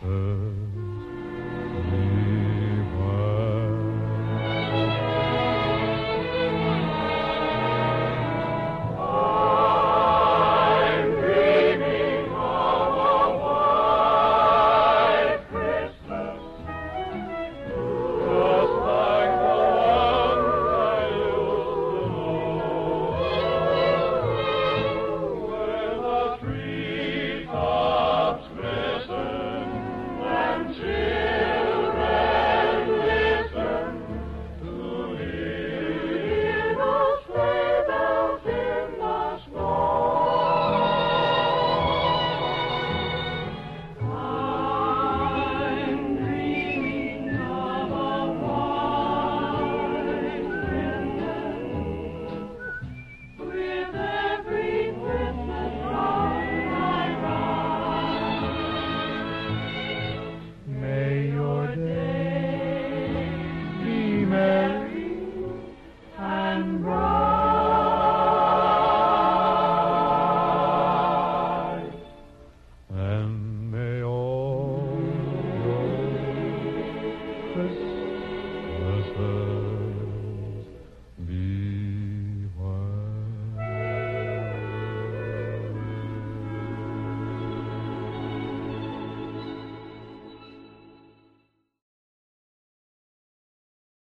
closer 0.00 0.91